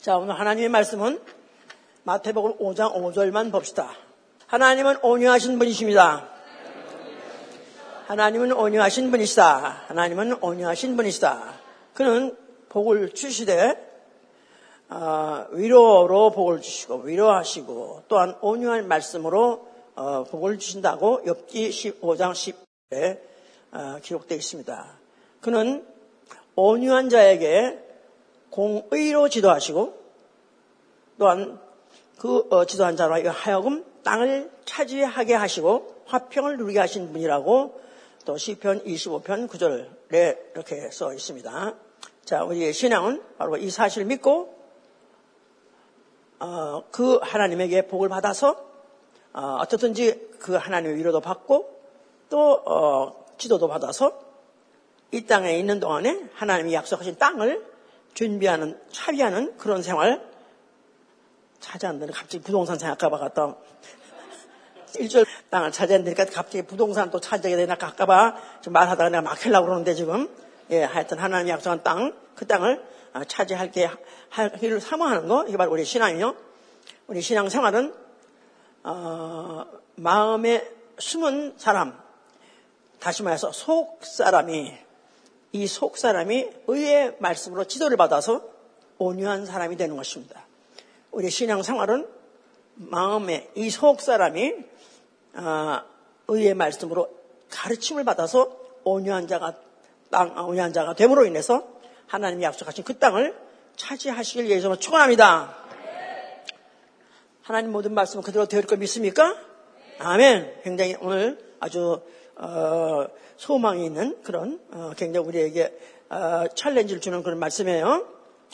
자, 0.00 0.16
오늘 0.16 0.38
하나님의 0.38 0.68
말씀은 0.68 1.20
마태복음 2.04 2.58
5장 2.58 2.94
5절만 2.94 3.50
봅시다. 3.50 3.90
하나님은 4.46 4.98
온유하신 5.02 5.58
분이십니다. 5.58 6.28
하나님은 8.06 8.52
온유하신 8.52 9.10
분이시다. 9.10 9.86
하나님은 9.88 10.40
온유하신 10.40 10.96
분이시다. 10.96 11.52
그는 11.94 12.36
복을 12.68 13.12
주시되 13.12 13.74
어, 14.88 15.46
위로로 15.50 16.30
복을 16.30 16.60
주시고 16.60 16.98
위로하시고 16.98 18.04
또한 18.06 18.36
온유한 18.40 18.86
말씀으로 18.86 19.66
어, 19.96 20.22
복을 20.22 20.60
주신다고 20.60 21.22
엽기 21.26 21.70
15장 21.70 22.30
10절에 22.92 23.18
어, 23.72 23.98
기록되어 24.00 24.38
있습니다. 24.38 24.96
그는 25.40 25.84
온유한 26.54 27.08
자에게 27.08 27.87
공의로 28.50 29.28
지도하시고 29.28 29.98
또한 31.18 31.60
그 32.18 32.46
어, 32.50 32.64
지도한 32.64 32.96
자로 32.96 33.14
하여금 33.30 33.84
땅을 34.02 34.50
차지하게 34.64 35.34
하시고 35.34 36.02
화평을 36.06 36.56
누리게 36.56 36.78
하신 36.78 37.12
분이라고 37.12 37.80
또 38.24 38.36
시편 38.36 38.84
25편 38.84 39.48
9절에 39.48 40.52
이렇게 40.54 40.90
써 40.90 41.12
있습니다. 41.12 41.74
자, 42.24 42.44
우리의 42.44 42.72
신앙은 42.72 43.22
바로 43.38 43.56
이 43.56 43.70
사실을 43.70 44.06
믿고 44.06 44.54
어, 46.40 46.84
그 46.90 47.18
하나님에게 47.22 47.86
복을 47.88 48.08
받아서 48.08 48.64
어, 49.32 49.64
떻든지그 49.68 50.54
하나님의 50.56 50.96
위로도 50.96 51.20
받고 51.20 51.80
또 52.28 52.52
어, 52.66 53.26
지도도 53.38 53.68
받아서 53.68 54.18
이 55.10 55.24
땅에 55.24 55.58
있는 55.58 55.80
동안에 55.80 56.28
하나님이 56.34 56.74
약속하신 56.74 57.16
땅을 57.18 57.64
준비하는 58.18 58.76
차비하는 58.90 59.56
그런 59.58 59.80
생활. 59.80 60.20
차지한다는 61.60 62.12
갑자기 62.12 62.42
부동산 62.42 62.76
생각할까봐 62.76 63.16
갔다. 63.16 63.54
일절 64.98 65.24
땅을 65.50 65.70
차지해야 65.70 66.02
되니까 66.02 66.24
갑자기 66.24 66.62
부동산 66.62 67.12
또 67.12 67.20
차지하게 67.20 67.56
되나 67.56 67.76
갈까봐 67.76 68.34
지금 68.60 68.72
말하다가 68.72 69.10
내가 69.10 69.22
막히려고 69.22 69.66
그러는데 69.66 69.94
지금. 69.94 70.28
예 70.70 70.82
하여튼 70.82 71.20
하나님이 71.20 71.50
약속한 71.50 71.84
땅 71.84 72.12
그 72.34 72.44
땅을 72.46 72.84
아, 73.12 73.24
차지할게 73.24 73.88
하기를 74.30 74.80
사모하는 74.80 75.28
거. 75.28 75.44
이게 75.46 75.56
바로 75.56 75.70
우리 75.70 75.84
신앙이요. 75.84 76.34
우리 77.06 77.20
신앙 77.20 77.48
생활은 77.48 77.94
어, 78.82 79.64
마음에 79.94 80.68
숨은 80.98 81.54
사람 81.56 81.96
다시 82.98 83.22
말해서 83.22 83.52
속 83.52 84.04
사람이 84.04 84.87
이 85.52 85.66
속 85.66 85.96
사람이 85.96 86.48
의의 86.66 87.16
말씀으로 87.20 87.64
지도를 87.64 87.96
받아서 87.96 88.42
온유한 88.98 89.46
사람이 89.46 89.76
되는 89.76 89.96
것입니다. 89.96 90.46
우리 91.10 91.30
신앙 91.30 91.62
생활은 91.62 92.06
마음에 92.74 93.50
이 93.54 93.70
속 93.70 94.00
사람이 94.00 94.54
아, 95.34 95.84
의의 96.28 96.54
말씀으로 96.54 97.08
가르침을 97.50 98.04
받아서 98.04 98.56
온유한 98.84 99.26
자가 99.26 99.54
땅 100.10 100.32
아, 100.36 100.42
온유한 100.42 100.72
자가 100.72 100.94
됨으로 100.94 101.24
인해서 101.24 101.66
하나님이 102.06 102.44
약속하신 102.44 102.84
그 102.84 102.98
땅을 102.98 103.36
차지하시길 103.76 104.46
위해서 104.46 104.74
축원합니다. 104.76 105.56
하나님 107.42 107.72
모든 107.72 107.94
말씀은 107.94 108.22
그대로 108.22 108.46
되을 108.46 108.62
걸 108.64 108.78
믿습니까? 108.78 109.34
아멘. 109.98 110.60
굉장히 110.64 110.96
오늘 111.00 111.38
아주 111.60 112.02
어, 112.38 113.08
소망이 113.36 113.84
있는 113.84 114.22
그런 114.22 114.60
어, 114.70 114.92
굉장히 114.96 115.26
우리에게 115.26 115.76
어, 116.08 116.46
챌린지를 116.54 117.00
주는 117.00 117.22
그런 117.22 117.38
말씀이에요. 117.38 118.06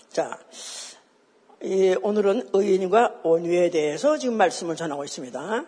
자, 0.09 0.39
오늘은 2.03 2.51
의인과 2.53 3.21
온유에 3.23 3.71
대해서 3.71 4.19
지금 4.19 4.37
말씀을 4.37 4.77
전하고 4.77 5.05
있습니다. 5.05 5.65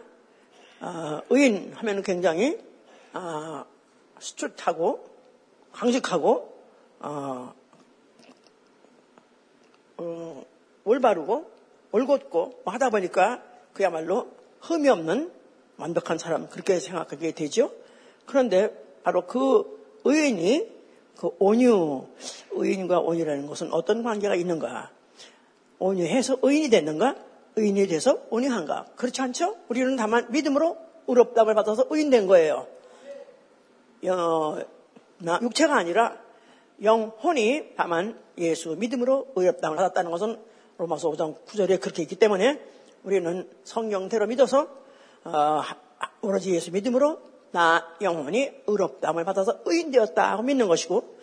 아, 0.81 1.23
의인 1.31 1.73
하면 1.75 2.03
굉장히 2.03 2.59
아, 3.13 3.65
수출하고 4.19 5.05
강직하고 5.73 6.55
어, 7.01 7.55
어, 9.99 10.45
올바르고 10.85 11.51
올곧고 11.93 12.63
뭐 12.65 12.75
하다 12.75 12.91
보니까 12.91 13.43
그야말로 13.73 14.31
흠이 14.61 14.89
없는 14.89 15.33
완벽한 15.77 16.19
사람 16.19 16.49
그렇게 16.49 16.79
생각하게 16.79 17.33
되죠. 17.33 17.71
그런데 18.27 18.71
바로 19.03 19.27
그 19.27 19.65
의인이 20.05 20.77
그 21.17 21.31
온유 21.39 22.07
의인과 22.51 23.01
온유라는 23.01 23.47
것은 23.47 23.73
어떤 23.73 24.03
관계가 24.03 24.35
있는가? 24.35 24.91
온유해서 25.79 26.39
의인이 26.43 26.71
됐는가? 26.71 27.17
의인이 27.57 27.87
돼서 27.87 28.23
온유한가? 28.31 28.87
그렇지 28.97 29.21
않죠? 29.23 29.57
우리는 29.69 29.97
다만 29.97 30.31
믿음으로 30.31 30.77
의롭담을 31.09 31.55
받아서 31.55 31.87
의인된 31.89 32.27
거예요. 32.27 32.67
어, 34.09 34.59
나 35.19 35.39
육체가 35.41 35.77
아니라 35.77 36.19
영혼이 36.83 37.75
다만 37.77 38.19
예수 38.39 38.77
믿음으로 38.77 39.29
의롭담을 39.35 39.77
받았다는 39.77 40.11
것은 40.11 40.39
로마서 40.79 41.11
5장 41.11 41.45
9절에 41.47 41.81
그렇게 41.81 42.03
있기 42.03 42.17
때문에 42.17 42.61
우리는 43.03 43.49
성령대로 43.65 44.27
믿어서 44.27 44.69
어, 45.25 45.63
오로지 46.21 46.55
예수 46.55 46.73
믿음으로 46.73 47.19
나 47.57 47.89
영혼이 48.03 48.51
의롭담을 48.67 49.25
받아서 49.25 49.61
의인되었다 49.65 50.37
고 50.37 50.43
믿는 50.43 50.69
것이고 50.69 51.17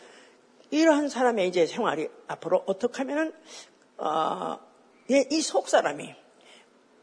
이러한 0.71 1.07
사람의 1.07 1.47
이제 1.47 1.67
생활이 1.67 2.09
앞으로 2.27 2.63
어떻게 2.65 2.97
하면은 2.97 3.31
어, 3.97 4.57
이속 5.07 5.69
사람이 5.69 6.15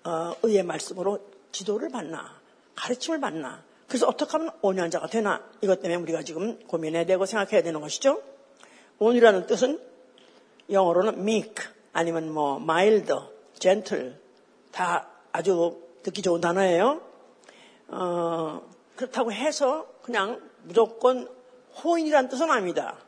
어, 0.03 0.33
의의 0.43 0.65
말씀으로 0.65 1.21
지도를 1.53 1.91
받나 1.91 2.41
가르침을 2.75 3.21
받나 3.21 3.63
그래서 3.87 4.09
어떻게 4.09 4.33
하면 4.33 4.51
온유한 4.63 4.91
자가 4.91 5.07
되나 5.07 5.49
이것 5.61 5.81
때문에 5.81 6.03
우리가 6.03 6.25
지금 6.25 6.59
고민해야 6.67 7.07
되고 7.07 7.25
생각해야 7.25 7.63
되는 7.63 7.81
것이죠. 7.81 8.21
온유라는 8.99 9.47
뜻은 9.47 9.81
영어로는 10.73 11.21
meek 11.21 11.55
아니면 11.93 12.33
뭐 12.33 12.57
mild, 12.57 13.13
gentle 13.61 14.17
다 14.73 15.09
아주 15.31 15.81
듣기 16.03 16.21
좋은 16.21 16.41
단어예요. 16.41 17.01
어, 17.89 18.63
그렇다고 19.01 19.33
해서 19.33 19.87
그냥 20.03 20.43
무조건 20.63 21.27
호인이라는 21.83 22.29
뜻은 22.29 22.51
아닙니다. 22.51 22.99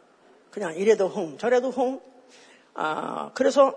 그냥 0.51 0.75
이래도 0.75 1.07
홍, 1.07 1.37
저래도 1.37 1.71
홍. 1.71 2.01
아, 2.73 3.31
그래서 3.35 3.75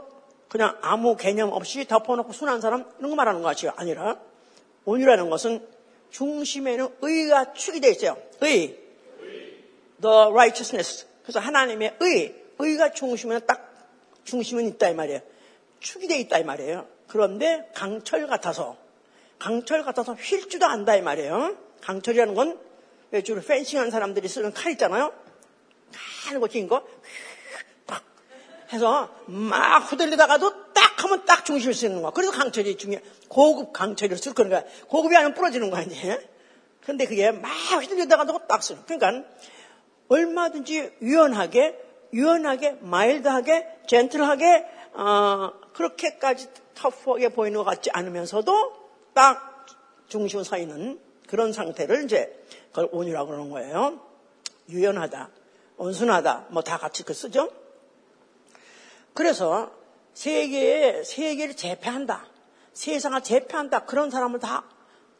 그냥 0.47 0.77
아무 0.81 1.17
개념 1.17 1.51
없이 1.51 1.85
덮어놓고 1.85 2.31
순한 2.31 2.61
사람 2.61 2.89
이런 2.99 3.09
거 3.09 3.17
말하는 3.17 3.41
것이 3.41 3.67
아니라 3.67 4.17
온유라는 4.85 5.29
것은 5.29 5.67
중심에는 6.11 6.87
의가 7.01 7.51
축이 7.51 7.81
되어 7.81 7.91
있어요. 7.91 8.17
의. 8.39 8.79
The 10.01 10.15
righteousness. 10.29 11.07
그래서 11.23 11.41
하나님의 11.41 11.97
의. 11.99 12.43
의가 12.59 12.91
중심에는 12.91 13.45
딱 13.45 13.73
중심은 14.23 14.67
있다 14.67 14.87
이 14.87 14.93
말이에요. 14.93 15.19
축이 15.81 16.07
되어 16.07 16.17
있다 16.19 16.39
이 16.39 16.45
말이에요. 16.45 16.87
그런데 17.09 17.69
강철 17.73 18.25
같아서 18.27 18.77
강철 19.37 19.83
같아서 19.83 20.13
휠 20.13 20.47
줄도 20.49 20.65
안다 20.65 20.95
이 20.95 21.01
말이에요. 21.01 21.64
강철이라는 21.81 22.33
건 22.33 22.59
주로 23.23 23.41
펜싱하는 23.41 23.91
사람들이 23.91 24.27
쓰는 24.27 24.53
칼 24.53 24.71
있잖아요. 24.73 25.13
거긴 26.39 26.67
거. 26.67 26.83
딱 27.85 28.03
해서 28.73 29.15
막 29.27 29.79
후들리다가도 29.91 30.73
딱 30.73 31.03
하면 31.03 31.25
딱 31.25 31.45
중심을 31.45 31.73
쓰는 31.73 32.01
거야. 32.01 32.11
그래서 32.11 32.31
강철이 32.31 32.77
중요해. 32.77 33.03
고급 33.29 33.73
강철을 33.73 34.17
쓸 34.17 34.33
거니까 34.33 34.63
고급이 34.87 35.15
아니면 35.15 35.33
부러지는 35.35 35.69
거 35.69 35.77
아니에요? 35.77 36.17
근데 36.85 37.05
그게 37.05 37.31
막 37.31 37.49
휘둘리다가도 37.81 38.47
딱 38.47 38.63
쓰는. 38.63 38.83
그러니까 38.85 39.27
얼마든지 40.07 40.97
유연하게, 41.01 41.79
유연하게, 42.13 42.77
마일드하게, 42.81 43.67
젠틀하게, 43.87 44.65
어, 44.93 45.51
그렇게까지 45.73 46.47
터프하게 46.75 47.29
보이는 47.29 47.57
것 47.57 47.63
같지 47.63 47.89
않으면서도 47.91 48.73
딱 49.13 49.65
중심을 50.07 50.45
서 50.45 50.57
있는 50.57 50.99
그런 51.35 51.51
상태를 51.51 52.05
이제 52.05 52.33
그걸 52.69 52.87
온유라고 52.93 53.27
그러는 53.27 53.49
거예요. 53.51 53.99
유연하다, 54.69 55.29
온순하다, 55.75 56.45
뭐 56.49 56.63
다 56.63 56.77
같이 56.77 57.03
그 57.03 57.13
쓰죠. 57.13 57.51
그래서 59.13 59.69
세계에 60.13 61.03
세계를 61.03 61.57
제패한다, 61.57 62.25
세상을 62.71 63.21
제패한다 63.21 63.83
그런 63.83 64.09
사람을 64.09 64.39
다 64.39 64.63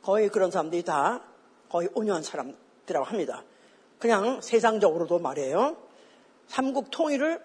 거의 0.04 0.30
그런 0.30 0.52
사람들이 0.52 0.84
다 0.84 1.22
거의 1.68 1.90
온유한 1.94 2.24
사람들이라고 2.24 3.06
합니다. 3.06 3.44
그냥 4.00 4.40
세상적으로도 4.40 5.20
말이에요. 5.20 5.76
삼국 6.48 6.92
통일을 6.92 7.44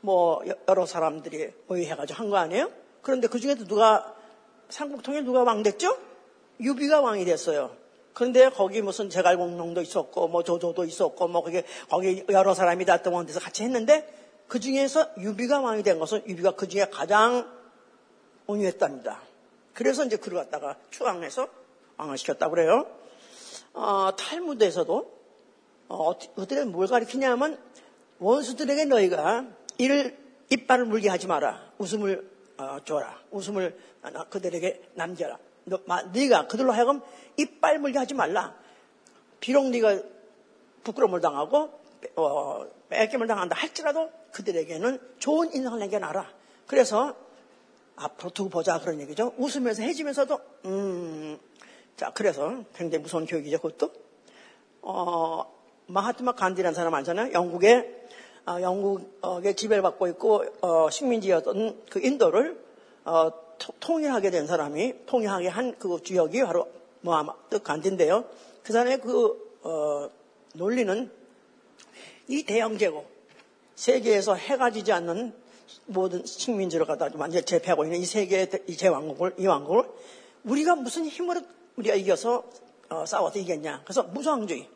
뭐 0.00 0.42
여러 0.68 0.86
사람들이 0.86 1.52
모의해가지고 1.68 2.18
한 2.18 2.30
거 2.30 2.36
아니에요? 2.38 2.68
그런데 3.02 3.28
그 3.28 3.38
중에도 3.38 3.64
누가 3.64 4.12
삼국 4.70 5.04
통일 5.04 5.22
누가 5.22 5.44
왕 5.44 5.62
됐죠? 5.62 5.96
유비가 6.58 7.00
왕이 7.00 7.24
됐어요. 7.26 7.80
그런데 8.14 8.50
거기 8.50 8.82
무슨 8.82 9.08
제갈공룡도 9.10 9.80
있었고 9.80 10.28
뭐 10.28 10.42
조조도 10.42 10.84
있었고 10.84 11.28
뭐 11.28 11.42
그게 11.42 11.64
거기 11.88 12.24
여러 12.30 12.54
사람이 12.54 12.84
다 12.84 13.02
동원돼서 13.02 13.40
같이 13.40 13.62
했는데 13.62 14.06
그 14.48 14.60
중에서 14.60 15.08
유비가 15.18 15.60
왕이 15.60 15.82
된 15.82 15.98
것은 15.98 16.22
유비가 16.26 16.52
그 16.52 16.68
중에 16.68 16.86
가장 16.90 17.50
온유했답니다. 18.46 19.20
그래서 19.72 20.04
이제 20.04 20.16
그를 20.16 20.38
갖다가 20.38 20.76
추앙해서 20.90 21.48
왕을 21.96 22.18
시켰다고 22.18 22.54
그래요. 22.54 22.86
어, 23.72 24.10
탈무드에서도 24.16 25.22
어, 25.88 26.10
어떻게 26.10 26.64
뭘 26.64 26.86
가리키냐면 26.86 27.58
원수들에게 28.18 28.84
너희가 28.86 29.46
이를 29.78 30.18
이빨을 30.50 30.84
물게 30.84 31.08
하지 31.08 31.26
마라. 31.26 31.72
웃음을 31.78 32.30
어, 32.58 32.78
줘라. 32.84 33.18
웃음을 33.30 33.78
그들에게 34.28 34.90
남겨라. 34.94 35.38
너, 35.64 35.78
마, 35.86 36.02
네가 36.02 36.46
그들로 36.46 36.72
하여금 36.72 37.00
이빨 37.36 37.78
물게 37.78 37.98
하지 37.98 38.14
말라. 38.14 38.54
비록 39.40 39.68
네가 39.70 40.00
부끄러움을 40.84 41.20
당하고 41.20 41.80
어, 42.16 42.66
뺏김을 42.88 43.26
당한다 43.26 43.56
할지라도 43.56 44.10
그들에게는 44.32 44.98
좋은 45.18 45.52
인상을 45.52 45.78
남겨놔라. 45.78 46.28
그래서 46.66 47.14
앞으로 47.96 48.30
두고 48.30 48.50
보자 48.50 48.78
그런 48.80 49.00
얘기죠. 49.00 49.34
웃으면서 49.36 49.82
해지면서도 49.82 50.40
음, 50.66 51.38
자 51.96 52.10
그래서 52.12 52.64
굉장히 52.74 53.02
무서운 53.02 53.26
교육이죠. 53.26 53.58
그것도 53.58 53.92
어, 54.82 55.44
마하트마 55.86 56.32
간디라는 56.32 56.74
사람 56.74 56.94
알잖아요. 56.94 57.32
영국에 57.32 58.02
어, 58.46 58.60
영국의 58.60 59.54
지배를 59.54 59.82
받고 59.82 60.08
있고 60.08 60.44
어, 60.62 60.90
식민지였던 60.90 61.82
그 61.90 62.00
인도를 62.00 62.60
어, 63.04 63.30
통일하게 63.80 64.30
된 64.30 64.46
사람이 64.46 65.06
통일하게 65.06 65.48
한그 65.48 66.02
주역이 66.02 66.42
바로 66.42 66.68
모하마드 67.00 67.62
간디인데요. 67.62 68.24
그 68.62 68.72
사람의 68.72 69.00
그 69.00 69.58
어, 69.62 70.08
논리는 70.54 71.10
이 72.28 72.44
대영 72.44 72.78
제국 72.78 73.06
세계에서 73.74 74.34
해가 74.34 74.70
지지 74.70 74.92
않는 74.92 75.32
모든 75.86 76.24
식민지를 76.24 76.86
갖다 76.86 77.08
완전히 77.14 77.44
제패하고 77.44 77.84
있는 77.84 77.98
이 77.98 78.04
세계의 78.04 78.48
이 78.66 78.76
제왕국을 78.76 79.34
이 79.38 79.46
왕국을 79.46 79.84
우리가 80.44 80.76
무슨 80.76 81.06
힘으로 81.06 81.40
우리가 81.76 81.94
이겨서 81.94 82.44
어, 82.88 83.06
싸워서 83.06 83.38
이겼냐? 83.38 83.82
그래서 83.84 84.02
무장주의 84.02 84.68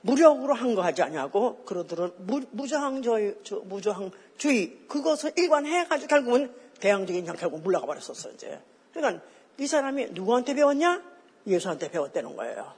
무력으로 0.00 0.54
한 0.54 0.74
거 0.74 0.82
하지 0.82 1.02
않냐고 1.02 1.62
그러더런 1.64 2.14
무저항주의, 2.52 3.36
무저항주의 3.64 4.78
그것을 4.88 5.32
일관해 5.36 5.86
가지고 5.86 6.08
결국은 6.08 6.54
대항적인 6.80 7.26
형 7.26 7.36
결국 7.36 7.60
물러가 7.62 7.86
버렸었어 7.86 8.30
이제. 8.30 8.60
그러니까 8.92 9.22
이 9.58 9.66
사람이 9.66 10.08
누구한테 10.10 10.54
배웠냐? 10.54 11.02
예수한테 11.46 11.90
배웠다는 11.90 12.36
거예요. 12.36 12.72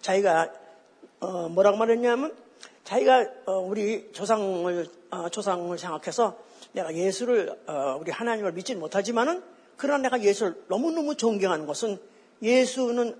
자기가 0.00 0.52
어, 1.20 1.48
뭐라고 1.48 1.76
말했냐면 1.76 2.34
자기가 2.84 3.26
어, 3.46 3.58
우리 3.58 4.10
조상을 4.12 4.86
어, 5.10 5.28
조상을 5.28 5.76
생각해서 5.78 6.38
내가 6.72 6.94
예수를 6.94 7.58
어, 7.66 7.98
우리 8.00 8.10
하나님을 8.10 8.52
믿지는 8.52 8.80
못하지만은 8.80 9.42
그러나 9.76 10.02
내가 10.02 10.22
예수를 10.22 10.62
너무너무 10.68 11.16
존경하는 11.16 11.66
것은 11.66 11.98
예수는 12.42 13.16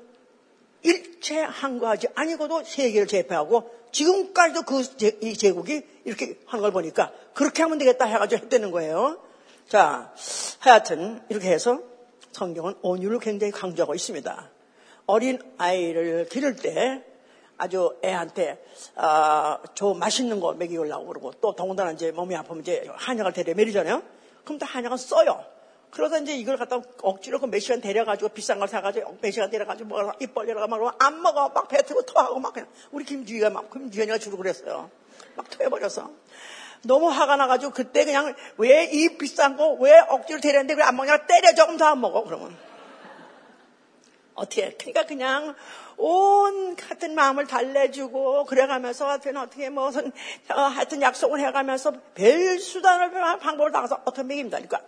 일체 0.83 1.41
한거하지 1.41 2.09
아니고도 2.15 2.65
세계를 2.65 3.07
제패하고 3.07 3.71
지금까지도 3.93 4.63
그 4.63 4.83
제, 4.97 5.19
이 5.21 5.37
제국이 5.37 5.83
이렇게 6.05 6.39
한 6.47 6.61
걸 6.61 6.73
보니까 6.73 7.13
그렇게 7.35 7.63
하면 7.63 7.79
되겠다 7.79 8.07
해가지고 8.07 8.45
했다는 8.45 8.71
거예요. 8.71 9.19
자, 9.71 10.13
하여튼 10.59 11.23
이렇게 11.29 11.49
해서 11.49 11.79
성경은 12.33 12.75
온유를 12.83 13.21
굉장히 13.21 13.53
강조하고 13.53 13.95
있습니다. 13.95 14.51
어린 15.07 15.39
아이를 15.59 16.27
기를 16.29 16.57
때 16.57 17.05
아주 17.57 17.97
애한테 18.05 18.61
아, 18.97 19.61
저 19.77 19.95
맛있는 19.95 20.41
거 20.41 20.55
먹이려고 20.55 21.07
그러고 21.07 21.31
또 21.41 21.55
더군다나 21.55 21.93
이제 21.93 22.11
몸이 22.11 22.35
아프면 22.35 22.63
이제 22.63 22.85
한약을 22.97 23.33
데려 23.33 23.55
먹이잖아요. 23.55 24.03
그럼 24.43 24.59
또 24.59 24.67
한약은 24.67 24.97
써요. 24.97 25.45
그러다 25.93 26.19
이제 26.19 26.37
이걸 26.37 26.57
갖다 26.57 26.81
억지로 27.03 27.39
그 27.39 27.47
몇 27.47 27.61
시간 27.61 27.81
데려가지고 27.81 28.31
비싼 28.31 28.59
걸 28.59 28.67
사가지고 28.67 29.19
몇 29.21 29.31
시간 29.31 29.51
데려가지고 29.51 29.89
뭐입 29.89 30.35
벌려가 30.35 30.67
막안 30.67 31.23
먹어 31.23 31.51
막 31.51 31.69
뱉고 31.69 32.03
토하고 32.07 32.41
막 32.41 32.53
그냥 32.55 32.69
우리 32.91 33.05
김주희가 33.05 33.51
막 33.51 33.71
김주현이가 33.71 34.19
주로 34.19 34.37
그랬어요. 34.37 34.91
막 35.37 35.49
토해버려서 35.49 36.11
너무 36.83 37.09
화가 37.09 37.37
나가지고 37.37 37.73
그때 37.73 38.05
그냥 38.05 38.35
왜 38.57 38.91
이 38.91 39.17
비싼 39.19 39.57
거 39.57 39.75
왜 39.81 39.99
억지로 40.09 40.41
데렸는데 40.41 40.75
그래 40.75 40.85
안 40.85 40.97
먹냐 40.97 41.27
때려 41.27 41.55
조금 41.55 41.77
더 41.77 41.87
안 41.87 42.01
먹어 42.01 42.25
그러면 42.25 42.57
어떻게 44.35 44.71
그러니까 44.73 45.05
그냥 45.05 45.55
온 45.99 46.77
같은 46.77 47.15
마음을 47.15 47.47
달래주고 47.47 48.45
그래가면서 48.47 49.09
하여튼 49.09 49.37
어떻게 49.37 49.69
무슨 49.69 50.13
어, 50.49 50.61
하여튼 50.61 51.03
약속을 51.03 51.41
해가면서 51.41 51.93
별 52.15 52.59
수단을 52.59 53.11
방법을 53.39 53.71
나가서 53.71 54.01
어떻게 54.07 54.23
먹입니다. 54.23 54.57
그러니까 54.59 54.81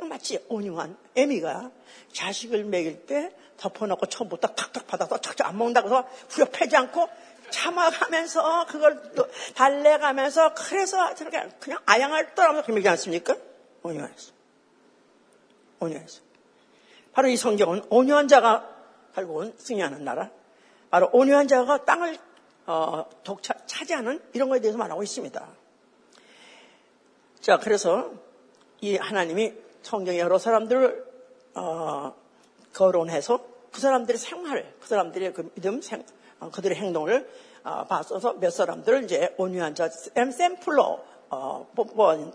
마치 0.00 0.44
온유한 0.48 0.96
애미가 1.16 1.70
자식을 2.12 2.64
먹일 2.64 3.06
때 3.06 3.30
덮어놓고 3.56 4.06
처음부터 4.06 4.48
탁탁 4.48 4.86
받아서 4.86 5.18
착착 5.20 5.48
안 5.48 5.56
먹는다고 5.58 5.88
해서 5.88 6.06
후려 6.28 6.46
패지 6.46 6.76
않고 6.76 7.08
참아가면서 7.50 8.66
그걸 8.66 9.02
달래가면서 9.54 10.54
그래서 10.54 11.14
저렇게 11.14 11.48
그냥 11.60 11.80
아양을 11.86 12.34
떠나면서 12.34 12.66
그렇게 12.66 12.72
먹지 12.72 12.88
않습니까? 12.88 13.36
온유해서. 13.82 14.32
온유해서. 15.80 16.20
바로 17.12 17.28
이 17.28 17.36
성경은 17.36 17.84
온유한 17.90 18.28
자가 18.28 18.68
결국은 19.14 19.54
승리하는 19.58 20.04
나라. 20.04 20.30
바로 20.90 21.10
온유한 21.12 21.48
자가 21.48 21.84
땅을 21.84 22.18
어, 22.66 23.08
독차, 23.24 23.54
차지하는 23.66 24.20
이런 24.34 24.48
거에 24.48 24.60
대해서 24.60 24.76
말하고 24.76 25.02
있습니다. 25.02 25.48
자, 27.40 27.58
그래서 27.58 28.12
이 28.80 28.96
하나님이 28.96 29.54
성경의 29.82 30.20
여러 30.20 30.38
사람들을 30.38 31.06
어, 31.54 32.14
거론해서 32.74 33.42
그 33.72 33.80
사람들의 33.80 34.18
생활, 34.18 34.74
그 34.80 34.86
사람들의 34.86 35.32
그 35.32 35.50
믿음, 35.54 35.80
생, 35.80 36.00
어, 36.00 36.04
그들의 36.52 36.76
행동을 36.76 37.28
어, 37.64 37.84
봤어서 37.84 38.34
몇 38.34 38.50
사람들을 38.50 39.04
이제 39.04 39.34
온유한 39.36 39.74
자 39.74 39.88
샘플로 39.88 41.00
어, 41.30 41.66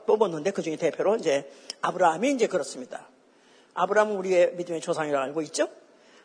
뽑았는데 0.05 0.51
그 0.51 0.61
중에 0.61 0.75
대표로 0.75 1.15
이제 1.15 1.49
아브라함이 1.81 2.31
이제 2.31 2.47
그렇습니다. 2.47 3.07
아브라함은 3.73 4.15
우리의 4.17 4.55
믿음의 4.55 4.81
조상이라고 4.81 5.23
알고 5.23 5.41
있죠? 5.43 5.67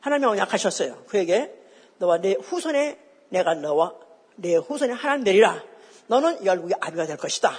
하나님 0.00 0.28
언약하셨어요. 0.28 1.04
그에게 1.06 1.54
너와 1.98 2.18
내 2.18 2.34
후손에 2.34 2.98
내가 3.30 3.54
너와 3.54 3.94
내 4.36 4.54
후손에 4.56 4.92
하나님 4.92 5.24
내리라. 5.24 5.62
너는 6.08 6.44
열국의 6.44 6.76
아비가 6.80 7.06
될 7.06 7.16
것이다. 7.16 7.52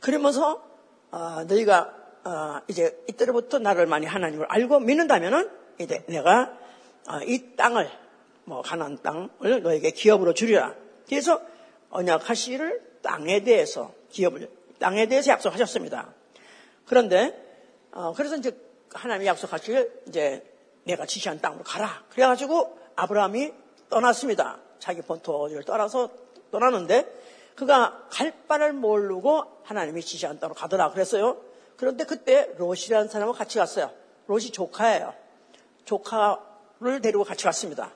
그러면서 0.00 0.62
어, 1.10 1.44
너희가 1.44 1.94
어, 2.24 2.60
이제 2.68 3.02
이때로부터 3.08 3.58
나를 3.58 3.86
많이 3.86 4.06
하나님을 4.06 4.46
알고 4.48 4.80
믿는다면은 4.80 5.50
이제 5.78 6.04
내가 6.06 6.52
어, 7.08 7.20
이 7.24 7.56
땅을 7.56 7.90
뭐 8.50 8.62
가나안 8.62 9.00
땅을 9.00 9.62
너에게 9.62 9.92
기업으로 9.92 10.34
주리라. 10.34 10.74
그래서 11.08 11.40
언약하시를 11.90 12.98
땅에 13.00 13.44
대해서 13.44 13.94
기업을 14.08 14.50
땅에 14.80 15.06
대해서 15.06 15.30
약속하셨습니다. 15.30 16.12
그런데 16.84 17.32
어, 17.92 18.12
그래서 18.12 18.36
이제 18.36 18.58
하나님이 18.92 19.28
약속하시길 19.28 20.02
이제 20.08 20.44
내가 20.82 21.06
지시한 21.06 21.40
땅으로 21.40 21.62
가라. 21.62 22.02
그래가지고 22.10 22.76
아브라함이 22.96 23.52
떠났습니다. 23.88 24.58
자기 24.80 25.00
본토를 25.02 25.62
떠나서 25.62 26.10
떠났는데 26.50 27.06
그가 27.54 28.08
갈 28.10 28.32
바를 28.48 28.72
모르고 28.72 29.44
하나님이 29.62 30.02
지시한 30.02 30.40
땅으로 30.40 30.56
가더라 30.56 30.90
그랬어요. 30.90 31.40
그런데 31.76 32.02
그때 32.04 32.52
롯이라는 32.56 33.08
사람과 33.08 33.32
같이 33.32 33.58
갔어요. 33.58 33.92
롯이 34.26 34.50
조카예요. 34.50 35.14
조카를 35.84 37.00
데리고 37.00 37.22
같이 37.22 37.44
갔습니다. 37.44 37.92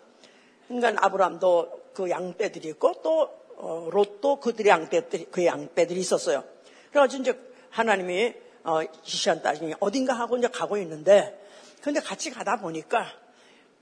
그러니까 0.68 1.04
아브라함도 1.04 1.82
그 1.94 2.10
양떼들이 2.10 2.68
있고 2.70 2.94
또 3.02 3.30
어, 3.56 3.88
롯도 3.90 4.40
그들의 4.40 4.70
양떼들이 4.70 5.26
그 5.30 5.44
양떼들이 5.44 5.98
있었어요. 6.00 6.44
그래가지고 6.90 7.22
이제 7.22 7.40
하나님이 7.70 8.34
어, 8.64 8.80
지시한 9.02 9.42
땅이 9.42 9.74
어딘가 9.80 10.14
하고 10.14 10.36
이제 10.36 10.48
가고 10.48 10.76
있는데 10.78 11.40
근데 11.82 12.00
같이 12.00 12.30
가다 12.30 12.56
보니까 12.56 13.06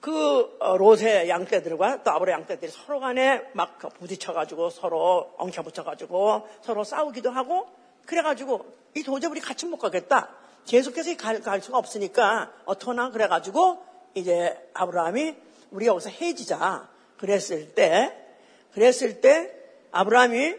그 0.01 0.57
어, 0.59 0.77
롯의 0.77 1.29
양떼들과 1.29 2.03
또 2.03 2.11
아브라 2.11 2.33
양떼들이 2.33 2.73
서로 2.73 2.99
간에 3.01 3.43
막 3.53 3.79
부딪혀가지고 3.79 4.71
서로 4.71 5.33
엉켜붙여가지고 5.39 6.49
서로 6.61 6.85
싸우기도 6.85 7.31
하고 7.31 7.69
그래가지고 8.07 8.67
이 8.97 9.05
도저히 9.05 9.31
우리 9.31 9.41
같이 9.41 9.67
못 9.67 9.79
가겠다. 9.79 10.31
계속해서 10.67 11.17
갈, 11.17 11.41
갈 11.41 11.61
수가 11.61 11.79
없으니까 11.79 12.53
어떡하나 12.65 13.11
그래가지고 13.11 13.85
이제 14.15 14.59
아브라함이 14.75 15.37
우리 15.73 15.87
여기서 15.87 16.11
해지자. 16.11 16.89
그랬을 17.19 17.75
때, 17.75 18.17
그랬을 18.73 19.21
때 19.21 19.55
아브라함이 19.91 20.55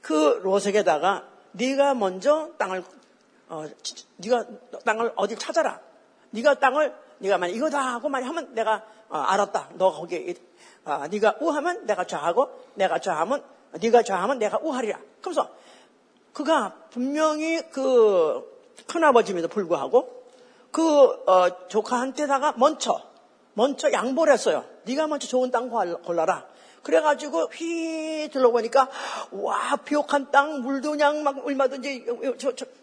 그 0.00 0.40
롯에게다가 0.42 1.28
네가 1.52 1.94
먼저 1.94 2.50
땅을 2.58 2.82
어, 3.48 3.66
네가 4.16 4.46
땅을 4.84 5.12
어디 5.16 5.36
찾아라. 5.36 5.80
네가 6.30 6.54
땅을 6.54 6.94
네가 7.18 7.38
만약 7.38 7.54
이거다 7.54 7.78
하고 7.78 8.08
만약 8.08 8.28
하면 8.28 8.54
내가 8.54 8.84
어, 9.08 9.18
알았다. 9.18 9.70
너 9.74 9.92
거기에 9.92 10.34
어, 10.84 11.06
네가 11.08 11.36
우하면 11.40 11.86
내가 11.86 12.04
좌하고 12.04 12.50
내가 12.74 12.98
좌하면 12.98 13.44
네가 13.80 14.02
좌하면 14.02 14.38
내가 14.38 14.58
우하리라. 14.58 14.98
그래서 15.20 15.50
그가 16.32 16.74
분명히 16.90 17.60
그 17.70 18.42
큰아버지임에도 18.86 19.48
불구하고 19.48 20.24
그 20.70 20.82
어, 20.82 21.68
조카한테다가 21.68 22.54
먼저 22.56 23.11
먼저 23.54 23.92
양보를 23.92 24.32
했어요. 24.32 24.64
네가 24.84 25.06
먼저 25.06 25.26
좋은 25.26 25.50
땅 25.50 25.68
골라라. 25.68 26.46
그래가지고 26.82 27.46
휘 27.52 28.28
들러보니까 28.32 28.88
와 29.30 29.76
비옥한 29.76 30.30
땅 30.30 30.62
물도 30.62 30.92
그냥 30.92 31.22
막 31.22 31.46
얼마든지 31.46 32.06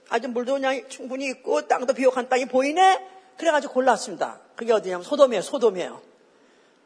아주 0.10 0.30
물도 0.30 0.54
그냥 0.54 0.88
충분히 0.88 1.26
있고 1.28 1.68
땅도 1.68 1.94
비옥한 1.94 2.30
땅이 2.30 2.46
보이네. 2.46 3.06
그래가지고 3.38 3.74
골랐습니다. 3.74 4.40
그게 4.56 4.74
어디냐면 4.74 5.04
소돔이에요. 5.04 5.42
소돔이에요. 5.42 6.02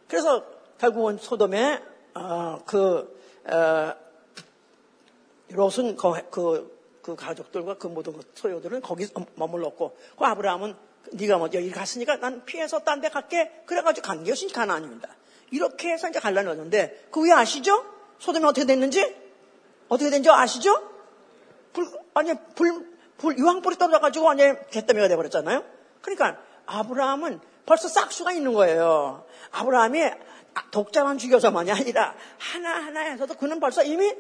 그래서 0.08 0.44
결국은 0.80 1.18
소돔에 1.18 1.82
어, 2.16 2.60
그 2.66 3.20
어, 3.46 3.94
롯은 5.50 5.96
그, 5.98 6.30
그, 6.30 6.73
그, 7.04 7.16
가족들과 7.16 7.78
그 7.78 7.88
모든 7.88 8.14
그 8.14 8.22
소유들은 8.34 8.82
거기 8.82 9.06
머물렀고 9.36 9.96
그 10.18 10.26
아브라함은 10.26 10.76
네가 11.12 11.38
먼저 11.38 11.60
여기 11.60 11.70
갔으니까 11.70 12.18
난 12.18 12.46
피해서 12.46 12.80
딴 12.80 13.02
데 13.02 13.10
갈게 13.10 13.52
그래가지고 13.66 14.08
간 14.08 14.24
것이 14.24 14.48
가나안입니다. 14.48 15.10
이렇게 15.52 15.92
해서 15.92 16.10
이제 16.10 16.20
갈라놓았는데 16.20 17.10
그 17.12 17.24
위에 17.24 17.34
아시죠? 17.34 17.86
소돔이 18.20 18.46
어떻게 18.46 18.66
됐는지? 18.66 19.16
어떻게 19.90 20.10
된지 20.10 20.30
아시죠? 20.32 20.82
불, 21.74 21.86
아니, 22.14 22.34
불, 22.56 22.88
불, 23.18 23.38
유황불이 23.38 23.78
떨어져가지고 23.78 24.26
완전히 24.26 24.58
개더미가 24.72 25.10
돼버렸잖아요? 25.10 25.64
그러니까 26.02 26.40
아브라함은 26.66 27.42
벌써 27.66 27.88
싹수가 27.90 28.32
있는 28.32 28.54
거예요. 28.54 29.26
아브라함이 29.52 30.02
독자만 30.72 31.18
죽여서만이 31.18 31.72
아니라 31.72 32.16
하나하나에서도 32.38 33.34
그는 33.36 33.60
벌써 33.60 33.84
이미 33.84 34.14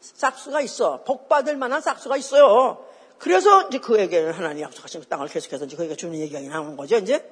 싹수가 0.00 0.60
있어. 0.62 1.02
복받을 1.04 1.56
만한 1.56 1.80
싹수가 1.80 2.16
있어요. 2.16 2.84
그래서 3.18 3.68
이제 3.68 3.78
그에게 3.78 4.30
하나님 4.30 4.62
약속하신 4.62 5.02
그 5.02 5.06
땅을 5.06 5.28
계속해서 5.28 5.66
이제 5.66 5.76
그에게 5.76 5.94
주는 5.94 6.18
얘기가 6.18 6.40
나오는 6.40 6.76
거죠, 6.76 6.96
이제. 6.96 7.28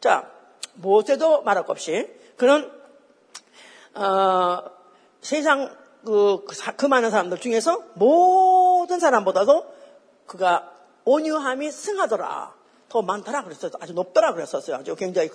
자, 0.00 0.30
모세도 0.74 1.42
말할 1.42 1.64
것 1.64 1.72
없이 1.72 2.08
그는, 2.36 2.70
어, 3.94 4.62
세상 5.20 5.76
그, 6.04 6.44
그, 6.46 6.76
그 6.76 6.86
많은 6.86 7.10
사람들 7.10 7.38
중에서 7.38 7.82
모든 7.94 9.00
사람보다도 9.00 9.74
그가 10.26 10.72
온유함이 11.04 11.70
승하더라. 11.70 12.54
더 12.88 13.02
많더라 13.02 13.42
그랬어요. 13.42 13.72
아주 13.80 13.92
높더라 13.92 14.32
그랬었어요. 14.32 14.76
아주 14.76 14.94
굉장히. 14.94 15.28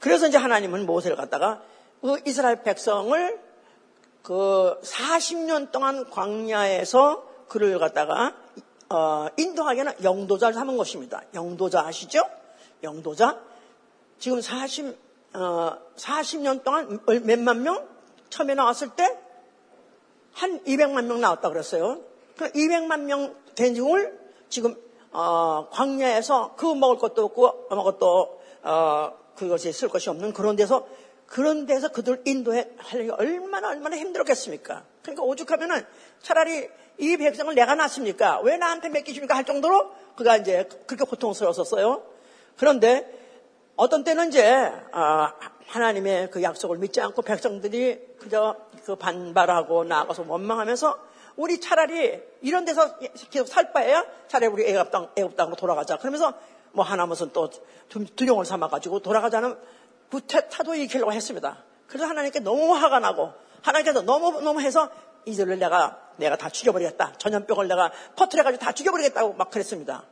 그래서 0.00 0.26
이제 0.26 0.38
하나님은 0.38 0.86
모세를 0.86 1.16
갖다가 1.16 1.62
그 2.00 2.18
이스라엘 2.26 2.62
백성을 2.62 3.40
그 4.24 4.80
40년 4.82 5.70
동안 5.70 6.10
광야에서 6.10 7.24
그를 7.46 7.78
갖다가 7.78 8.34
어, 8.88 9.28
인도하게는 9.36 10.02
영도자를 10.02 10.54
삼은 10.54 10.76
것입니다. 10.76 11.22
영도자 11.32 11.86
아시죠? 11.86 12.24
영도자. 12.82 13.38
지금 14.18 14.40
40, 14.40 14.98
어, 15.34 15.78
40년 15.94 16.64
동안 16.64 16.98
몇만 17.24 17.62
명? 17.62 17.86
처음에 18.30 18.54
나왔을 18.54 18.88
때 18.96 19.24
한 20.34 20.62
200만 20.64 21.04
명 21.06 21.20
나왔다 21.20 21.48
그랬어요. 21.48 22.00
그 22.36 22.50
200만 22.50 23.02
명 23.02 23.34
된중을 23.54 24.18
지금 24.48 24.76
어, 25.12 25.68
광야에서 25.70 26.54
그 26.56 26.66
먹을 26.66 26.98
것도 26.98 27.24
없고 27.24 27.66
아무것도 27.70 28.40
어, 28.64 29.12
그것이 29.36 29.72
쓸 29.72 29.88
것이 29.88 30.10
없는 30.10 30.32
그런 30.32 30.56
데서 30.56 30.86
그런 31.26 31.66
데서 31.66 31.88
그들 31.88 32.22
인도해 32.26 32.68
하려니 32.78 33.10
얼마나 33.10 33.70
얼마나 33.70 33.96
힘들었겠습니까? 33.96 34.84
그러니까 35.02 35.22
오죽하면은 35.24 35.84
차라리 36.22 36.68
이 36.98 37.16
백성을 37.16 37.52
내가 37.54 37.74
낳습니까? 37.74 38.40
왜 38.40 38.56
나한테 38.56 38.88
맡기십니까? 38.88 39.34
할 39.34 39.44
정도로 39.44 39.92
그가 40.16 40.36
이제 40.36 40.68
그렇게 40.86 41.04
고통스러웠었어요. 41.04 42.02
그런데 42.56 43.10
어떤 43.76 44.04
때는 44.04 44.28
이제 44.28 44.72
아, 44.92 45.34
하나님의 45.66 46.30
그 46.30 46.42
약속을 46.42 46.78
믿지 46.78 47.00
않고 47.00 47.22
백성들이 47.22 48.16
그저 48.18 48.56
그 48.84 48.96
반발하고 48.96 49.84
나아가서 49.84 50.24
원망하면서 50.28 50.98
우리 51.36 51.60
차라리 51.60 52.22
이런 52.42 52.64
데서 52.64 52.96
계속 53.30 53.48
살 53.48 53.72
바에야 53.72 54.04
차라리 54.28 54.52
우리 54.52 54.64
애굽 54.68 54.90
땅, 54.92 55.10
애굽 55.16 55.36
땅으로 55.36 55.56
돌아가자. 55.56 55.98
그러면서 55.98 56.34
뭐 56.72 56.84
하나 56.84 57.06
무슨 57.06 57.30
또 57.32 57.50
두려움을 57.88 58.44
삼아가지고 58.44 59.00
돌아가자는 59.00 59.56
구태 60.14 60.48
타도 60.48 60.76
일으키려고 60.76 61.12
했습니다. 61.12 61.64
그래서 61.88 62.06
하나님께 62.06 62.38
너무 62.38 62.72
화가 62.72 63.00
나고 63.00 63.32
하나님께서 63.62 64.02
너무 64.02 64.40
너무 64.42 64.60
해서 64.60 64.88
이들을 65.24 65.58
내가 65.58 65.98
내가 66.18 66.36
다 66.36 66.48
죽여버리겠다. 66.48 67.14
전염병을 67.18 67.66
내가 67.66 67.90
퍼뜨려가지고 68.14 68.64
다 68.64 68.70
죽여버리겠다고 68.70 69.32
막 69.32 69.50
그랬습니다. 69.50 70.04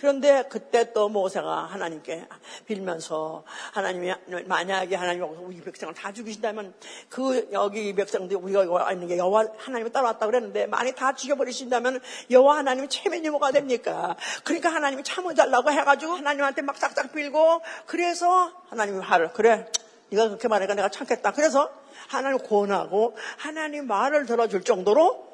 그런데 0.00 0.44
그때 0.48 0.94
또 0.94 1.10
모세가 1.10 1.64
하나님께 1.64 2.26
빌면서 2.64 3.44
하나님이 3.72 4.14
만약에 4.46 4.96
하나님이 4.96 5.26
우리 5.26 5.60
백성을 5.60 5.92
다 5.92 6.10
죽이신다면 6.10 6.72
그 7.10 7.46
여기 7.52 7.94
백성들이 7.94 8.40
우리가 8.40 8.64
와 8.70 8.90
있는 8.92 9.08
게 9.08 9.18
여호와 9.18 9.44
하나님이 9.58 9.92
따라왔다 9.92 10.24
그랬는데 10.24 10.68
만약 10.68 10.96
다 10.96 11.14
죽여버리신다면 11.14 12.00
여호와 12.30 12.56
하나님이 12.56 12.88
체면이 12.88 13.28
뭐가 13.28 13.50
됩니까? 13.50 14.16
그러니까 14.42 14.70
하나님이 14.70 15.04
참아달라고 15.04 15.70
해가지고 15.70 16.12
하나님한테 16.12 16.62
막 16.62 16.78
싹싹 16.78 17.12
빌고 17.12 17.60
그래서 17.84 18.52
하나님이 18.70 19.00
화를 19.00 19.34
그래 19.34 19.66
네가 20.08 20.28
그렇게 20.28 20.48
말하니까 20.48 20.76
내가 20.76 20.88
참겠다. 20.88 21.32
그래서 21.32 21.70
하나님 22.08 22.38
권하고 22.38 23.14
하나님 23.36 23.86
말을 23.86 24.24
들어줄 24.24 24.64
정도로 24.64 25.29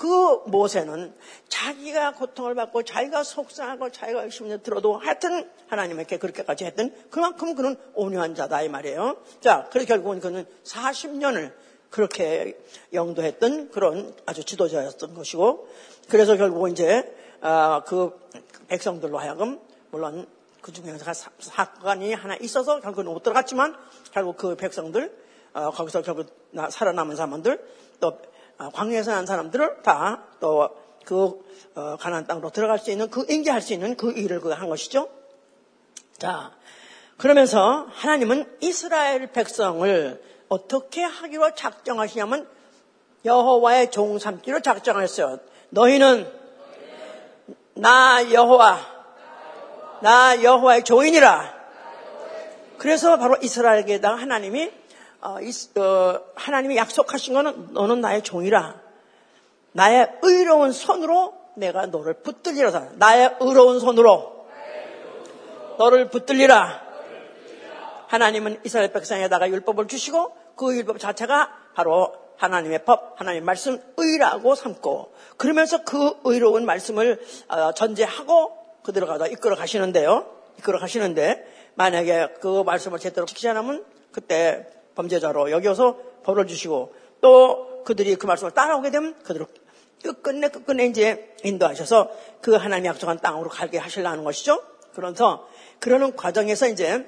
그 0.00 0.40
모세는 0.46 1.14
자기가 1.50 2.14
고통을 2.14 2.54
받고 2.54 2.84
자기가 2.84 3.22
속상하고 3.22 3.90
자기가 3.90 4.22
열심히 4.22 4.62
들어도 4.62 4.96
하여튼 4.96 5.46
하나님에게 5.68 6.16
그렇게까지 6.16 6.64
했던 6.64 6.94
그만큼 7.10 7.54
그는 7.54 7.76
온유한 7.92 8.34
자다 8.34 8.62
이 8.62 8.70
말이에요. 8.70 9.18
자, 9.42 9.68
그래서 9.70 9.86
결국은 9.88 10.20
그는 10.20 10.46
40년을 10.64 11.52
그렇게 11.90 12.58
영도했던 12.94 13.72
그런 13.72 14.16
아주 14.24 14.42
지도자였던 14.42 15.12
것이고 15.12 15.68
그래서 16.08 16.38
결국은 16.38 16.72
이제 16.72 17.14
아, 17.42 17.82
그 17.86 18.18
백성들로 18.68 19.18
하여금 19.18 19.60
물론 19.90 20.26
그 20.62 20.72
중에서 20.72 21.12
사건이 21.40 22.14
하나 22.14 22.36
있어서 22.36 22.80
결국은 22.80 23.04
못 23.04 23.22
들어갔지만 23.22 23.76
결국 24.12 24.38
그 24.38 24.56
백성들 24.56 25.14
어, 25.52 25.70
거기서 25.72 26.00
결국 26.00 26.26
살아남은 26.70 27.16
사람들 27.16 27.62
또 28.00 28.08
아, 28.08 28.29
광야에서 28.68 29.12
난 29.12 29.24
사람들을 29.26 29.82
다 29.82 30.24
또그 30.40 31.50
어, 31.74 31.96
가나안 31.98 32.26
땅으로 32.26 32.50
들어갈 32.50 32.78
수 32.78 32.90
있는 32.90 33.08
그 33.08 33.24
인계할 33.28 33.62
수 33.62 33.72
있는 33.72 33.96
그 33.96 34.12
일을 34.12 34.40
그 34.40 34.52
한 34.52 34.68
것이죠. 34.68 35.08
자, 36.18 36.52
그러면서 37.16 37.86
하나님은 37.92 38.58
이스라엘 38.60 39.32
백성을 39.32 40.22
어떻게 40.48 41.02
하기로 41.02 41.54
작정하시냐면 41.54 42.48
여호와의 43.24 43.90
종 43.90 44.18
삼기로 44.18 44.60
작정했어요. 44.60 45.38
너희는 45.70 46.30
나 47.74 48.32
여호와 48.32 48.78
나 50.02 50.42
여호와의 50.42 50.84
종이니라. 50.84 51.60
그래서 52.78 53.18
바로 53.18 53.36
이스라엘에게다가 53.40 54.16
하나님이 54.16 54.70
하나님이 56.34 56.76
약속하신 56.76 57.34
것은 57.34 57.72
너는 57.72 58.00
나의 58.00 58.22
종이라. 58.22 58.80
나의 59.72 60.18
의로운 60.22 60.72
손으로 60.72 61.34
내가 61.54 61.86
너를 61.86 62.14
붙들리라. 62.22 62.70
나의 62.96 63.36
의로운 63.40 63.80
손으로 63.80 64.46
너를 65.78 66.10
붙들리라. 66.10 66.90
하나님은 68.08 68.60
이스라엘 68.64 68.92
백성에다가 68.92 69.48
율법을 69.48 69.86
주시고 69.86 70.36
그 70.56 70.76
율법 70.76 70.98
자체가 70.98 71.50
바로 71.74 72.12
하나님의 72.38 72.84
법, 72.84 73.20
하나님의 73.20 73.44
말씀 73.44 73.80
의라고 73.96 74.54
삼고 74.54 75.12
그러면서 75.36 75.84
그 75.84 76.14
의로운 76.24 76.64
말씀을 76.64 77.22
어, 77.48 77.72
전제하고 77.72 78.56
그대로 78.82 79.06
가다 79.06 79.26
이끌어 79.26 79.54
가시는데요. 79.54 80.26
이끌어 80.58 80.78
가시는데 80.78 81.46
만약에 81.74 82.34
그 82.40 82.62
말씀을 82.64 82.98
제대로 82.98 83.26
지키지 83.26 83.48
않으면 83.48 83.84
그때 84.10 84.66
범죄자로 85.00 85.50
여기서 85.50 85.96
벌을 86.22 86.46
주시고 86.46 86.94
또 87.20 87.82
그들이 87.84 88.16
그 88.16 88.26
말씀을 88.26 88.52
따라오게 88.52 88.90
되면 88.90 89.14
그대로 89.22 89.46
끝끝내 90.02 90.48
끝끝내 90.48 90.86
이제 90.86 91.34
인도하셔서 91.42 92.10
그 92.40 92.54
하나님 92.54 92.86
약속한 92.86 93.18
땅으로 93.18 93.48
가게 93.48 93.78
하시려는 93.78 94.24
것이죠. 94.24 94.62
그래서 94.94 95.46
그러는 95.78 96.16
과정에서 96.16 96.68
이제 96.68 97.06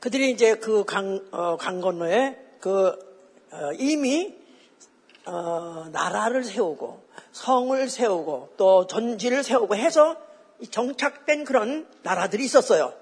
그들이 0.00 0.30
이제 0.30 0.56
그 0.56 0.84
강, 0.84 1.24
어, 1.32 1.56
강 1.56 1.80
건너에 1.80 2.36
그 2.60 2.88
어, 3.50 3.72
이미 3.78 4.34
어, 5.26 5.86
나라를 5.92 6.44
세우고 6.44 7.02
성을 7.32 7.88
세우고 7.88 8.54
또 8.56 8.86
전지를 8.86 9.42
세우고 9.42 9.76
해서 9.76 10.16
정착된 10.70 11.44
그런 11.44 11.86
나라들이 12.02 12.44
있었어요. 12.44 12.92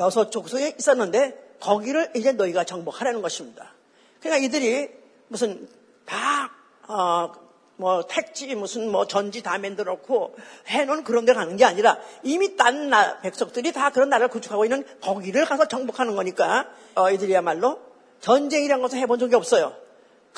여섯 0.00 0.30
족속에 0.30 0.76
있었는데 0.78 1.47
거기를 1.60 2.10
이제 2.14 2.32
너희가 2.32 2.64
정복하라는 2.64 3.22
것입니다. 3.22 3.72
그러니까 4.20 4.44
이들이 4.44 4.90
무슨 5.28 5.68
다 6.04 6.50
어, 6.88 7.32
뭐 7.76 8.06
택지 8.06 8.52
무슨 8.54 8.90
뭐 8.90 9.06
전지 9.06 9.42
다 9.42 9.56
만들어 9.58 9.92
놓고 9.92 10.36
해놓은 10.66 11.04
그런 11.04 11.24
데 11.24 11.32
가는 11.32 11.56
게 11.56 11.64
아니라 11.64 11.98
이미 12.22 12.56
딴 12.56 12.90
나, 12.90 13.20
백성들이 13.20 13.72
다 13.72 13.90
그런 13.90 14.08
나라를 14.08 14.28
구축하고 14.28 14.64
있는 14.64 14.84
거기를 15.00 15.44
가서 15.44 15.68
정복하는 15.68 16.16
거니까 16.16 16.68
어, 16.94 17.10
이들이야말로 17.10 17.78
전쟁이란 18.20 18.82
것을 18.82 18.98
해본 18.98 19.18
적이 19.18 19.36
없어요. 19.36 19.87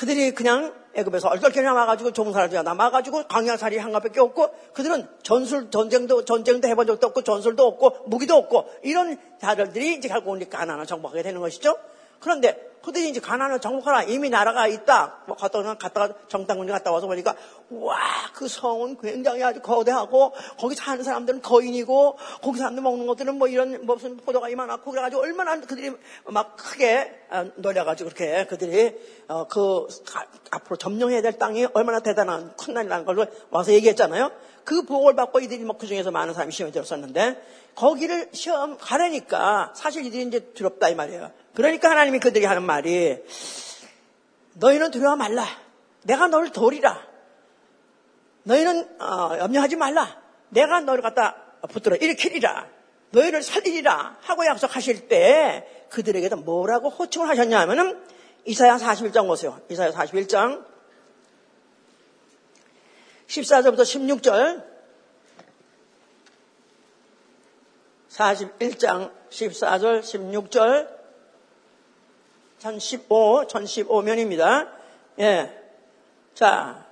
그들이 0.01 0.31
그냥 0.31 0.73
애굽에서 0.95 1.27
얼떨결에 1.27 1.63
남아가지고 1.63 2.11
종살이가 2.11 2.63
남아가지고 2.63 3.27
광야살이 3.27 3.77
한가밖에 3.77 4.19
없고 4.19 4.49
그들은 4.73 5.07
전술 5.21 5.69
전쟁도 5.69 6.25
전쟁도 6.25 6.67
해본 6.67 6.87
적도 6.87 7.05
없고 7.05 7.21
전술도 7.21 7.63
없고 7.63 8.07
무기도 8.07 8.33
없고 8.33 8.65
이런 8.81 9.19
자들이 9.39 9.97
이제 9.97 10.07
결국 10.07 10.37
이제 10.37 10.49
가나안을 10.49 10.87
정복하게 10.87 11.21
되는 11.21 11.39
것이죠. 11.39 11.77
그런데 12.21 12.71
그들이 12.81 13.09
이제 13.09 13.19
가나안을 13.19 13.59
정복하라 13.59 14.03
이미 14.03 14.29
나라가 14.29 14.67
있다. 14.67 15.23
뭐 15.27 15.35
갔다가 15.35 15.77
갔다가 15.77 16.15
정당군이 16.29 16.71
갔다 16.71 16.91
와서 16.91 17.07
보니까 17.07 17.35
와 17.69 18.21
그 18.41 18.47
성은 18.47 18.97
굉장히 18.99 19.43
아주 19.43 19.61
거대하고 19.61 20.33
거기 20.57 20.73
사는 20.73 21.03
사람들은 21.03 21.43
거인이고 21.43 22.17
거기 22.41 22.57
사람들 22.57 22.81
먹는 22.81 23.05
것들은 23.05 23.35
뭐 23.35 23.47
이런 23.47 23.85
무슨 23.85 24.17
포도가 24.17 24.49
이만하고 24.49 24.89
그래가지고 24.89 25.21
얼마나 25.21 25.59
그들이 25.59 25.91
막 26.25 26.55
크게 26.55 27.11
아, 27.29 27.45
노려가지고 27.57 28.09
그렇게 28.09 28.47
그들이 28.47 28.99
어, 29.27 29.47
그 29.47 29.87
가, 30.07 30.25
앞으로 30.49 30.75
점령해야 30.77 31.21
될 31.21 31.37
땅이 31.37 31.67
얼마나 31.73 31.99
대단한 31.99 32.55
큰 32.57 32.73
날이라는 32.73 33.05
걸 33.05 33.31
와서 33.51 33.71
얘기했잖아요. 33.73 34.31
그 34.63 34.83
보고를 34.85 35.15
받고 35.15 35.39
이들이 35.39 35.63
뭐그 35.63 35.85
중에서 35.85 36.09
많은 36.09 36.33
사람이 36.33 36.51
시험에 36.51 36.71
들었었는데 36.71 37.41
거기를 37.75 38.29
시험 38.33 38.77
가려니까 38.79 39.73
사실 39.75 40.03
이들이 40.05 40.23
이제 40.23 40.39
두렵다 40.53 40.89
이 40.89 40.95
말이에요. 40.95 41.31
그러니까 41.53 41.89
하나님이 41.89 42.19
그들이 42.19 42.45
하는 42.45 42.63
말이 42.63 43.17
너희는 44.53 44.91
두려워 44.91 45.15
말라. 45.15 45.45
내가 46.03 46.27
너를 46.27 46.51
도리라. 46.51 47.05
너희는 48.43 49.01
어, 49.01 49.37
염려하지 49.39 49.75
말라. 49.75 50.21
내가 50.49 50.81
너를 50.81 51.01
갖다 51.01 51.35
붙들어 51.69 51.95
일으키리라. 51.95 52.67
너희를 53.11 53.43
살리리라 53.43 54.17
하고 54.21 54.45
약속하실 54.45 55.07
때 55.07 55.87
그들에게도 55.89 56.37
뭐라고 56.37 56.89
호칭을 56.89 57.27
하셨냐 57.29 57.59
하면은 57.61 58.01
이사야 58.45 58.77
41장 58.77 59.27
보세요. 59.27 59.59
이사야 59.69 59.91
41장 59.91 60.65
14절부터 63.27 63.81
16절 63.81 64.65
41장 68.09 69.11
14절 69.29 70.01
16절 70.01 71.00
1015 72.61 73.47
1015면입니다. 73.47 74.67
예. 75.19 75.51
자. 76.35 76.85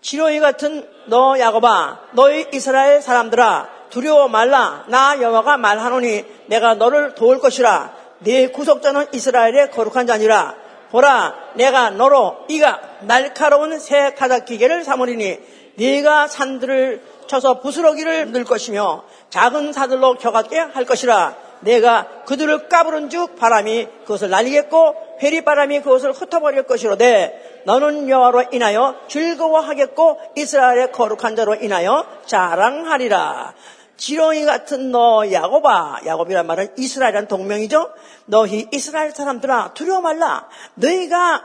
지로이 0.00 0.38
같은 0.38 0.88
너 1.06 1.36
야곱아 1.38 2.10
너희 2.12 2.46
이스라엘 2.52 3.02
사람들아 3.02 3.68
두려워 3.90 4.28
말라 4.28 4.84
나 4.86 5.20
여호와가 5.20 5.56
말하노니 5.56 6.24
내가 6.46 6.74
너를 6.74 7.16
도울 7.16 7.40
것이라 7.40 7.92
네 8.20 8.48
구속자는 8.48 9.06
이스라엘의 9.12 9.72
거룩한 9.72 10.06
자니라 10.06 10.54
보라 10.92 11.34
내가 11.54 11.90
너로 11.90 12.44
이가 12.48 12.80
날카로운 13.00 13.80
새 13.80 14.14
타작기계를 14.14 14.84
삼으리니 14.84 15.40
네가 15.74 16.28
산들을 16.28 17.02
쳐서 17.26 17.60
부스러기를 17.60 18.30
늘 18.30 18.44
것이며 18.44 19.02
작은 19.30 19.72
사들로 19.72 20.14
겨같게 20.14 20.58
할 20.58 20.84
것이라 20.84 21.45
내가 21.60 22.06
그들을 22.26 22.68
까부른 22.68 23.10
즉 23.10 23.36
바람이 23.36 23.88
그것을 24.02 24.30
날리겠고 24.30 25.18
회리바람이 25.22 25.80
그것을 25.80 26.12
흩어버릴 26.12 26.64
것이로되 26.64 27.62
너는 27.64 28.08
여호와로 28.08 28.44
인하여 28.52 28.96
즐거워하겠고 29.08 30.20
이스라엘의 30.36 30.92
거룩한 30.92 31.36
자로 31.36 31.54
인하여 31.56 32.06
자랑하리라. 32.26 33.54
지렁이 33.96 34.44
같은 34.44 34.90
너 34.90 35.30
야곱아 35.32 36.00
야곱이란 36.04 36.46
말은 36.46 36.74
이스라엘이란 36.76 37.28
동명이죠. 37.28 37.90
너희 38.26 38.68
이스라엘 38.72 39.10
사람들아 39.12 39.72
두려워 39.74 40.00
말라. 40.00 40.48
너희가 40.74 41.42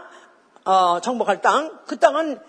어, 0.65 0.99
정복할 1.01 1.41
땅 1.41 1.81
그 1.87 1.97
땅은 1.97 2.39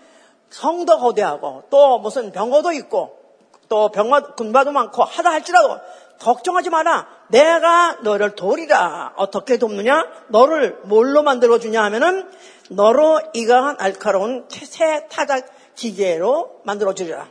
성도 0.49 0.99
거대하고 0.99 1.63
또 1.69 1.97
무슨 1.99 2.31
병거도 2.31 2.71
있고 2.73 3.19
또 3.67 3.89
병마 3.89 4.35
군바도 4.35 4.71
많고 4.71 5.03
하다 5.03 5.31
할지라도 5.31 5.79
걱정하지 6.23 6.69
마라. 6.69 7.05
내가 7.27 7.97
너를 8.01 8.35
도리라. 8.35 9.13
어떻게 9.17 9.57
돕느냐? 9.57 10.07
너를 10.29 10.79
뭘로 10.83 11.21
만들어 11.21 11.59
주냐 11.59 11.83
하면은 11.83 12.31
너로 12.69 13.19
이가 13.33 13.75
날카로운 13.77 14.47
새 14.49 15.07
타작 15.09 15.45
기계로 15.75 16.61
만들어 16.63 16.93
주리라. 16.93 17.29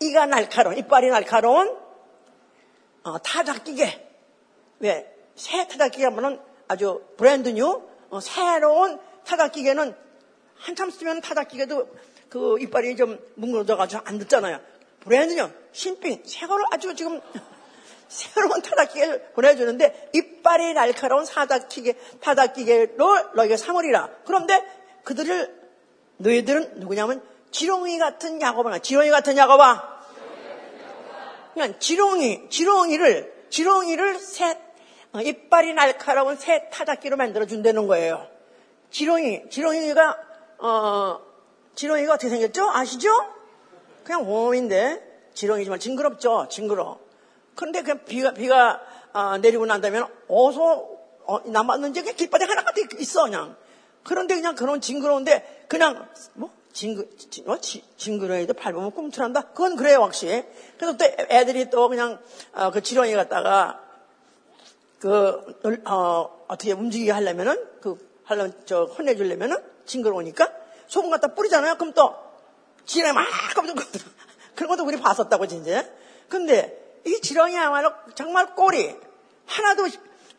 이가 0.00 0.26
날카로운 0.26 0.76
이빨이 0.76 1.08
날카로운 1.08 1.76
어, 3.04 3.18
타작 3.18 3.62
기계. 3.62 4.04
왜? 4.80 5.14
새 5.36 5.68
타작 5.68 5.90
기계 5.90 6.04
하면은 6.06 6.40
아주 6.66 7.02
brand 7.16 7.50
new 7.50 7.82
어, 8.10 8.20
새로운 8.20 8.98
타작 9.24 9.52
기계는 9.52 9.94
한참 10.56 10.90
쓰면 10.90 11.20
타작 11.20 11.46
기계도 11.46 11.88
그 12.28 12.56
이빨이 12.60 12.96
좀 12.96 13.20
뭉그러져가지고 13.36 14.02
안 14.04 14.18
듣잖아요. 14.18 14.58
brand 14.98 15.34
new 15.34 15.48
신삥 15.70 16.24
새 16.26 16.46
거를 16.48 16.64
아주 16.72 16.92
지금 16.96 17.20
새로운 18.08 18.62
타작 18.62 18.87
기계를 18.87 19.32
보내주는데 19.34 20.10
이빨이 20.12 20.74
날카로운 20.74 21.24
타작 21.24 21.56
기계, 21.56 21.94
타작 22.20 22.67
기계로 22.67 23.32
너희가 23.34 23.56
삼으리라. 23.56 24.10
그런데 24.24 24.64
그들을 25.04 25.66
너희들은 26.18 26.80
누구냐면 26.80 27.22
지렁이 27.50 27.98
같은 27.98 28.40
야곱아. 28.40 28.78
지렁이 28.78 29.10
같은 29.10 29.36
야곱아. 29.36 29.96
그냥 31.54 31.78
지렁이, 31.78 32.50
지렁이를, 32.50 33.46
지렁이를 33.48 34.18
새, 34.18 34.58
어, 35.12 35.20
이빨이 35.20 35.72
날카로운 35.72 36.36
새 36.36 36.68
타닥기로 36.70 37.16
만들어 37.16 37.46
준다는 37.46 37.86
거예요. 37.86 38.26
지렁이, 38.90 39.48
지렁이가, 39.48 40.18
어, 40.58 41.20
지렁이가 41.74 42.14
어떻게 42.14 42.28
생겼죠? 42.28 42.68
아시죠? 42.70 43.08
그냥 44.04 44.30
웜인데, 44.30 45.30
지렁이지만 45.32 45.80
징그럽죠? 45.80 46.48
징그러. 46.50 47.05
그런데 47.56 47.82
그냥 47.82 48.04
비가, 48.04 48.32
비가 48.32 48.80
어, 49.12 49.38
내리고 49.38 49.66
난다면 49.66 50.06
어서 50.28 50.88
어, 51.24 51.40
남았는지 51.46 52.02
그냥 52.02 52.16
길바닥 52.16 52.50
하나가 52.50 52.72
있어, 53.00 53.24
그냥. 53.24 53.56
그런데 54.04 54.36
그냥 54.36 54.54
그런 54.54 54.80
징그러운데 54.80 55.64
그냥 55.68 56.08
뭐 56.34 56.50
징그, 56.72 57.16
징, 57.30 57.48
어, 57.48 57.58
징그러이도 57.58 58.54
밟으면 58.54 58.92
꿈틀한다? 58.92 59.48
그건 59.48 59.74
그래요, 59.76 60.02
확실히. 60.02 60.44
그래서 60.76 60.96
또 60.96 61.04
애들이 61.04 61.70
또 61.70 61.88
그냥 61.88 62.20
어, 62.52 62.70
그 62.70 62.82
지렁이 62.82 63.14
갖다가 63.14 63.80
그, 65.00 65.58
어, 65.86 66.44
어떻게 66.46 66.72
움직이게 66.72 67.10
하려면은 67.10 67.64
그, 67.80 67.98
하려면 68.24 68.52
저 68.66 68.84
혼내주려면은 68.84 69.56
징그러우니까 69.86 70.52
소금 70.88 71.10
갖다 71.10 71.28
뿌리잖아요. 71.28 71.76
그럼 71.76 71.94
또 71.94 72.14
지렁이 72.84 73.12
막 73.12 73.26
깜짝 73.54 73.76
그런 74.54 74.68
것도 74.68 74.84
우리 74.84 74.98
봤었다고, 74.98 75.46
진짜. 75.46 75.84
근데 76.28 76.85
이 77.06 77.20
지렁이야말로 77.20 77.92
정말 78.14 78.54
꼬리 78.54 78.94
하나도 79.46 79.88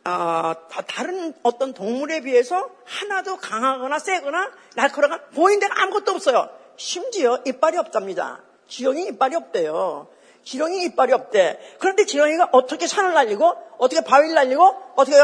어, 0.04 0.54
다른 0.86 1.34
어떤 1.42 1.74
동물에 1.74 2.20
비해서 2.20 2.70
하나도 2.84 3.38
강하거나 3.38 3.98
세거나 3.98 4.50
날카로거나 4.76 5.22
보이는 5.34 5.60
데는 5.60 5.76
아무것도 5.76 6.12
없어요. 6.12 6.48
심지어 6.76 7.40
이빨이 7.44 7.78
없답니다. 7.78 8.42
지렁이 8.68 9.06
이빨이 9.06 9.34
없대요. 9.34 10.08
지렁이 10.44 10.84
이빨이 10.84 11.12
없대. 11.12 11.76
그런데 11.78 12.04
지렁이가 12.04 12.50
어떻게 12.52 12.86
산을 12.86 13.12
날리고 13.14 13.52
어떻게 13.78 14.02
바위를 14.02 14.34
날리고 14.34 14.64
어떻게 14.94 15.16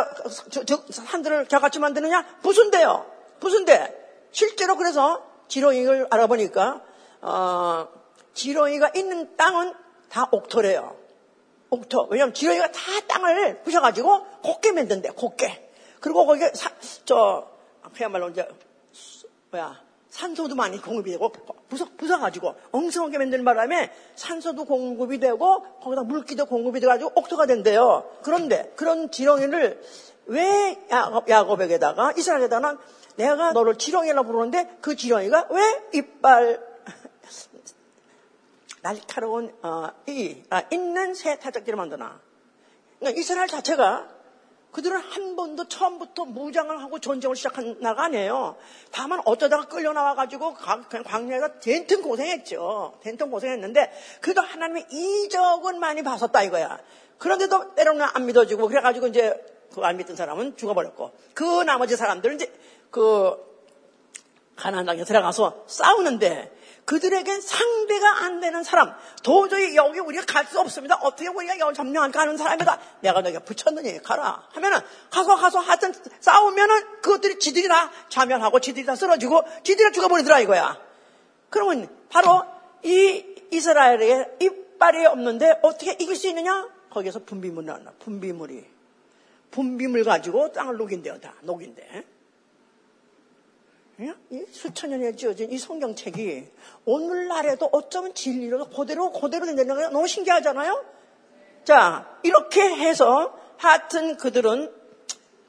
저, 0.50 0.64
저 0.64 0.82
산들을 0.90 1.46
겨같이 1.48 1.78
만드느냐? 1.78 2.38
부순대요. 2.42 3.06
부순대. 3.40 3.94
실제로 4.32 4.76
그래서 4.76 5.24
지렁이를 5.48 6.08
알아보니까 6.10 6.82
어, 7.20 7.88
지렁이가 8.34 8.92
있는 8.96 9.36
땅은 9.36 9.74
다 10.10 10.28
옥토래요. 10.30 11.03
옥토. 11.74 12.08
왜냐면 12.10 12.34
지렁이가 12.34 12.72
다 12.72 12.80
땅을 13.08 13.62
부셔가지고 13.62 14.24
곱게 14.42 14.72
만든대, 14.72 15.10
곱게. 15.10 15.70
그리고 16.00 16.26
거기에 16.26 16.52
사, 16.54 16.70
저, 17.04 17.48
그야말로 17.94 18.28
이제, 18.28 18.48
뭐야, 19.50 19.80
산소도 20.10 20.54
많이 20.54 20.80
공급이 20.80 21.10
되고, 21.10 21.32
부서, 21.68 21.86
부서가지고, 21.96 22.54
엉성하게 22.70 23.18
만드는 23.18 23.44
바람에 23.44 23.90
산소도 24.14 24.64
공급이 24.64 25.18
되고, 25.18 25.62
거기다 25.80 26.02
물기도 26.02 26.46
공급이 26.46 26.78
돼가지고 26.80 27.12
옥토가 27.16 27.46
된대요. 27.46 28.08
그런데 28.22 28.72
그런 28.76 29.10
지렁이를 29.10 29.82
왜 30.26 30.78
야곱, 30.90 31.28
야곱에게다가, 31.28 32.12
이스라엘에다가 32.16 32.78
내가 33.16 33.52
너를 33.52 33.76
지렁이라고 33.76 34.26
부르는데 34.26 34.76
그 34.80 34.96
지렁이가 34.96 35.48
왜 35.50 35.82
이빨, 35.94 36.60
날카로운 38.84 39.52
어, 39.62 39.88
이 40.06 40.42
아, 40.50 40.62
있는 40.70 41.14
새 41.14 41.38
타작기를 41.38 41.76
만드나. 41.76 42.20
그러니까 42.98 43.18
이스라엘 43.18 43.48
자체가 43.48 44.10
그들은 44.72 44.98
한 44.98 45.36
번도 45.36 45.68
처음부터 45.68 46.26
무장을 46.26 46.82
하고 46.82 46.98
전쟁을 46.98 47.34
시작한 47.34 47.78
나라가 47.80 48.04
아니에요. 48.04 48.56
다만 48.90 49.20
어쩌다가 49.24 49.68
끌려 49.68 49.92
나와 49.92 50.14
가지고 50.14 50.54
그냥 50.54 51.04
광야에서 51.04 51.60
된통 51.60 52.02
고생했죠. 52.02 52.98
된통 53.00 53.30
고생했는데 53.30 53.92
그래도 54.20 54.42
하나님의 54.42 54.86
이적은 54.90 55.80
많이 55.80 56.02
봤었다 56.02 56.42
이거야. 56.42 56.78
그런데도 57.18 57.74
때로는 57.76 58.06
안 58.12 58.26
믿어지고 58.26 58.68
그래가지고 58.68 59.06
이제 59.06 59.34
그 59.72 59.84
안 59.84 59.96
믿던 59.96 60.14
사람은 60.14 60.56
죽어버렸고 60.56 61.12
그 61.34 61.62
나머지 61.62 61.96
사람들은 61.96 62.36
이제 62.36 62.52
그 62.90 63.36
가나안 64.56 64.86
땅에 64.86 65.02
들어가서 65.02 65.64
싸우는데 65.66 66.53
그들에겐 66.84 67.40
상대가 67.40 68.24
안 68.24 68.40
되는 68.40 68.62
사람, 68.62 68.94
도저히 69.22 69.74
여기 69.74 70.00
우리가 70.00 70.24
갈 70.26 70.44
수 70.46 70.60
없습니다. 70.60 70.96
어떻게 70.96 71.28
우리가 71.28 71.58
여기 71.58 71.74
점령할까 71.74 72.20
하는 72.20 72.36
사람이다. 72.36 72.78
내가 73.00 73.22
너희가 73.22 73.40
붙였느니 73.40 74.02
가라. 74.02 74.46
하면은 74.52 74.78
가서 75.10 75.36
가서 75.36 75.58
하여튼 75.60 75.94
싸우면은 76.20 77.00
그것들이 77.00 77.38
지들이 77.38 77.66
다 77.68 77.90
자멸하고 78.10 78.60
지들이 78.60 78.84
다 78.84 78.94
쓰러지고 78.94 79.42
지들이 79.62 79.88
다 79.88 79.92
죽어버리더라 79.92 80.40
이거야. 80.40 80.78
그러면 81.48 81.88
바로 82.10 82.44
이 82.82 83.24
이스라엘에게 83.50 84.36
이빨이 84.40 85.06
없는데 85.06 85.60
어떻게 85.62 85.92
이길 85.92 86.14
수 86.16 86.28
있느냐? 86.28 86.68
거기에서 86.90 87.20
분비물 87.24 87.64
나왔나. 87.64 87.92
분비물이. 88.00 88.64
분비물 89.50 90.04
가지고 90.04 90.52
땅을 90.52 90.76
녹인대요. 90.76 91.20
다 91.20 91.32
녹인대. 91.42 92.04
이 93.98 94.44
수천 94.50 94.90
년에 94.90 95.14
지어진 95.14 95.52
이 95.52 95.58
성경책이 95.58 96.48
오늘날에도 96.84 97.68
어쩌면 97.72 98.12
진리로 98.14 98.68
그대로 98.68 99.12
그대로 99.12 99.46
된다는 99.46 99.76
게 99.76 99.82
너무 99.88 100.06
신기하잖아요. 100.08 100.84
자 101.64 102.18
이렇게 102.22 102.60
해서 102.62 103.38
하여튼 103.56 104.16
그들은 104.16 104.72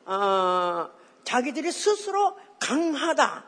어, 0.05 0.89
자기들이 1.23 1.71
스스로 1.71 2.37
강하다, 2.59 3.45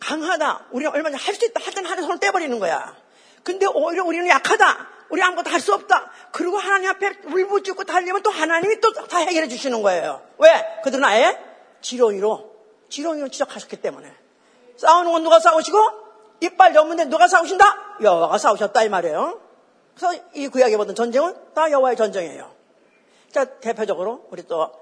강하다. 0.00 0.68
우리가 0.72 0.92
얼마나 0.92 1.18
할 1.18 1.34
수 1.34 1.44
있다. 1.44 1.60
하여튼 1.62 1.84
하는 1.84 2.02
손을 2.02 2.18
떼버리는 2.18 2.58
거야. 2.58 2.96
근데 3.44 3.66
오히려 3.66 4.04
우리는 4.04 4.26
약하다. 4.26 4.88
우리 5.10 5.22
아무것도 5.22 5.50
할 5.50 5.60
수 5.60 5.74
없다. 5.74 6.10
그리고 6.32 6.56
하나님 6.56 6.88
앞에 6.90 7.18
울부짖고 7.26 7.84
달리면 7.84 8.22
또 8.22 8.30
하나님이 8.30 8.80
또 8.80 8.92
다 8.92 9.18
해결해 9.18 9.48
주시는 9.48 9.82
거예요. 9.82 10.22
왜? 10.38 10.80
그들은 10.84 11.04
아예 11.04 11.38
지렁이로, 11.82 12.50
지렁이로 12.88 13.28
지적하셨기 13.28 13.76
때문에. 13.82 14.10
싸우는 14.80 15.12
건 15.12 15.22
누가 15.22 15.38
싸우시고 15.38 15.78
이빨 16.40 16.74
없는데 16.76 17.04
누가 17.04 17.28
싸우신다? 17.28 17.98
여호와가 18.00 18.38
싸우셨다 18.38 18.82
이 18.84 18.88
말이에요. 18.88 19.38
그래서 19.94 20.18
이 20.32 20.48
구약에 20.48 20.76
보던 20.78 20.94
전쟁은 20.94 21.34
다 21.54 21.70
여호와의 21.70 21.96
전쟁이에요. 21.96 22.50
자 23.30 23.44
대표적으로 23.44 24.26
우리 24.30 24.42
또 24.46 24.72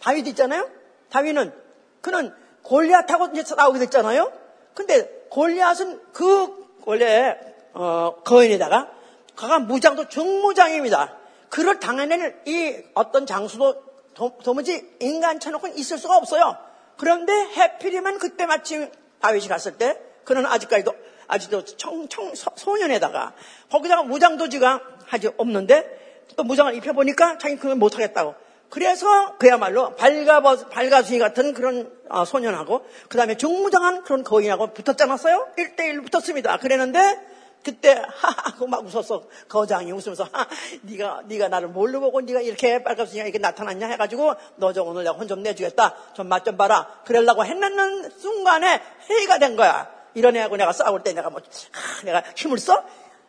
다윗 0.00 0.26
있잖아요. 0.28 0.68
다윗은 1.10 1.52
그는 2.00 2.34
골리앗하고 2.62 3.28
이제 3.34 3.44
싸우게 3.44 3.78
됐잖아요. 3.80 4.32
근데 4.74 5.26
골리앗은 5.28 6.12
그 6.12 6.66
원래 6.86 7.38
어, 7.74 8.14
거인에다가 8.24 8.90
그가 9.36 9.58
무장도 9.58 10.08
중무장입니다. 10.08 11.14
그를 11.50 11.78
당해내는 11.78 12.42
이 12.46 12.82
어떤 12.94 13.26
장수도 13.26 13.82
도, 14.14 14.38
도 14.42 14.54
무지 14.54 14.96
인간 15.00 15.40
쳐놓고 15.40 15.68
있을 15.68 15.98
수가 15.98 16.16
없어요. 16.16 16.56
그런데 16.96 17.32
해필이면 17.32 18.18
그때 18.18 18.46
마침 18.46 18.90
다윗이 19.20 19.48
갔을 19.48 19.76
때 19.76 19.98
그는 20.24 20.46
아직까지도 20.46 20.94
아직도 21.28 21.64
청, 21.64 22.08
청 22.08 22.32
소년에다가 22.34 23.34
거기다가 23.70 24.02
무장도지가 24.02 24.80
하지 25.06 25.30
없는데 25.36 26.26
또 26.36 26.44
무장을 26.44 26.74
입혀보니까 26.74 27.38
자기 27.38 27.56
그걸 27.56 27.76
못하겠다고. 27.76 28.34
그래서 28.68 29.36
그야말로 29.38 29.96
발가버, 29.96 30.68
발가순이 30.68 31.18
같은 31.18 31.54
그런 31.54 31.90
어, 32.08 32.24
소년하고 32.24 32.86
그 33.08 33.16
다음에 33.16 33.36
중무장한 33.36 34.04
그런 34.04 34.22
거인하고 34.22 34.72
붙었지 34.72 35.02
않았어요? 35.02 35.48
1대1 35.58 36.08
붙었습니다. 36.08 36.58
그랬는데 36.58 37.18
그때 37.62 37.92
하하고 38.16 38.66
막 38.66 38.84
웃었어. 38.86 39.24
거장이 39.48 39.92
웃으면서 39.92 40.24
하, 40.32 40.46
네가 40.82 41.22
네가 41.26 41.48
나를 41.48 41.68
뭘로 41.68 42.00
보고 42.00 42.20
네가 42.20 42.40
이렇게 42.40 42.82
빨갛으니까 42.82 43.24
이렇게 43.24 43.38
나타났냐? 43.38 43.86
해가지고 43.88 44.34
너 44.56 44.72
저 44.72 44.82
오늘 44.82 45.04
내가 45.04 45.16
혼 45.16 45.28
좀 45.28 45.42
내주겠다. 45.42 45.94
좀맛좀 46.14 46.56
봐라. 46.56 47.00
그러려고 47.04 47.44
했는 47.44 48.10
순간에 48.18 48.82
회의가 49.08 49.38
된 49.38 49.56
거야. 49.56 49.90
이런 50.14 50.36
애하고 50.36 50.56
내가 50.56 50.72
싸울 50.72 51.02
때 51.02 51.12
내가 51.12 51.30
뭐 51.30 51.40
하, 51.72 52.02
내가 52.04 52.22
힘을 52.34 52.58
써? 52.58 52.82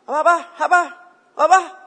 와봐 0.05 0.53
와봐 0.59 0.97
와봐. 1.35 1.81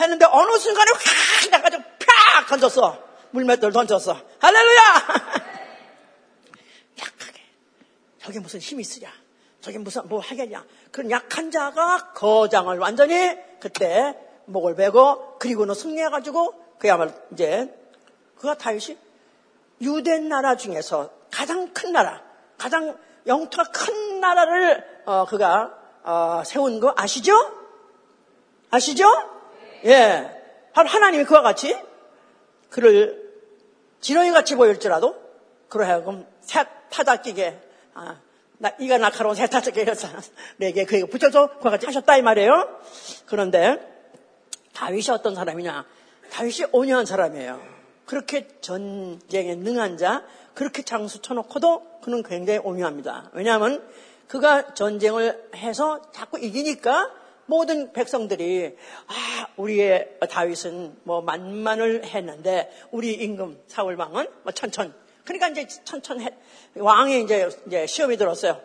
했는데 0.00 0.26
어느 0.30 0.58
순간에 0.58 0.90
확 0.92 1.50
나가지고 1.50 1.82
팍 1.82 2.46
던졌어. 2.48 2.98
물맷돌 3.30 3.72
던졌어. 3.72 4.18
할렐루야! 4.40 4.82
약하게 7.00 7.40
저게 8.22 8.40
무슨 8.40 8.60
힘이 8.60 8.82
있으랴? 8.82 9.08
저게 9.60 9.78
무슨 9.78 10.06
뭐 10.08 10.20
하겠냐. 10.20 10.64
그런 10.92 11.10
약한 11.10 11.50
자가 11.50 12.12
거장을 12.12 12.78
완전히 12.78 13.36
그때 13.58 14.16
목을 14.44 14.76
베고 14.76 15.38
그리고는 15.38 15.74
승리해가지고 15.74 16.76
그야말로 16.78 17.12
이제 17.32 17.74
그가 18.36 18.54
다윗이 18.54 18.98
유대 19.80 20.18
나라 20.18 20.56
중에서 20.56 21.10
가장 21.30 21.72
큰 21.72 21.92
나라, 21.92 22.22
가장 22.58 22.96
영토가 23.26 23.70
큰 23.70 24.20
나라를 24.20 25.02
어, 25.06 25.24
그가 25.26 25.74
어, 26.04 26.42
세운 26.44 26.78
거 26.78 26.92
아시죠? 26.96 27.32
아시죠? 28.70 29.04
예, 29.84 30.42
바로 30.72 30.88
하나님이 30.88 31.24
그와 31.24 31.42
같이 31.42 31.76
그를 32.70 33.32
지렁이 34.00 34.32
같이 34.32 34.56
보일지라도 34.56 35.16
그러하여금 35.68 36.26
새 36.40 36.64
타다 36.90 37.16
끼게 37.16 37.60
아, 37.94 38.20
나, 38.62 38.70
이가 38.78 38.96
날카로운 38.96 39.34
세타적이어서 39.34 40.08
내게 40.56 40.84
그에게 40.84 41.04
붙여서 41.04 41.58
그와 41.58 41.72
같이 41.72 41.86
하셨다 41.86 42.16
이 42.16 42.22
말이에요. 42.22 42.78
그런데 43.26 43.76
다윗이 44.72 45.10
어떤 45.10 45.34
사람이냐? 45.34 45.84
다윗이 46.30 46.68
온유한 46.70 47.04
사람이에요. 47.04 47.60
그렇게 48.06 48.46
전쟁에 48.60 49.56
능한 49.56 49.96
자, 49.98 50.24
그렇게 50.54 50.82
장수 50.82 51.20
쳐놓고도 51.20 52.00
그는 52.02 52.22
굉장히 52.22 52.60
온유합니다. 52.60 53.30
왜냐하면 53.32 53.84
그가 54.28 54.74
전쟁을 54.74 55.50
해서 55.56 56.00
자꾸 56.12 56.38
이기니까 56.38 57.10
모든 57.46 57.92
백성들이 57.92 58.76
아 59.08 59.46
우리의 59.56 60.18
다윗은 60.30 61.00
뭐 61.02 61.20
만만을 61.20 62.04
했는데 62.04 62.70
우리 62.92 63.12
임금 63.14 63.58
사울 63.66 63.96
왕은 63.96 64.28
뭐 64.44 64.52
천천 64.52 64.94
그러니까 65.24 65.48
이제 65.48 65.66
천천히 65.84 66.28
왕이 66.76 67.22
이제, 67.22 67.48
이제 67.66 67.86
시험이 67.86 68.16
들었어요. 68.16 68.60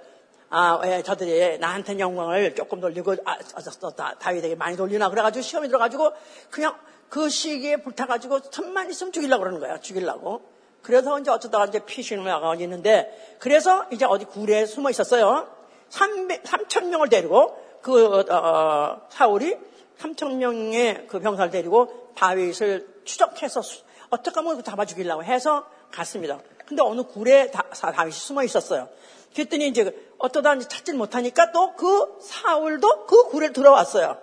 아, 0.49 0.79
왜 0.81 1.03
저들이 1.03 1.59
나한테 1.59 1.99
영광을 1.99 2.55
조금 2.55 2.79
돌리고, 2.79 3.15
아, 3.25 3.33
아, 3.33 3.93
아, 3.97 4.15
다윗에게 4.17 4.55
많이 4.55 4.77
돌리나. 4.77 5.09
그래가지고 5.09 5.43
시험이 5.43 5.67
들어가지고 5.67 6.13
그냥 6.49 6.75
그 7.09 7.29
시기에 7.29 7.77
불타가지고 7.77 8.49
천만 8.49 8.89
있으면 8.89 9.11
죽이려고 9.11 9.43
그러는 9.43 9.59
거야. 9.59 9.79
죽이려고. 9.79 10.41
그래서 10.81 11.19
이제 11.19 11.31
어쩌다가 11.31 11.65
이제 11.65 11.79
피신을 11.79 12.23
나가 12.23 12.55
있는데, 12.55 13.35
그래서 13.39 13.85
이제 13.91 14.05
어디 14.05 14.25
굴에 14.25 14.65
숨어 14.65 14.89
있었어요. 14.89 15.47
300, 15.89 16.43
3천 16.43 16.87
명을 16.87 17.09
데리고 17.09 17.57
그, 17.81 18.05
어, 18.05 18.25
어, 18.29 19.07
사울이 19.09 19.57
3천 19.99 20.35
명의 20.35 21.07
그 21.07 21.19
병사를 21.19 21.51
데리고 21.51 22.11
다윗을 22.15 23.01
추적해서 23.03 23.61
어떻게 24.09 24.35
하면 24.39 24.63
잡아 24.63 24.85
죽이려고 24.85 25.23
해서 25.23 25.65
갔습니다. 25.91 26.39
근데 26.65 26.83
어느 26.83 27.01
굴에 27.01 27.51
다, 27.51 27.65
윗이 28.03 28.11
숨어 28.11 28.43
있었어요. 28.43 28.89
그랬더니 29.33 29.67
이제 29.67 29.93
어떠다 30.17 30.57
찾질 30.59 30.95
못하니까 30.95 31.51
또 31.51 31.75
그 31.75 32.17
사울도 32.21 33.05
그 33.05 33.29
굴에 33.29 33.51
들어왔어요. 33.51 34.17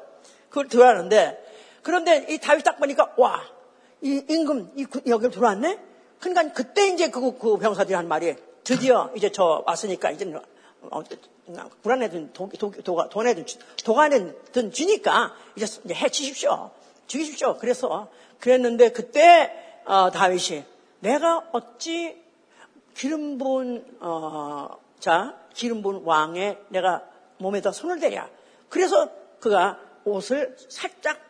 그걸 0.48 0.68
들어왔는데 0.68 1.42
그런데 1.82 2.26
이 2.28 2.38
다윗 2.38 2.62
딱 2.64 2.78
보니까 2.78 3.14
와, 3.16 3.42
이 4.02 4.22
임금 4.28 4.72
이 4.76 4.86
여기를 5.06 5.30
들어왔네? 5.30 5.78
그러니까 6.20 6.52
그때 6.52 6.88
이제 6.88 7.10
그, 7.10 7.38
그 7.38 7.58
병사들이 7.58 7.94
한 7.94 8.08
말이 8.08 8.34
드디어 8.64 9.10
이제 9.14 9.30
저 9.30 9.62
왔으니까 9.66 10.10
이제 10.10 10.32
어, 10.90 11.02
불안해든 11.82 12.32
도, 12.32 12.48
도, 12.58 12.70
도가, 12.70 13.08
돈에든, 13.08 13.44
도가내든 13.84 14.72
주니까 14.72 15.34
이제, 15.56 15.66
이제 15.84 15.94
해치십시오. 15.94 16.70
죽이십시오. 17.06 17.58
그래서 17.58 18.08
그랬는데 18.40 18.92
그때 18.92 19.52
어, 19.84 20.10
다윗이 20.10 20.64
내가 21.04 21.46
어찌 21.52 22.16
기름 22.94 23.36
부은 23.36 23.98
어, 24.00 24.68
자 24.98 25.38
기름 25.52 25.82
부은 25.82 26.02
왕의 26.04 26.58
내가 26.70 27.04
몸에다 27.38 27.72
손을 27.72 28.00
대랴. 28.00 28.28
그래서 28.70 29.10
그가 29.38 29.78
옷을 30.04 30.56
살짝 30.70 31.20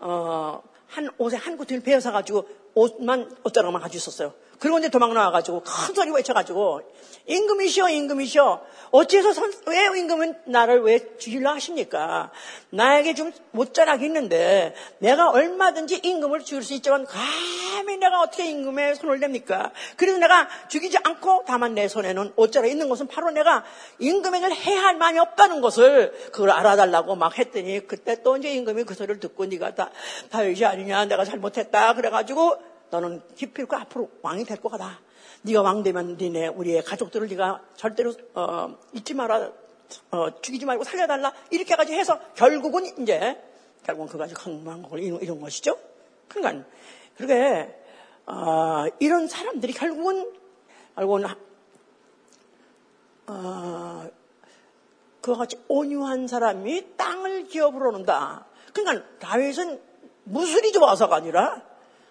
어, 0.00 0.62
한 0.86 1.08
옷에 1.16 1.38
한 1.38 1.56
구틀 1.56 1.80
베어서 1.80 2.12
가지고 2.12 2.46
옷만 2.74 3.34
옷자락만 3.44 3.80
가지고 3.80 3.96
있었어요. 3.96 4.34
그리고 4.62 4.78
이제 4.78 4.88
도망 4.88 5.12
나와가지고 5.12 5.64
큰 5.64 5.92
소리 5.92 6.12
외쳐가지고 6.12 6.82
임금이시여 7.26 7.88
임금이시여 7.88 8.64
어찌해서 8.92 9.32
선, 9.32 9.52
왜 9.66 9.86
임금은 9.98 10.42
나를 10.44 10.82
왜 10.82 11.16
죽이려 11.18 11.50
하십니까? 11.54 12.30
나에게 12.70 13.14
좀 13.14 13.32
못자락이 13.50 14.04
있는데 14.04 14.72
내가 14.98 15.30
얼마든지 15.30 16.02
임금을 16.04 16.44
죽일 16.44 16.62
수 16.62 16.74
있지만 16.74 17.06
감히 17.06 17.96
내가 17.96 18.20
어떻게 18.20 18.48
임금의 18.50 18.94
손을 18.94 19.18
냅니까? 19.18 19.72
그래서 19.96 20.18
내가 20.18 20.48
죽이지 20.68 20.98
않고 21.02 21.42
다만 21.44 21.74
내 21.74 21.88
손에는 21.88 22.34
옷자락 22.36 22.70
있는 22.70 22.88
것은 22.88 23.08
바로 23.08 23.32
내가 23.32 23.64
임금에게 23.98 24.46
해야 24.46 24.82
할 24.84 24.96
만이 24.96 25.18
없다는 25.18 25.60
것을 25.60 26.12
그걸 26.30 26.52
알아달라고 26.52 27.16
막 27.16 27.36
했더니 27.36 27.84
그때 27.88 28.22
또 28.22 28.36
이제 28.36 28.52
임금이 28.52 28.84
그 28.84 28.94
소리를 28.94 29.18
듣고 29.18 29.44
네가 29.46 29.74
다 29.74 29.90
다윗이 30.30 30.64
아니냐 30.64 31.06
내가 31.06 31.24
잘못했다 31.24 31.94
그래가지고 31.94 32.71
너는 32.92 33.22
기필코 33.34 33.74
앞으로 33.74 34.10
왕이 34.20 34.44
될 34.44 34.60
거다. 34.60 35.00
네가 35.40 35.62
왕 35.62 35.82
되면 35.82 36.18
니네 36.18 36.48
우리의 36.48 36.84
가족들을 36.84 37.26
네가 37.26 37.62
절대로 37.74 38.12
어, 38.34 38.76
잊지 38.92 39.14
마라. 39.14 39.50
어, 40.10 40.40
죽이지 40.42 40.66
말고 40.66 40.84
살려달라. 40.84 41.32
이렇게까지 41.50 41.94
해서 41.94 42.20
결국은 42.34 42.84
이제 43.00 43.42
결국은 43.82 44.08
그까지 44.08 44.34
이룬, 44.98 45.22
이룬 45.22 45.40
것이죠. 45.40 45.78
그러니까 46.28 46.66
그렇게 47.16 47.74
어, 48.26 48.84
이런 49.00 49.26
사람들이 49.26 49.72
결국은 49.72 50.30
결국은 50.94 51.24
어, 53.26 54.10
그와 55.22 55.38
같이 55.38 55.58
온유한 55.68 56.28
사람이 56.28 56.96
땅을 56.98 57.44
기업으로 57.44 57.92
놓는다. 57.92 58.44
그러니까 58.74 59.08
다윗은 59.18 59.80
무술이 60.24 60.72
좋아서가 60.72 61.16
아니라 61.16 61.62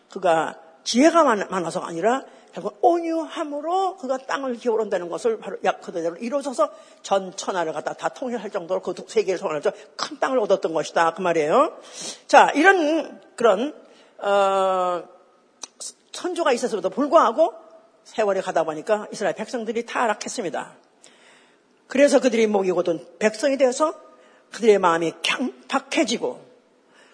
그가 0.09 0.59
지혜가 0.83 1.23
많아서가 1.23 1.87
아니라 1.87 2.23
결국 2.53 2.77
온유함으로 2.81 3.97
그가 3.97 4.17
땅을 4.17 4.55
기울온다는 4.55 5.09
것을 5.09 5.39
바로 5.39 5.57
약 5.63 5.81
그대로 5.81 6.15
이루어져서 6.17 6.69
전 7.01 7.33
천하를 7.35 7.71
갖다 7.71 7.93
다 7.93 8.09
통일할 8.09 8.49
정도로 8.49 8.81
그 8.81 8.93
세계를 9.07 9.39
통일해서 9.39 9.71
큰 9.95 10.19
땅을 10.19 10.37
얻었던 10.39 10.73
것이다 10.73 11.13
그 11.13 11.21
말이에요. 11.21 11.77
자 12.27 12.51
이런 12.53 13.21
그런 13.35 13.73
어, 14.17 15.03
선조가 16.11 16.51
있었음에도 16.51 16.89
불구하고 16.89 17.53
세월이 18.03 18.41
가다 18.41 18.63
보니까 18.63 19.07
이스라엘 19.11 19.35
백성들이 19.35 19.85
타락했습니다. 19.85 20.73
그래서 21.87 22.19
그들이 22.19 22.47
목이 22.47 22.71
곧은 22.71 23.05
백성이 23.19 23.57
되어서 23.57 23.93
그들의 24.51 24.79
마음이 24.79 25.13
강팍해지고 25.23 26.51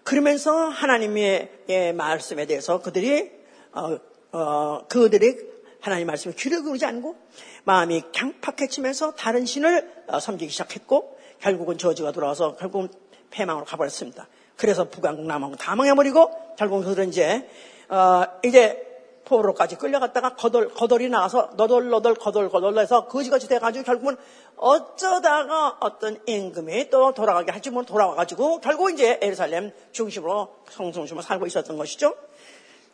그러면서 0.03 0.69
하나님의 0.69 1.93
말씀에 1.95 2.45
대해서 2.45 2.81
그들이 2.81 3.36
어, 3.73 3.97
어, 4.31 4.87
그들의 4.87 5.37
하나님 5.81 6.07
말씀에 6.07 6.33
귀를 6.37 6.63
기울이지 6.63 6.85
않고 6.85 7.15
마음이 7.63 8.03
강팍해지면서 8.13 9.13
다른 9.13 9.45
신을 9.45 10.05
어, 10.07 10.19
섬기기 10.19 10.51
시작했고 10.51 11.17
결국은 11.39 11.77
저주가 11.77 12.11
돌아와서 12.11 12.55
결국은 12.55 12.89
패망으로 13.29 13.65
가버렸습니다. 13.65 14.27
그래서 14.55 14.89
북왕국 14.89 15.25
남왕국 15.25 15.59
다 15.59 15.75
망해버리고 15.75 16.55
결국은 16.57 16.83
그들은 16.83 17.09
이제 17.09 17.47
어, 17.89 18.23
이제 18.43 18.83
포로까지 19.27 19.75
끌려갔다가 19.75 20.35
거덜 20.35 20.69
거덜이 20.69 21.09
나가서 21.09 21.51
너덜너덜 21.57 22.15
거덜거덜 22.15 22.77
해서 22.79 23.07
거지같이 23.07 23.49
돼가지고 23.49 23.83
결국은 23.83 24.15
어쩌다가 24.55 25.77
어떤 25.81 26.17
임금이 26.25 26.89
또 26.89 27.13
돌아가게 27.13 27.51
할지 27.51 27.69
모르 27.69 27.85
돌아와가지고 27.85 28.61
결국 28.61 28.91
이제 28.91 29.19
에르살렘 29.21 29.73
중심으로 29.91 30.55
성중심으로 30.69 31.21
살고 31.21 31.45
있었던 31.45 31.77
것이죠. 31.77 32.15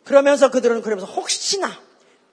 그러면서 0.04 0.50
그들은 0.50 0.82
그러면서 0.82 1.10
혹시나 1.12 1.68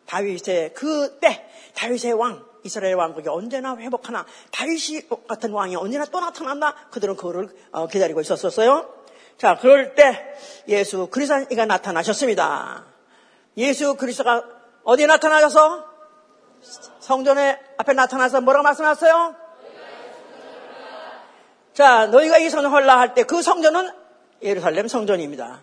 다윗의 0.07 0.73
그때 0.73 1.47
다윗의 1.75 2.13
왕 2.13 2.45
이스라엘 2.63 2.95
왕국이 2.95 3.27
언제나 3.29 3.75
회복하나 3.77 4.25
다윗이 4.51 5.07
같은 5.27 5.51
왕이 5.51 5.75
언제나 5.75 6.05
또 6.05 6.19
나타난다 6.19 6.75
그들은 6.91 7.15
그거를 7.15 7.49
어, 7.71 7.88
기다리고 7.88 8.21
있었었어요. 8.21 8.93
자 9.38 9.57
그럴 9.57 9.95
때 9.95 10.36
예수 10.67 11.07
그리스도가 11.07 11.65
나타나셨습니다. 11.65 12.86
예수 13.57 13.95
그리스도가 13.95 14.43
어디에 14.84 15.07
나타나셔서 15.07 15.86
성전에 16.99 17.60
앞에 17.77 17.93
나타나서 17.93 18.41
뭐라고 18.41 18.63
말씀하셨어요? 18.63 19.36
자 21.73 22.05
너희가 22.07 22.38
이 22.38 22.49
성전 22.49 22.71
헐라 22.71 22.99
할 22.99 23.13
때 23.15 23.23
그 23.23 23.41
성전은 23.41 23.89
예루살렘 24.43 24.88
성전입니다. 24.88 25.62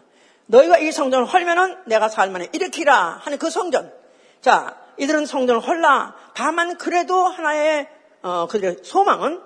너희가 0.48 0.78
이 0.78 0.90
성전을 0.90 1.26
헐면은 1.26 1.76
내가 1.86 2.08
살만에 2.08 2.48
일으키라 2.52 3.20
하는 3.22 3.38
그 3.38 3.50
성전. 3.50 3.92
자, 4.40 4.76
이들은 4.96 5.26
성전을 5.26 5.60
헐라. 5.60 6.14
다만 6.34 6.76
그래도 6.78 7.24
하나의 7.24 7.88
어, 8.22 8.46
그들의 8.48 8.78
소망은 8.82 9.40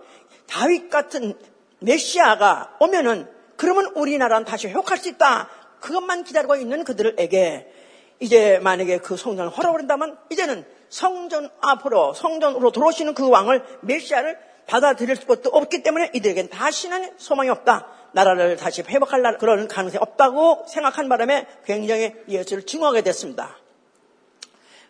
다윗 0.47 0.89
같은 0.89 1.39
메시아가 1.81 2.77
오면은 2.81 3.29
그러면 3.57 3.87
우리나라는 3.95 4.45
다시 4.45 4.69
회복할 4.69 4.99
수 4.99 5.09
있다. 5.09 5.49
그것만 5.81 6.25
기다리고 6.25 6.57
있는 6.57 6.85
그들에게 6.85 7.73
이제 8.21 8.61
만약에 8.63 8.99
그 8.99 9.17
성전을 9.17 9.51
헐어버린다면 9.51 10.19
이제는 10.31 10.65
성전 10.89 11.51
앞으로 11.61 12.15
성전으로 12.15 12.71
들어오시는 12.71 13.15
그 13.15 13.29
왕을 13.29 13.65
메시아를 13.81 14.39
받아들일 14.67 15.17
수도 15.17 15.51
없기 15.51 15.83
때문에 15.83 16.13
이들에겐 16.15 16.49
다시는 16.49 17.15
소망이 17.19 17.51
없다. 17.51 17.89
나라를 18.13 18.57
다시 18.57 18.83
회복할 18.83 19.23
그런 19.39 19.69
가능성이 19.69 20.01
없다고 20.01 20.65
생각한 20.69 21.09
바람에 21.09 21.47
굉장히 21.65 22.13
예수를 22.29 22.65
증오하게 22.65 23.03
됐습니다. 23.03 23.57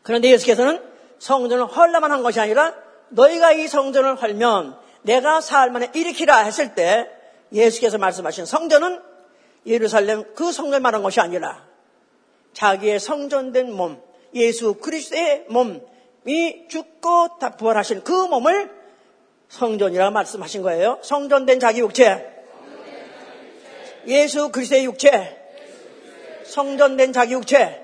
그런데 0.02 0.30
예수께서는 0.30 0.82
성전을 1.18 1.66
헐라만 1.66 2.10
한 2.10 2.22
것이 2.22 2.40
아니라 2.40 2.74
너희가 3.10 3.52
이 3.52 3.68
성전을 3.68 4.20
헐면 4.20 4.76
내가 5.02 5.40
사흘 5.40 5.70
만에 5.70 5.90
일으키라 5.94 6.38
했을 6.38 6.74
때 6.74 7.08
예수께서 7.52 7.98
말씀하신 7.98 8.46
성전은 8.46 9.00
예루살렘 9.66 10.34
그 10.34 10.50
성전을 10.50 10.80
말한 10.80 11.02
것이 11.02 11.20
아니라 11.20 11.64
자기의 12.52 12.98
성전된 12.98 13.72
몸, 13.72 14.02
예수 14.34 14.74
그리스도의 14.74 15.46
몸이 15.48 16.68
죽고 16.68 17.38
다 17.38 17.56
부활하신 17.56 18.02
그 18.02 18.12
몸을 18.12 18.70
성전이라 19.48 20.10
말씀하신 20.10 20.62
거예요. 20.62 20.98
성전된 21.02 21.60
자기 21.60 21.80
육체. 21.80 22.41
예수 24.06 24.50
그리스도의 24.50 24.84
육체, 24.84 25.38
성전된 26.44 27.12
자기 27.12 27.34
육체. 27.34 27.82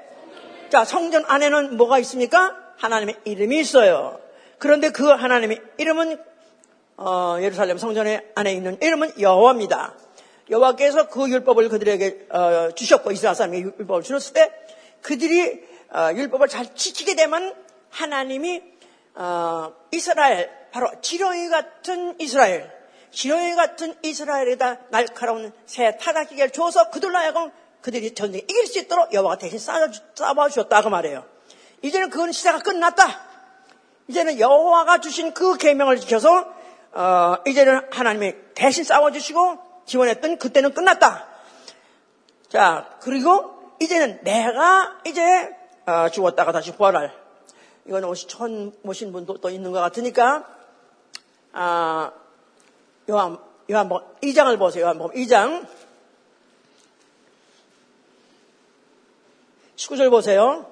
자, 0.70 0.84
성전 0.84 1.24
안에는 1.26 1.76
뭐가 1.76 1.98
있습니까? 2.00 2.56
하나님의 2.76 3.16
이름이 3.24 3.58
있어요. 3.60 4.20
그런데 4.58 4.90
그 4.90 5.06
하나님의 5.08 5.60
이름은 5.78 6.18
어, 6.96 7.38
예루살렘 7.40 7.78
성전의 7.78 8.32
안에 8.34 8.52
있는 8.52 8.76
이름은 8.82 9.20
여호와입니다. 9.20 9.94
여호와께서 10.50 11.08
그 11.08 11.30
율법을 11.30 11.68
그들에게 11.68 12.26
어, 12.30 12.70
주셨고 12.74 13.12
이스라엘 13.12 13.36
사람에게 13.36 13.62
율법을 13.78 14.02
주셨을 14.02 14.34
때 14.34 14.52
그들이 15.02 15.62
어, 15.90 16.10
율법을 16.14 16.48
잘 16.48 16.74
지키게 16.74 17.14
되면 17.14 17.54
하나님이 17.90 18.62
어, 19.14 19.72
이스라엘 19.92 20.50
바로 20.70 20.90
지렁이 21.00 21.48
같은 21.48 22.16
이스라엘 22.20 22.77
지렁이 23.10 23.54
같은 23.54 23.94
이스라엘에다 24.02 24.78
날카로운 24.90 25.52
새 25.66 25.96
타락기계를 25.96 26.50
줘서 26.50 26.90
그들로 26.90 27.16
하여금 27.16 27.50
그들이 27.80 28.14
전쟁에 28.14 28.42
이길 28.42 28.66
수 28.66 28.78
있도록 28.80 29.12
여호와가 29.12 29.38
대신 29.38 29.58
싸워주셨다 29.58 30.82
그 30.82 30.88
말이에요. 30.88 31.24
이제는 31.82 32.10
그건 32.10 32.32
시대가 32.32 32.58
끝났다. 32.58 33.20
이제는 34.08 34.40
여호와가 34.40 35.00
주신 35.00 35.32
그 35.34 35.56
계명을 35.56 36.00
지켜서 36.00 36.52
어, 36.92 37.36
이제는 37.46 37.82
하나님이 37.90 38.34
대신 38.54 38.84
싸워주시고 38.84 39.84
지원했던 39.86 40.38
그때는 40.38 40.74
끝났다. 40.74 41.26
자 42.48 42.96
그리고 43.00 43.74
이제는 43.80 44.20
내가 44.24 44.98
이제 45.06 45.56
어, 45.86 46.08
죽었다가 46.08 46.52
다시 46.52 46.72
부활할 46.72 47.12
이건 47.86 48.04
혹시 48.04 48.26
처음 48.26 48.72
모신 48.82 49.12
분도 49.12 49.38
또 49.38 49.48
있는 49.48 49.72
것 49.72 49.80
같으니까 49.80 50.44
아, 51.52 52.12
요한, 53.10 53.38
요한복음 53.70 54.06
2장을 54.22 54.58
보세요. 54.58 54.84
요한복음 54.84 55.14
2장. 55.16 55.66
19절 59.76 60.10
보세요. 60.10 60.66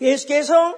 예수께서 0.00 0.76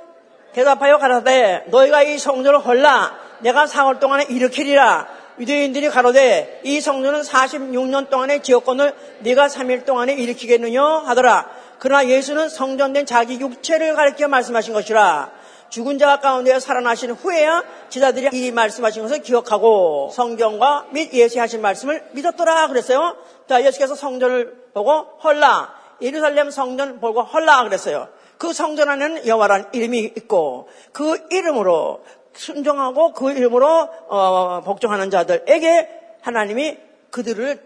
대답하여 0.52 0.98
가라되 0.98 1.64
너희가 1.68 2.02
이 2.02 2.18
성전을 2.18 2.60
헐라 2.60 3.18
내가 3.40 3.64
4월 3.64 3.98
동안에 3.98 4.24
일으키리라 4.24 5.08
유대인들이 5.38 5.88
가로되 5.88 6.60
이 6.62 6.80
성전은 6.80 7.22
46년 7.22 8.08
동안의 8.08 8.42
지역권을 8.42 8.94
네가 9.20 9.48
3일 9.48 9.84
동안에 9.84 10.14
일으키겠느냐 10.14 10.82
하더라 10.82 11.50
그러나 11.84 12.08
예수는 12.08 12.48
성전된 12.48 13.04
자기 13.04 13.38
육체를 13.38 13.94
가리켜 13.94 14.26
말씀하신 14.26 14.72
것이라. 14.72 15.30
죽은 15.68 15.98
자 15.98 16.18
가운데 16.18 16.58
살아나신 16.58 17.10
후에야 17.10 17.62
제자들이 17.90 18.30
이 18.32 18.52
말씀하신 18.52 19.02
것을 19.02 19.20
기억하고 19.20 20.08
성경과 20.10 20.86
및 20.92 21.12
예수의 21.12 21.40
하신 21.40 21.60
말씀을 21.60 22.02
믿었더라 22.12 22.68
그랬어요. 22.68 23.18
자, 23.46 23.62
예수께서 23.62 23.94
성전을 23.94 24.70
보고 24.72 24.90
헐라 25.22 25.74
예루살렘 26.00 26.50
성전 26.50 27.00
보고 27.00 27.22
헐라 27.22 27.64
그랬어요. 27.64 28.08
그 28.38 28.54
성전 28.54 28.88
안에는 28.88 29.26
여호와라는 29.26 29.66
이름이 29.74 29.98
있고 30.16 30.70
그 30.92 31.18
이름으로 31.30 32.02
순종하고 32.32 33.12
그 33.12 33.30
이름으로 33.30 33.90
어, 34.08 34.62
복종하는 34.64 35.10
자들에게 35.10 35.90
하나님이 36.22 36.78
그들을 37.10 37.62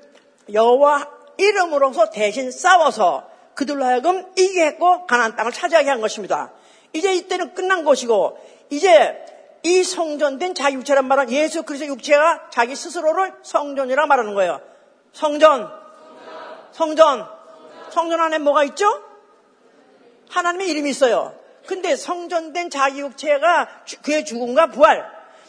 여호와 0.53 1.09
이름으로서 1.37 2.11
대신 2.11 2.51
싸워서 2.51 3.38
그들로 3.59 3.85
하여금 3.85 4.25
이기게 4.37 4.67
했고 4.67 5.05
가나안 5.07 5.35
땅을 5.35 5.51
차지하게 5.51 5.91
한 5.91 6.01
것입니다. 6.01 6.53
이제 6.93 7.13
이때는 7.13 7.55
끝난 7.55 7.85
것이고 7.85 8.39
이제 8.71 9.19
이 9.65 9.83
성전된 9.83 10.55
자기 10.55 10.77
육체란 10.77 11.09
말은 11.09 11.33
예수 11.33 11.65
그리스도 11.65 11.91
육체가 11.91 12.51
자기 12.51 12.77
스스로를 12.77 13.35
성전이라 13.43 14.07
말하는 14.07 14.35
거예요. 14.35 14.61
성전, 15.13 15.69
성전, 16.71 17.27
성전 17.91 18.21
안에 18.21 18.39
뭐가 18.39 18.63
있죠? 18.63 18.87
하나님의 20.31 20.69
이름이 20.69 20.91
있어요. 20.91 21.35
근데 21.67 21.97
성전된 21.97 22.71
자기 22.71 23.01
육체가 23.01 23.69
그의 24.03 24.25
죽음과 24.25 24.69
부활, 24.69 25.05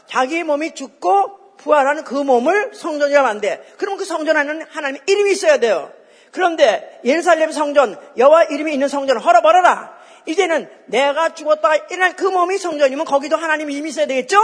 자기 0.07 0.41
몸이 0.41 0.73
죽고 0.73 1.57
부활하는 1.57 2.05
그 2.05 2.15
몸을 2.15 2.73
성전이라고 2.73 3.27
하는데, 3.27 3.73
그럼 3.77 3.97
그 3.97 4.05
성전 4.05 4.35
안에는 4.35 4.65
하나님의 4.67 5.01
이름이 5.05 5.31
있어야 5.31 5.59
돼요. 5.59 5.93
그런데 6.31 6.99
예루살렘 7.03 7.51
성전, 7.51 7.99
여호와 8.17 8.45
이름이 8.45 8.73
있는 8.73 8.87
성전을 8.87 9.23
헐어버려라. 9.23 9.97
이제는 10.25 10.69
내가 10.85 11.33
죽었다가 11.33 11.75
일어날 11.89 12.15
그 12.15 12.25
몸이 12.25 12.57
성전이면 12.57 13.05
거기도 13.05 13.35
하나님 13.37 13.69
이름이 13.69 13.89
있어야 13.89 14.05
되겠죠? 14.05 14.37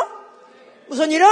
무슨 0.87 1.11
이름? 1.11 1.27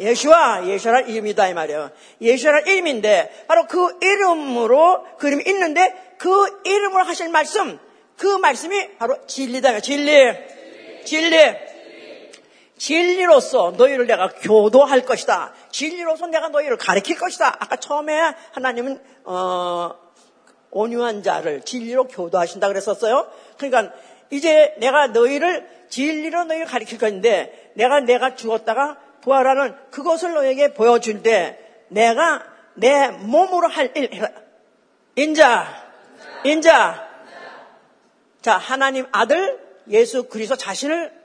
예수와 0.00 0.66
예수라는 0.66 1.08
이름이다 1.08 1.48
이 1.48 1.54
말이에요. 1.54 1.90
예수라는 2.20 2.66
이름인데 2.68 3.44
바로 3.48 3.66
그 3.66 3.98
이름으로 4.00 5.04
그 5.18 5.28
이름이 5.28 5.44
있는데 5.46 6.14
그 6.18 6.60
이름으로 6.64 7.04
하실 7.04 7.28
말씀 7.30 7.78
그 8.16 8.26
말씀이 8.26 8.96
바로 8.98 9.16
진리다. 9.26 9.80
진리. 9.80 10.32
진리. 11.04 11.36
진리로서 12.78 13.74
너희를 13.76 14.06
내가 14.06 14.28
교도할 14.28 15.04
것이다. 15.04 15.52
진리로서 15.70 16.28
내가 16.28 16.48
너희를 16.48 16.76
가르칠 16.76 17.18
것이다. 17.18 17.48
아까 17.58 17.76
처음에 17.76 18.34
하나님은 18.52 19.00
어, 19.24 19.94
온유한 20.70 21.22
자를 21.22 21.62
진리로 21.62 22.04
교도하신다 22.08 22.68
그랬었어요. 22.68 23.30
그러니까 23.58 23.92
이제 24.30 24.74
내가 24.78 25.08
너희를 25.08 25.68
진리로 25.88 26.44
너희를 26.44 26.66
가르칠 26.66 26.98
것인데 26.98 27.72
내가 27.74 28.00
내가 28.00 28.34
죽었다가 28.34 28.98
부활하는 29.22 29.74
그것을 29.90 30.34
너에게 30.34 30.74
보여줄 30.74 31.22
때 31.22 31.58
내가 31.88 32.44
내 32.74 33.08
몸으로 33.08 33.68
할 33.68 33.90
일, 33.96 34.10
인자, 35.16 35.66
인자. 36.44 37.08
자, 38.40 38.56
하나님 38.56 39.06
아들 39.10 39.58
예수 39.88 40.28
그리스도 40.28 40.56
자신을 40.56 41.17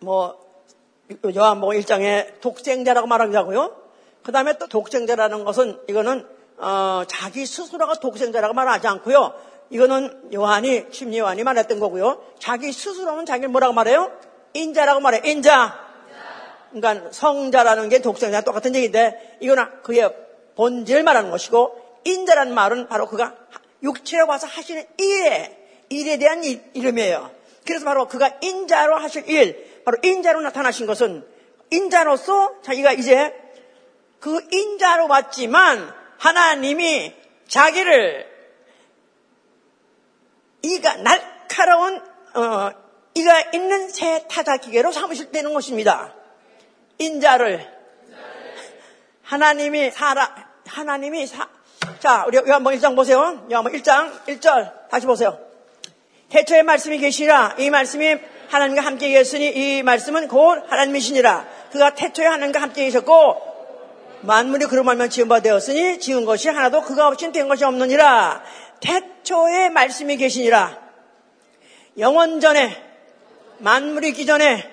뭐 0.00 0.38
요한복음 1.24 1.78
1장에 1.80 2.40
독생자라고 2.40 3.06
말하자고요. 3.06 3.76
그 4.22 4.32
다음에 4.32 4.58
또 4.58 4.66
독생자라는 4.66 5.44
것은 5.44 5.80
이거는 5.88 6.26
어, 6.58 7.02
자기 7.06 7.46
스스로가 7.46 7.94
독생자라고 7.94 8.54
말하지 8.54 8.86
않고요. 8.88 9.34
이거는 9.70 10.32
요한이 10.34 10.86
심리 10.90 11.18
요한이 11.18 11.44
말했던 11.44 11.78
거고요. 11.78 12.22
자기 12.38 12.72
스스로는 12.72 13.26
자기를 13.26 13.48
뭐라고 13.50 13.74
말해요? 13.74 14.10
인자라고 14.54 15.00
말해요. 15.00 15.22
인자. 15.24 15.88
그러니까 16.72 17.08
성자라는 17.12 17.88
게 17.88 18.00
독생자 18.00 18.42
똑같은 18.42 18.74
얘기인데 18.74 19.38
이거는 19.40 19.82
그의 19.82 20.14
본질을 20.56 21.02
말하는 21.02 21.30
것이고 21.30 22.00
인자라는 22.04 22.54
말은 22.54 22.88
바로 22.88 23.06
그가 23.06 23.34
육체로 23.82 24.26
와서 24.26 24.46
하시는 24.46 24.84
일에 24.98 25.56
일에 25.88 26.18
대한 26.18 26.42
이름이에요. 26.44 27.30
그래서 27.64 27.84
바로 27.84 28.08
그가 28.08 28.30
인자로 28.40 28.96
하실 28.96 29.28
일, 29.28 29.77
바로 29.88 29.96
인자로 30.02 30.42
나타나신 30.42 30.86
것은 30.86 31.26
인자로서 31.70 32.60
자기가 32.60 32.92
이제 32.92 33.34
그 34.20 34.38
인자로 34.52 35.08
왔지만 35.08 35.94
하나님이 36.18 37.14
자기를 37.48 38.26
이가 40.60 40.96
날카로운 40.96 42.02
어, 42.34 42.70
이가 43.14 43.40
있는 43.54 43.88
새 43.88 44.26
타자 44.28 44.58
기계로 44.58 44.92
삼으실 44.92 45.30
때는 45.30 45.54
것입니다. 45.54 46.14
인자를 46.98 47.66
하나님이 49.22 49.90
살아 49.90 50.50
하나님이 50.66 51.26
사, 51.26 51.48
자 51.98 52.26
우리 52.26 52.36
요한복 52.36 52.74
1장 52.74 52.94
보세요. 52.94 53.46
요한복 53.50 53.72
1장 53.72 54.22
1절 54.26 54.90
다시 54.90 55.06
보세요. 55.06 55.38
태초에 56.28 56.62
말씀이 56.62 56.98
계시라 56.98 57.54
이 57.58 57.70
말씀이 57.70 58.18
하나님과 58.48 58.82
함께 58.82 59.10
계셨으니 59.10 59.48
이 59.48 59.82
말씀은 59.82 60.28
곧 60.28 60.64
하나님이시니라. 60.68 61.46
그가 61.70 61.94
태초에 61.94 62.26
하나님과 62.26 62.60
함께 62.60 62.84
계셨고 62.84 63.48
만물이 64.22 64.66
그로 64.66 64.82
말면 64.82 65.10
지은 65.10 65.28
바 65.28 65.40
되었으니 65.40 66.00
지은 66.00 66.24
것이 66.24 66.48
하나도 66.48 66.82
그가 66.82 67.08
없이는 67.08 67.32
된 67.32 67.48
것이 67.48 67.64
없느니라. 67.64 68.42
태초에 68.80 69.68
말씀이 69.70 70.16
계시니라. 70.16 70.78
영원 71.98 72.40
전에 72.40 72.76
만물이 73.58 74.08
있기 74.08 74.24
전에 74.24 74.68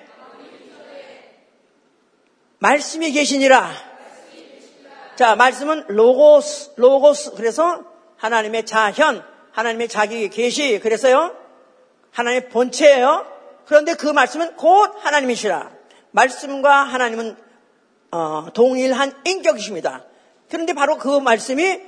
말씀이 2.58 3.12
계시니라. 3.12 3.70
자 5.16 5.36
말씀은 5.36 5.84
로고스 5.88 6.72
로고스. 6.76 7.32
그래서 7.32 7.84
하나님의 8.16 8.64
자현 8.64 9.22
하나님의 9.52 9.88
자기 9.88 10.28
계시. 10.30 10.80
그래서요 10.80 11.36
하나님의 12.12 12.48
본체예요. 12.48 13.35
그런데 13.66 13.94
그 13.94 14.06
말씀은 14.06 14.56
곧 14.56 14.94
하나님이시라. 15.00 15.70
말씀과 16.12 16.84
하나님은 16.84 17.36
어, 18.12 18.46
동일한 18.54 19.12
인격이십니다. 19.24 20.04
그런데 20.48 20.72
바로 20.72 20.96
그 20.96 21.20
말씀이 21.20 21.80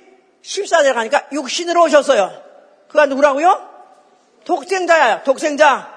14절 0.43 0.95
가니까 0.95 1.27
육신으로 1.33 1.85
오셨어요. 1.85 2.43
그가 2.88 3.07
누구라고요? 3.07 3.69
독생자야, 4.45 5.23
독생자. 5.23 5.97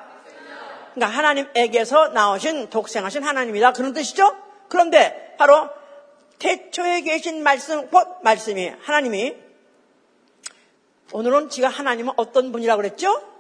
그러니까 0.94 1.18
하나님에게서 1.18 2.10
나오신 2.10 2.70
독생하신 2.70 3.24
하나님이다. 3.24 3.74
그런 3.74 3.94
뜻이죠? 3.94 4.36
그런데 4.68 5.36
바로 5.38 5.70
태초에 6.38 7.02
계신 7.02 7.44
말씀, 7.44 7.90
곧 7.90 8.20
말씀이 8.24 8.74
하나님이 8.82 9.36
오늘은 11.14 11.50
지가 11.50 11.68
하나님은 11.70 12.14
어떤 12.18 12.52
분이라고 12.52 12.82
그랬죠? 12.82 13.31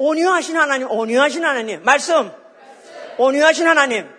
온유하신 0.00 0.56
하나님, 0.56 0.90
온유하신 0.90 1.44
하나님. 1.44 1.82
말씀. 1.84 2.32
온유하신 3.18 3.66
하나님. 3.66 4.10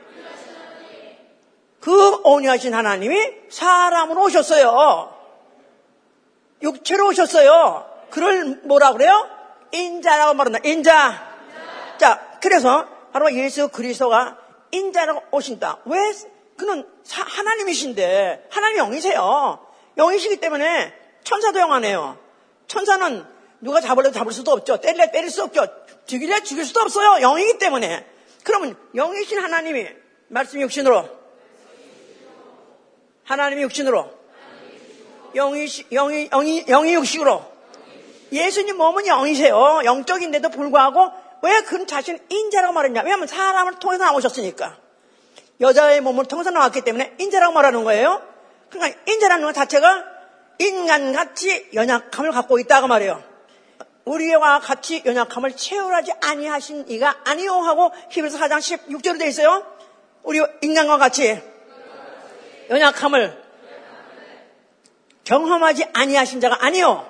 그 1.79 2.17
온유하신 2.23 2.71
하나님이 2.71 3.17
사람으로 3.49 4.25
오셨어요. 4.25 5.11
육체로 6.61 7.07
오셨어요. 7.07 7.89
그걸 8.11 8.61
뭐라 8.63 8.93
그래요? 8.93 9.27
인자라고 9.71 10.35
말한다. 10.35 10.59
인자. 10.63 11.31
자, 11.97 12.37
그래서 12.43 12.87
바로 13.11 13.33
예수 13.33 13.69
그리스도가 13.69 14.37
인자라고 14.69 15.23
오신다. 15.31 15.79
왜? 15.85 15.97
그는 16.57 16.87
하나님이신데 17.09 18.49
하나님이 18.51 18.77
영이세요. 18.77 19.65
영이시기 19.97 20.35
때문에 20.37 20.93
천사도 21.23 21.59
영하네요. 21.59 22.19
천사는 22.67 23.40
누가 23.61 23.79
잡으려도 23.79 24.13
잡을 24.13 24.33
수도 24.33 24.51
없죠. 24.51 24.77
때릴래 24.77 25.11
때릴 25.11 25.29
수 25.29 25.43
없죠. 25.43 25.65
죽일래 26.05 26.41
죽일 26.41 26.65
수도 26.65 26.81
없어요. 26.81 27.19
영이기 27.21 27.57
때문에. 27.59 28.05
그러면 28.43 28.75
영이신 28.95 29.39
하나님이 29.39 29.87
말씀 30.27 30.59
육신으로 30.61 31.07
하나님이 33.23 33.61
육신으로 33.63 34.11
영이 35.35 35.67
영이 35.91 36.29
영이 36.29 36.65
영이 36.65 36.93
육식으로 36.95 37.51
예수님 38.31 38.77
몸은 38.77 39.05
영이세요. 39.05 39.81
영적인데도 39.85 40.49
불구하고 40.49 41.11
왜 41.43 41.61
그런 41.61 41.85
자신 41.85 42.19
인자라고 42.29 42.73
말했냐? 42.73 43.01
왜냐하면 43.01 43.27
사람을 43.27 43.75
통해서 43.79 44.05
나오셨으니까 44.05 44.77
여자의 45.59 46.01
몸을 46.01 46.25
통해서 46.25 46.49
나왔기 46.49 46.81
때문에 46.81 47.15
인자라고 47.19 47.53
말하는 47.53 47.83
거예요. 47.83 48.21
그러니까 48.69 48.99
인자라는 49.07 49.45
것 49.45 49.53
자체가 49.53 50.05
인간같이 50.59 51.69
연약함을 51.73 52.31
갖고 52.31 52.59
있다고 52.59 52.87
말해요. 52.87 53.30
우리와 54.05 54.59
같이 54.59 55.03
연약함을 55.05 55.55
채울하지 55.55 56.13
아니하신 56.21 56.85
이가 56.89 57.21
아니요 57.25 57.53
하고 57.53 57.91
히브리서 58.09 58.37
4장 58.37 58.57
16절에 58.59 59.19
되어 59.19 59.27
있어요. 59.27 59.65
우리 60.23 60.39
인간과 60.61 60.97
같이 60.97 61.41
연약함을 62.69 63.41
경험하지 65.23 65.85
아니하신 65.93 66.41
자가 66.41 66.65
아니요. 66.65 67.09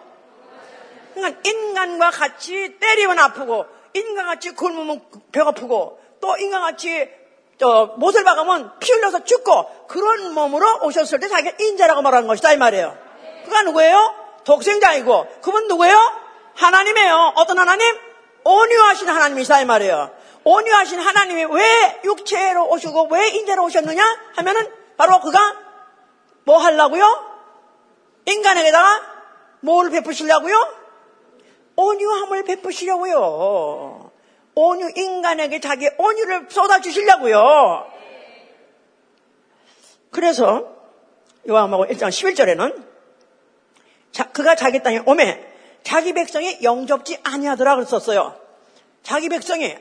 그러니까 1.14 1.42
인간과 1.46 2.12
같이 2.12 2.78
때리면 2.80 3.20
아프고 3.20 3.66
인간같이 3.94 4.52
굶으면 4.52 5.02
배고프고 5.32 6.00
또 6.20 6.38
인간같이 6.38 7.10
저 7.58 7.94
못을 7.98 8.24
박으면 8.24 8.80
피 8.80 8.92
흘려서 8.92 9.24
죽고 9.24 9.88
그런 9.88 10.34
몸으로 10.34 10.80
오셨을 10.84 11.20
때 11.20 11.28
자기가 11.28 11.58
인자라고 11.60 12.02
말하는 12.02 12.28
것이다 12.28 12.54
이 12.54 12.58
말이에요. 12.58 12.98
그가 13.46 13.64
누구예요? 13.64 14.16
독생자이고 14.46 15.28
그분 15.42 15.68
누구예요? 15.68 16.21
하나님이에요. 16.56 17.34
어떤 17.36 17.60
하나님? 17.60 17.86
온유하신 18.44 19.10
하나님이시다 19.10 19.62
이 19.62 19.66
말이에요. 19.66 20.12
온유하신 20.44 21.00
하나님이 21.00 21.46
왜 21.46 22.02
육체로 22.04 22.68
오시고 22.70 23.08
왜 23.12 23.30
인자로 23.30 23.64
오셨느냐 23.66 24.04
하면은 24.36 24.72
바로 24.98 25.20
그가 25.20 25.40
뭐 26.46 26.58
하려고요? 26.58 27.04
인간에게다가 28.26 29.02
뭘 29.62 29.90
베푸시려고요? 29.92 30.76
온유함을 31.76 32.44
베푸시려고요. 32.44 34.12
온유 34.56 34.92
인간에게 34.96 35.60
자기 35.60 35.90
온유를 35.98 36.48
쏟아 36.50 36.82
주시려고요. 36.82 37.88
그래서 40.12 40.76
요한복음 41.48 41.88
1장 41.88 42.10
11절에는 42.10 42.92
자, 44.12 44.30
그가 44.32 44.56
자기 44.56 44.84
땅에 44.84 45.02
오매 45.06 45.51
자기 45.92 46.14
백성이 46.14 46.58
영접지 46.64 47.20
아니하더라 47.22 47.76
그랬었어요. 47.76 48.34
자기 49.04 49.28
백성이 49.28 49.76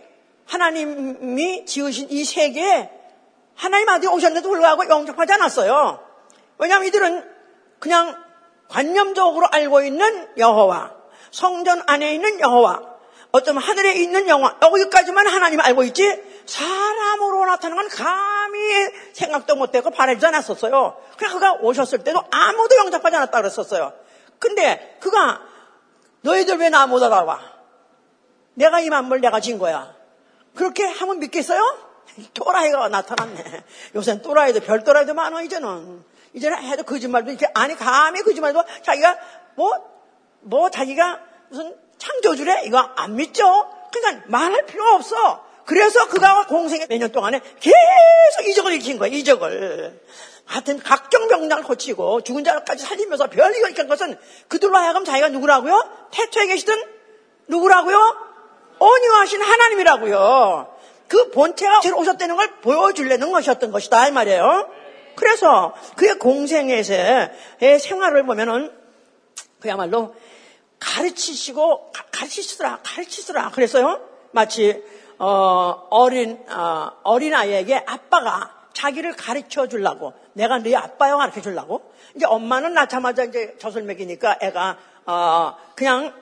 하나님이 0.44 1.64
지으신 1.66 2.08
이 2.10 2.24
세계에 2.24 2.90
하나님 3.54 3.88
아들이 3.88 4.08
오셨는데도 4.08 4.48
불구하고 4.48 4.88
영접하지 4.88 5.34
않았어요. 5.34 6.04
왜냐하면 6.58 6.88
이들은 6.88 7.30
그냥 7.78 8.20
관념적으로 8.66 9.46
알고 9.52 9.82
있는 9.82 10.28
여호와, 10.36 10.96
성전 11.30 11.80
안에 11.86 12.12
있는 12.12 12.40
여호와, 12.40 12.82
어쩌면 13.30 13.62
하늘에 13.62 13.92
있는 13.92 14.28
영화, 14.28 14.56
여기까지만 14.60 15.28
하나님 15.28 15.60
알고 15.60 15.84
있지, 15.84 16.20
사람으로 16.44 17.46
나타나는 17.46 17.88
건 17.88 17.88
감히 17.88 18.58
생각도 19.12 19.54
못했고 19.54 19.90
바라지 19.90 20.26
않았었어요. 20.26 20.96
그래 21.16 21.30
그가 21.30 21.52
오셨을 21.60 22.02
때도 22.02 22.20
아무도 22.32 22.76
영접하지 22.78 23.14
않았다 23.14 23.42
그랬었어요. 23.42 23.92
근데 24.40 24.96
그가 24.98 25.49
너희들 26.22 26.58
왜 26.58 26.68
나 26.70 26.86
못 26.86 27.02
알아와? 27.02 27.40
내가 28.54 28.80
이 28.80 28.90
만물 28.90 29.20
내가 29.20 29.40
진 29.40 29.58
거야. 29.58 29.94
그렇게 30.54 30.84
하면 30.84 31.18
믿겠어요? 31.20 31.60
또라이가 32.34 32.88
나타났네. 32.88 33.64
요새는 33.94 34.22
또라이도 34.22 34.60
별 34.60 34.84
또라이도 34.84 35.14
많아 35.14 35.42
이제는. 35.42 36.04
이제는 36.34 36.58
해도 36.62 36.82
거짓말도 36.84 37.30
이렇게 37.30 37.46
아니 37.54 37.74
감히 37.74 38.22
거짓말도 38.22 38.62
자기가 38.82 39.18
뭐 39.56 39.90
뭐 40.42 40.70
자기가 40.70 41.20
무슨 41.50 41.76
창조주래 41.98 42.62
이거 42.64 42.78
안 42.78 43.14
믿죠? 43.14 43.44
그러니까 43.92 44.24
말할 44.28 44.64
필요가 44.66 44.94
없어. 44.94 45.44
그래서 45.66 46.08
그가 46.08 46.46
공생의 46.46 46.86
몇 46.88 46.98
년 46.98 47.12
동안에 47.12 47.40
계속 47.60 48.48
이적을 48.48 48.72
일으킨 48.72 48.98
거야 48.98 49.10
이적을. 49.10 50.00
하여튼 50.50 50.78
각종 50.78 51.28
병장을 51.28 51.62
고치고 51.62 52.22
죽은 52.22 52.42
자까지 52.42 52.84
살리면서 52.84 53.28
별일을 53.28 53.68
일으킨 53.68 53.86
것은 53.86 54.18
그들로 54.48 54.76
하여금 54.76 55.04
자기가 55.04 55.28
누구라고요? 55.28 56.08
태초에 56.10 56.48
계시던 56.48 56.82
누구라고요? 57.46 58.16
온유하신 58.80 59.42
하나님이라고요. 59.42 60.76
그 61.06 61.30
본체가 61.30 61.80
죄로 61.80 61.98
오셨다는 61.98 62.34
걸 62.34 62.60
보여주려는 62.62 63.30
것이었던 63.30 63.70
것이다 63.70 64.08
이 64.08 64.10
말이에요. 64.10 64.68
그래서 65.14 65.72
그의 65.94 66.18
공생에서의 66.18 67.78
생활을 67.80 68.26
보면은 68.26 68.72
그야말로 69.60 70.16
가르치시고 70.80 71.92
가, 71.92 72.24
르치시더라 72.24 72.80
가르치시더라 72.82 73.50
그래서요 73.50 74.00
마치 74.32 74.82
어, 75.18 76.08
린 76.10 76.44
어, 76.48 77.18
린 77.18 77.34
아이에게 77.34 77.84
아빠가 77.86 78.60
자기를 78.72 79.12
가르쳐 79.12 79.68
주려고 79.68 80.12
내가 80.32 80.58
네 80.58 80.74
아빠요 80.76 81.18
가르쳐 81.18 81.40
주려고 81.40 81.92
이제 82.14 82.26
엄마는 82.26 82.74
낳자마자 82.74 83.24
이제 83.24 83.56
젖을 83.58 83.82
먹이니까 83.82 84.38
애가 84.40 84.78
어, 85.06 85.56
그냥 85.74 86.12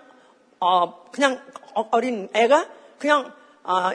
어, 0.60 1.10
그냥 1.10 1.40
어린 1.90 2.28
애가 2.32 2.68
그냥 2.98 3.32
어, 3.62 3.90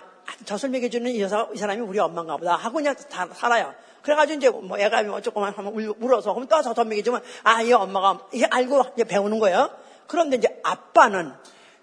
젖을 0.46 0.70
먹여주는 0.70 1.12
이, 1.12 1.22
여사, 1.22 1.48
이 1.54 1.58
사람이 1.58 1.82
우리 1.82 2.00
엄마인가 2.00 2.38
보다 2.38 2.56
하고 2.56 2.76
그냥 2.76 2.96
다 3.10 3.28
살아요. 3.34 3.74
그래가지고 4.02 4.38
이제 4.38 4.50
뭐 4.50 4.78
애가 4.78 5.04
뭐 5.04 5.22
조금만 5.22 5.54
하면 5.54 5.74
울 5.74 6.14
어서 6.14 6.34
그럼 6.34 6.48
또 6.48 6.62
젖을 6.62 6.86
먹여주면 6.86 7.22
아, 7.44 7.62
이 7.62 7.72
엄마가 7.72 8.28
이게 8.32 8.46
알고 8.46 8.84
이제 8.96 9.04
배우는 9.04 9.40
거예요. 9.40 9.70
그런데 10.08 10.38
이제 10.38 10.60
아빠는 10.64 11.34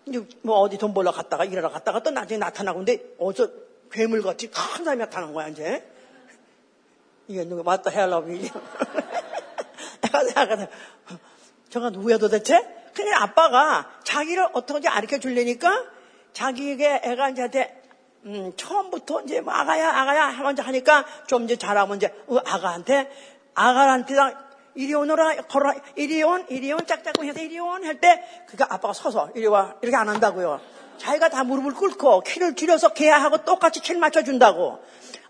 이제 0.07 0.27
뭐 0.43 0.59
어디 0.61 0.79
돈 0.79 0.95
벌러 0.95 1.11
갔다가 1.11 1.45
일하러 1.45 1.71
갔다가 1.71 2.03
또 2.03 2.11
나중에 2.11 2.39
나타나고 2.39 2.79
근데 2.79 3.03
어저 3.19 3.49
괴물같이 3.91 4.51
큰 4.51 4.85
사람이 4.85 4.99
나타난 5.01 5.33
거야 5.33 5.49
이제. 5.49 5.85
이게 7.31 7.45
누가 7.45 7.63
맞다 7.63 7.91
해야라고 7.91 8.29
이게. 8.33 8.51
내가 10.03 10.25
생각하다 10.25 10.67
저가 11.71 11.91
누구야 11.91 12.19
도대체? 12.19 12.61
근데 12.93 13.13
아빠가 13.15 13.89
자기를 14.03 14.49
어떻게 14.53 14.89
가르쳐 14.89 15.19
줄래니까 15.19 15.85
자기에게 16.33 17.03
애가 17.05 17.29
이제한테 17.31 17.81
음, 18.25 18.53
처음부터 18.57 19.23
이제 19.23 19.41
뭐 19.41 19.55
아가야 19.55 19.89
아가야 19.91 20.25
하면서 20.27 20.63
하니까 20.65 21.07
좀 21.29 21.45
이제 21.45 21.55
잘하면 21.57 21.99
이제 21.99 22.13
어, 22.27 22.39
아가한테 22.45 23.09
아가한테 23.55 24.15
이리 24.75 24.93
오너라 24.95 25.37
걸어 25.43 25.73
이리 25.95 26.23
온 26.25 26.45
이리 26.49 26.73
온 26.73 26.85
짝짝꿍 26.85 27.27
해서 27.27 27.41
이리 27.41 27.61
온 27.61 27.85
할 27.85 28.01
때 28.01 28.25
그가 28.49 28.67
아빠가 28.71 28.93
서서 28.93 29.31
이리 29.37 29.47
와 29.47 29.77
이렇게 29.83 29.97
안 29.97 30.09
한다고요. 30.09 30.61
자기가 31.01 31.31
다 31.31 31.45
무릎을 31.45 31.73
꿇고 31.75 32.21
키를 32.21 32.55
줄여서 32.55 32.91
개하고 32.93 33.39
똑같이 33.39 33.81
키를 33.81 34.01
맞춰준다고. 34.01 34.83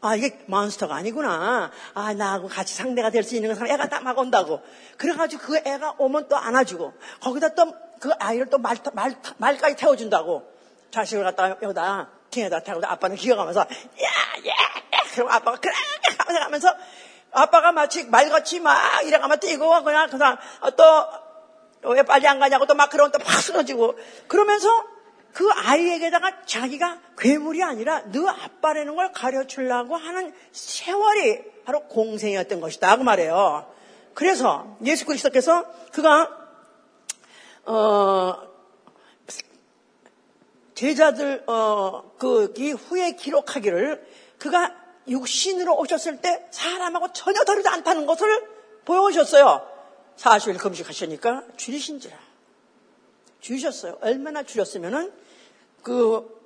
아, 0.02 0.16
이게 0.16 0.38
몬스터가 0.46 0.94
아니구나. 0.94 1.70
아, 1.94 2.12
나하고 2.14 2.48
같이 2.48 2.74
상대가 2.74 3.10
될 3.10 3.22
수 3.22 3.36
있는 3.36 3.54
사람 3.54 3.70
애가 3.70 3.88
딱막 3.88 4.18
온다고. 4.18 4.60
그래가지고 4.96 5.42
그 5.42 5.56
애가 5.58 5.94
오면 5.98 6.28
또 6.28 6.36
안아주고, 6.36 6.92
거기다 7.20 7.54
또 7.54 7.72
그 8.00 8.10
아이를 8.18 8.46
또 8.48 8.56
말, 8.56 8.78
말, 8.94 9.14
말까지 9.36 9.76
태워준다고. 9.76 10.42
자식을 10.90 11.22
갖다가 11.22 11.56
여기다, 11.62 12.08
킹에다 12.30 12.60
태우고 12.60 12.86
아빠는 12.86 13.14
기어가면서, 13.16 13.60
야, 13.60 13.64
야, 13.66 14.50
야. 14.50 15.02
그럼 15.14 15.28
아빠가 15.28 15.58
그래! 15.58 15.72
하면서 16.18 16.40
가면서, 16.40 16.74
아빠가 17.30 17.72
마치 17.72 18.04
말같이 18.04 18.58
막 18.58 19.04
이래가면 19.04 19.38
뛰고, 19.40 19.84
그냥 19.84 20.08
그냥 20.08 20.38
또, 20.78 21.90
왜 21.92 22.02
빨리 22.02 22.26
안 22.26 22.38
가냐고 22.40 22.64
또 22.66 22.74
막 22.74 22.88
그러면 22.88 23.12
또 23.12 23.18
팍 23.18 23.38
쓰러지고. 23.42 23.98
그러면서 24.28 24.68
그 25.32 25.48
아이에게다가 25.50 26.44
자기가 26.44 27.00
괴물이 27.18 27.62
아니라 27.62 28.02
너 28.10 28.28
아빠라는 28.28 28.96
걸 28.96 29.12
가르치려고 29.12 29.96
하는 29.96 30.34
세월이 30.52 31.62
바로 31.64 31.80
공생이었던 31.84 32.60
것이다. 32.60 32.96
그 32.96 33.02
말이에요. 33.02 33.72
그래서 34.14 34.76
예수 34.84 35.06
그리스도께서 35.06 35.64
그가 35.92 36.28
어, 37.64 38.50
제자들 40.74 41.44
어, 41.46 42.12
그 42.18 42.52
후에 42.74 43.12
기록하기를 43.12 44.06
그가 44.38 44.74
육신으로 45.08 45.78
오셨을 45.78 46.20
때 46.20 46.46
사람하고 46.50 47.12
전혀 47.12 47.44
다르지 47.44 47.68
않다는 47.68 48.06
것을 48.06 48.48
보여주셨어요. 48.84 49.66
40일 50.16 50.58
금식하시니까 50.58 51.44
줄이신지라. 51.56 52.29
주셨어요. 53.40 53.98
얼마나 54.00 54.42
주셨으면은 54.42 55.12
그 55.82 56.40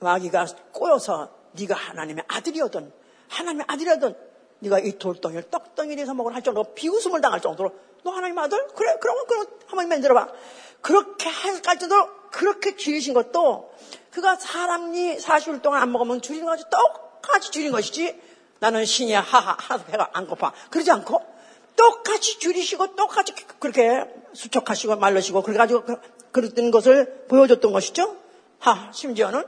마귀가 0.00 0.46
꼬여서 0.72 1.30
네가 1.52 1.74
하나님의 1.74 2.24
아들이었던 2.28 2.92
하나님의 3.28 3.66
아들이었던 3.68 4.16
네가 4.60 4.80
이 4.80 4.98
돌덩이를 4.98 5.50
떡덩이 5.50 5.96
돼서 5.96 6.14
먹으라 6.14 6.34
할 6.34 6.42
정도로 6.42 6.74
비웃음을 6.74 7.20
당할 7.20 7.40
정도로 7.40 7.72
너 8.02 8.10
하나님 8.10 8.38
아들? 8.38 8.66
그래 8.68 8.96
그러면 9.00 9.26
그럼 9.26 9.46
한번 9.66 9.88
만들어봐. 9.88 10.28
그렇게 10.80 11.28
할 11.28 11.78
정도로 11.78 12.08
그렇게 12.30 12.76
줄이신 12.76 13.14
것도 13.14 13.72
그가 14.10 14.36
사람이 14.36 15.16
40일 15.18 15.62
동안 15.62 15.82
안 15.82 15.92
먹으면 15.92 16.20
줄이는 16.20 16.46
것이 16.46 16.64
똑같이 16.70 17.50
줄인 17.50 17.72
것이지 17.72 18.20
나는 18.60 18.84
신이야 18.84 19.20
하하 19.20 19.56
하나도 19.58 19.90
배가 19.90 20.10
안 20.12 20.26
고파 20.26 20.52
그러지 20.70 20.90
않고 20.90 21.20
똑같이 21.76 22.38
줄이시고 22.38 22.94
똑같이 22.94 23.34
그렇게 23.58 24.04
수척하시고 24.32 24.96
말르시고 24.96 25.42
그래가지고 25.42 25.84
그랬던 26.32 26.70
것을 26.70 27.24
보여줬던 27.28 27.72
것이죠. 27.72 28.16
하, 28.58 28.90
심지어는, 28.92 29.44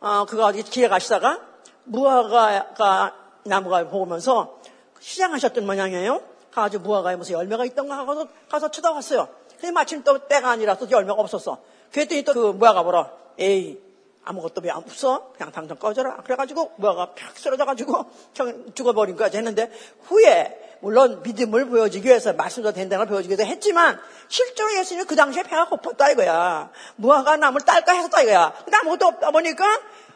어, 0.00 0.24
그가 0.26 0.46
어디 0.46 0.62
길에 0.62 0.88
가시다가 0.88 1.40
무화과가 1.84 3.14
나무가 3.44 3.86
보면서 3.88 4.58
시장하셨던 5.00 5.66
모양이에요. 5.66 6.22
가가지고 6.52 6.84
무화과에 6.84 7.16
무슨 7.16 7.34
열매가 7.34 7.64
있던가 7.66 7.98
하고 7.98 8.26
가서 8.48 8.70
쳐다봤어요. 8.70 9.28
근데 9.60 9.70
마침 9.72 10.02
또 10.02 10.18
때가 10.26 10.50
아니라서 10.50 10.90
열매가 10.90 11.20
없었어. 11.20 11.58
그랬더니 11.92 12.22
또 12.24 12.32
그 12.32 12.38
무화과 12.52 12.82
보러, 12.82 13.10
에이, 13.38 13.80
아무것도 14.24 14.62
왜 14.62 14.70
없어? 14.70 15.32
그냥 15.36 15.52
당장 15.52 15.76
꺼져라. 15.78 16.16
그래가지고 16.18 16.72
무화과 16.76 17.14
팍 17.14 17.36
쓰러져가지고 17.36 18.04
죽어버린 18.74 19.16
거지 19.16 19.36
했는데 19.36 19.70
후에 20.04 20.73
물론 20.84 21.22
믿음을 21.22 21.64
보여주기 21.64 22.08
위해서 22.08 22.34
말씀도 22.34 22.74
된다는 22.74 23.06
걸 23.06 23.10
보여주기도 23.10 23.42
했지만 23.42 23.98
실제로 24.28 24.70
예수님은 24.76 25.06
그 25.06 25.16
당시에 25.16 25.42
배가 25.42 25.66
고팠다 25.70 26.12
이거야. 26.12 26.70
무화과 26.96 27.38
나물 27.38 27.62
딸까 27.62 27.94
했었다 27.94 28.20
이거야. 28.20 28.52
근데 28.64 28.76
아무것도 28.76 29.06
없다 29.06 29.30
보니까 29.30 29.64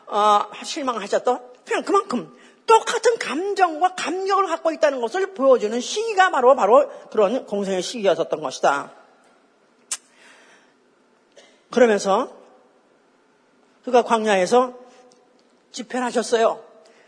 어, 0.08 0.42
실망하셨던 0.62 1.40
그냥 1.64 1.84
그만큼 1.84 2.36
똑같은 2.66 3.18
감정과 3.18 3.94
감격을 3.94 4.46
갖고 4.46 4.70
있다는 4.70 5.00
것을 5.00 5.32
보여주는 5.32 5.80
시기가 5.80 6.30
바로 6.30 6.54
바로 6.54 6.90
그런 7.10 7.46
공생의 7.46 7.80
시기였었던 7.80 8.38
것이다. 8.38 8.92
그러면서 11.70 12.30
그가 13.86 14.02
광야에서 14.02 14.74
집회를 15.72 16.04
하셨어요. 16.04 16.62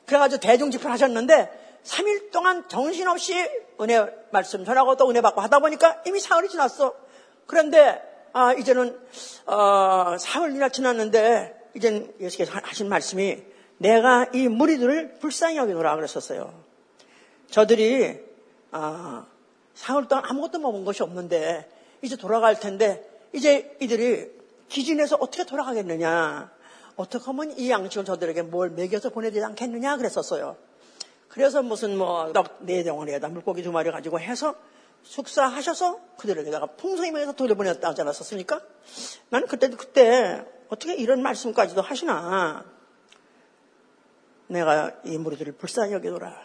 그래가지고 0.06 0.40
대중 0.40 0.70
집회를 0.70 0.92
하셨는데 0.92 1.59
3일 1.84 2.30
동안 2.30 2.68
정신없이 2.68 3.34
은혜 3.80 4.06
말씀 4.30 4.64
전하고 4.64 4.96
또 4.96 5.08
은혜 5.10 5.20
받고 5.20 5.40
하다 5.40 5.60
보니까 5.60 6.02
이미 6.06 6.20
사흘이 6.20 6.48
지났어. 6.48 6.94
그런데 7.46 8.02
아 8.32 8.52
이제는 8.52 8.98
어, 9.46 10.16
사흘이나 10.18 10.68
지났는데 10.68 11.70
이젠 11.74 12.12
예수께서 12.20 12.52
하신 12.62 12.88
말씀이 12.88 13.42
내가 13.78 14.26
이 14.34 14.48
무리들을 14.48 15.18
불쌍히 15.20 15.56
여기노라 15.56 15.96
그랬었어요. 15.96 16.52
저들이 17.50 18.20
아, 18.72 19.26
사흘 19.74 20.06
동안 20.06 20.24
아무것도 20.26 20.58
먹은 20.58 20.84
것이 20.84 21.02
없는데 21.02 21.68
이제 22.02 22.16
돌아갈 22.16 22.58
텐데 22.60 23.02
이제 23.32 23.76
이들이 23.80 24.30
기진에서 24.68 25.16
어떻게 25.16 25.44
돌아가겠느냐. 25.44 26.50
어떻게 26.96 27.24
하면 27.24 27.58
이 27.58 27.70
양식을 27.70 28.04
저들에게 28.04 28.42
뭘 28.42 28.70
먹여서 28.70 29.10
보내야 29.10 29.30
되지 29.30 29.44
않겠느냐 29.44 29.96
그랬었어요. 29.96 30.56
그래서 31.30 31.62
무슨 31.62 31.96
뭐 31.96 32.32
떡 32.32 32.58
네 32.60 32.82
덩어리에다 32.84 33.28
물고기 33.28 33.62
두 33.62 33.72
마리 33.72 33.90
가지고 33.90 34.20
해서 34.20 34.54
숙사하셔서 35.02 35.98
그들에게다가 36.18 36.66
풍성히 36.76 37.10
먹여서 37.12 37.32
돌려보냈다 37.32 37.88
하지 37.88 38.02
않았었습니까? 38.02 38.60
나는 39.30 39.46
그때도 39.46 39.76
그때 39.78 40.44
어떻게 40.68 40.94
이런 40.94 41.22
말씀까지도 41.22 41.80
하시나. 41.80 42.64
내가 44.48 44.92
이 45.04 45.16
무리들을 45.16 45.52
불쌍히 45.54 45.92
여기노라. 45.92 46.36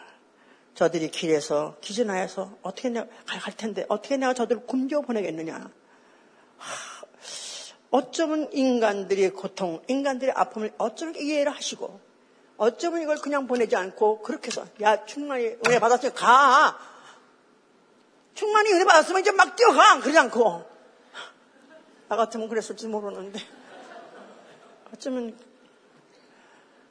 저들이 0.74 1.10
길에서 1.10 1.76
기진하여서 1.80 2.58
어떻게 2.62 2.88
내가 2.88 3.06
갈 3.26 3.56
텐데 3.56 3.84
어떻게 3.88 4.16
내가 4.16 4.32
저들을 4.34 4.66
굶겨 4.66 5.02
보내겠느냐. 5.02 5.70
하, 6.58 7.06
어쩌면 7.90 8.48
인간들의 8.52 9.30
고통, 9.30 9.82
인간들의 9.88 10.32
아픔을 10.36 10.72
어쩌면 10.78 11.16
이해를 11.16 11.52
하시고 11.52 12.00
어쩌면 12.58 13.02
이걸 13.02 13.16
그냥 13.16 13.46
보내지 13.46 13.76
않고 13.76 14.22
그렇게 14.22 14.48
해서 14.48 14.64
야 14.80 15.04
충만히 15.04 15.56
은혜 15.66 15.78
받았으면 15.78 16.14
가. 16.14 16.78
충만히 18.34 18.72
은혜 18.72 18.84
받았으면 18.84 19.20
이제 19.20 19.30
막 19.32 19.56
뛰어가. 19.56 20.00
그러지 20.00 20.18
않고 20.18 20.64
나 22.08 22.16
같으면 22.16 22.48
그랬을지 22.48 22.86
모르는데 22.88 23.40
어쩌면 24.92 25.36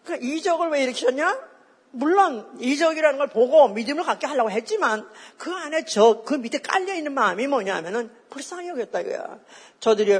그 0.03 0.18
이적을 0.22 0.70
왜 0.70 0.84
일으키셨냐? 0.84 1.55
물론 1.91 2.57
이적이라는 2.59 3.18
걸 3.18 3.28
보고 3.28 3.70
믿음을 3.70 4.03
갖게 4.03 4.28
하려고 4.28 4.51
했지만 4.51 5.09
그 5.38 5.51
안에 5.53 5.86
저 5.86 6.24
그 6.26 6.34
밑에 6.36 6.59
깔려 6.59 6.93
있는 6.93 7.13
마음이 7.13 7.47
뭐냐면은 7.47 8.11
불쌍히 8.30 8.68
여겼다 8.68 8.99
이거야. 8.99 9.39
저들이 9.80 10.20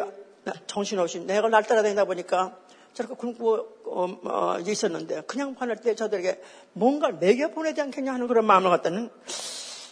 정신없이 0.68 1.20
내가 1.20 1.50
날 1.50 1.64
따라다니다 1.64 2.06
보니까 2.06 2.58
저렇게 2.96 3.14
굶고 3.14 3.54
어, 3.86 4.20
어, 4.24 4.60
있었는데 4.60 5.22
그냥 5.24 5.54
보낼 5.54 5.76
때 5.76 5.94
저들에게 5.94 6.42
뭔가를 6.74 7.18
매겨 7.20 7.50
보내지 7.50 7.82
않겠냐 7.82 8.14
하는 8.14 8.28
그런 8.28 8.46
마음을 8.46 8.72
갖다는 8.72 9.12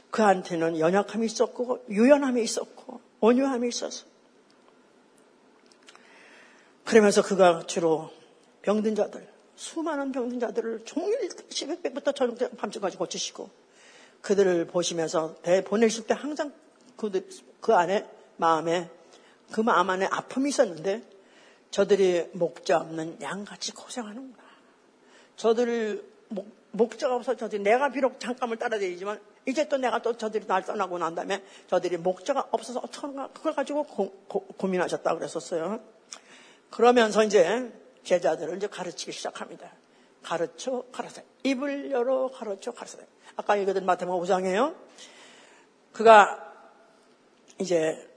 그한테는 0.09 0.79
연약함이 0.79 1.25
있었고 1.25 1.85
유연함이 1.89 2.41
있었고 2.41 3.01
온유함이 3.19 3.67
있었어. 3.67 4.05
그러면서 6.85 7.21
그가 7.21 7.63
주로 7.67 8.09
병든 8.61 8.95
자들, 8.95 9.27
수많은 9.55 10.11
병든 10.11 10.39
자들을 10.39 10.85
종일 10.85 11.29
새벽부터 11.49 12.13
저녁 12.13 12.37
밤중까지 12.57 12.97
고치시고 12.97 13.49
그들을 14.21 14.67
보시면서 14.67 15.35
배 15.41 15.63
보내실 15.63 16.07
때 16.07 16.13
항상 16.13 16.53
그들, 16.95 17.27
그 17.59 17.73
안에 17.73 18.07
마음에 18.37 18.89
그 19.51 19.61
마음 19.61 19.89
안에 19.89 20.05
아픔이 20.05 20.49
있었는데 20.49 21.12
저들이 21.73 22.29
목자 22.33 22.77
없는 22.81 23.19
양같이 23.19 23.71
고생하는구나. 23.71 24.43
저들을 25.37 26.07
목, 26.27 26.47
목자가 26.69 27.15
없어 27.15 27.35
저들이 27.35 27.63
내가 27.63 27.89
비록 27.89 28.19
잠깐을 28.19 28.57
따라다니지만 28.57 29.19
이제 29.47 29.67
또 29.67 29.77
내가 29.77 29.99
또 29.99 30.15
저들이 30.15 30.45
날 30.45 30.63
떠나고 30.63 30.99
난 30.99 31.15
다음에 31.15 31.43
저들이 31.67 31.97
목자가 31.97 32.47
없어서 32.51 32.79
어떡한가 32.79 33.29
그걸 33.29 33.55
가지고 33.55 33.85
고, 33.85 34.11
고, 34.27 34.45
고 34.45 34.67
민하셨다 34.67 35.15
그랬었어요. 35.15 35.79
그러면서 36.69 37.23
이제 37.23 37.73
제자들을 38.03 38.55
이제 38.57 38.67
가르치기 38.67 39.11
시작합니다. 39.11 39.71
가르쳐 40.21 40.85
가르쳐 40.91 41.23
입을 41.41 41.89
열어 41.89 42.29
가르쳐 42.29 42.71
가르쳐 42.71 42.99
아까 43.35 43.57
얘기했던 43.57 43.83
마태복음 43.83 44.23
5장이에요. 44.23 44.75
그가 45.91 46.53
이제 47.57 48.12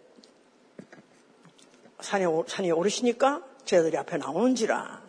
산에, 2.06 2.24
산에 2.46 2.70
오르시니까 2.70 3.42
제자들이 3.64 3.96
앞에 3.98 4.16
나오는지라 4.16 5.02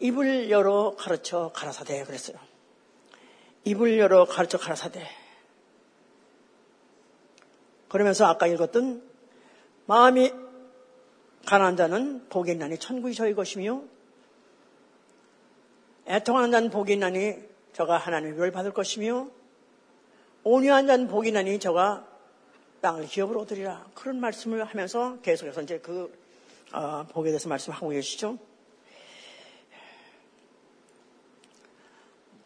입을 0.00 0.50
열어 0.50 0.94
가르쳐 0.94 1.50
가라사대 1.54 2.04
그랬어요. 2.04 2.36
입을 3.64 3.98
열어 3.98 4.26
가르쳐 4.26 4.58
가라사대. 4.58 5.08
그러면서 7.88 8.26
아까 8.26 8.46
읽었던 8.46 9.02
마음이 9.86 10.32
가난한 11.46 11.76
자는 11.78 12.28
복이 12.28 12.50
있나니 12.50 12.78
천국이 12.78 13.14
저희 13.14 13.32
것이며 13.32 13.82
애통하는 16.08 16.50
자는 16.50 16.68
복이 16.68 16.92
있나니 16.92 17.36
저가 17.72 17.96
하나님의 17.96 18.34
위를 18.34 18.50
받을 18.50 18.72
것이며 18.72 19.28
온유한 20.44 20.86
자는 20.86 21.08
복이 21.08 21.28
있나니 21.28 21.58
저가 21.58 22.06
땅을 22.86 23.08
기업으로 23.08 23.40
얻으리라. 23.40 23.84
그런 23.94 24.20
말씀을 24.20 24.64
하면서 24.64 25.20
계속해서 25.20 25.62
이제 25.62 25.80
그 25.80 26.16
어, 26.72 27.04
복에 27.08 27.30
대해서 27.30 27.48
말씀하고 27.48 27.88
계시죠. 27.88 28.38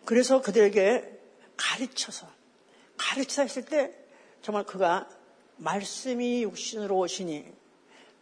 그래서 0.06 0.40
그들에게 0.40 1.20
가르쳐서 1.58 2.26
가르쳐 2.96 3.42
했을 3.42 3.66
때 3.66 3.94
정말 4.40 4.64
그가 4.64 5.06
말씀이 5.58 6.42
육신으로 6.44 6.96
오시니 6.96 7.44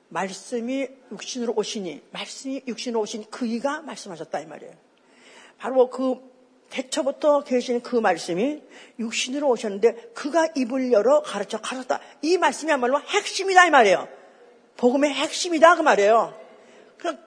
말씀이 0.09 0.89
육신으로 1.12 1.55
오시니 1.55 2.03
말씀이 2.11 2.64
육신으로 2.66 3.01
오시니 3.01 3.31
그이가 3.31 3.83
말씀하셨다 3.83 4.41
이 4.41 4.47
말이에요. 4.47 4.75
바로 5.57 5.89
그 5.89 6.28
대처부터 6.71 7.45
계신 7.45 7.81
그 7.81 7.97
말씀이 7.97 8.62
육신으로 8.99 9.49
오셨는데 9.49 10.12
그가 10.14 10.49
입을 10.55 10.93
열어 10.93 11.23
가르쳐 11.23 11.59
가르쳤다. 11.61 12.01
이 12.23 12.37
말씀이야말로 12.39 13.01
핵심이다 13.01 13.66
이 13.66 13.71
말이에요. 13.71 14.09
복음의 14.77 15.12
핵심이다 15.12 15.77
그 15.77 15.83
말이에요. 15.83 16.39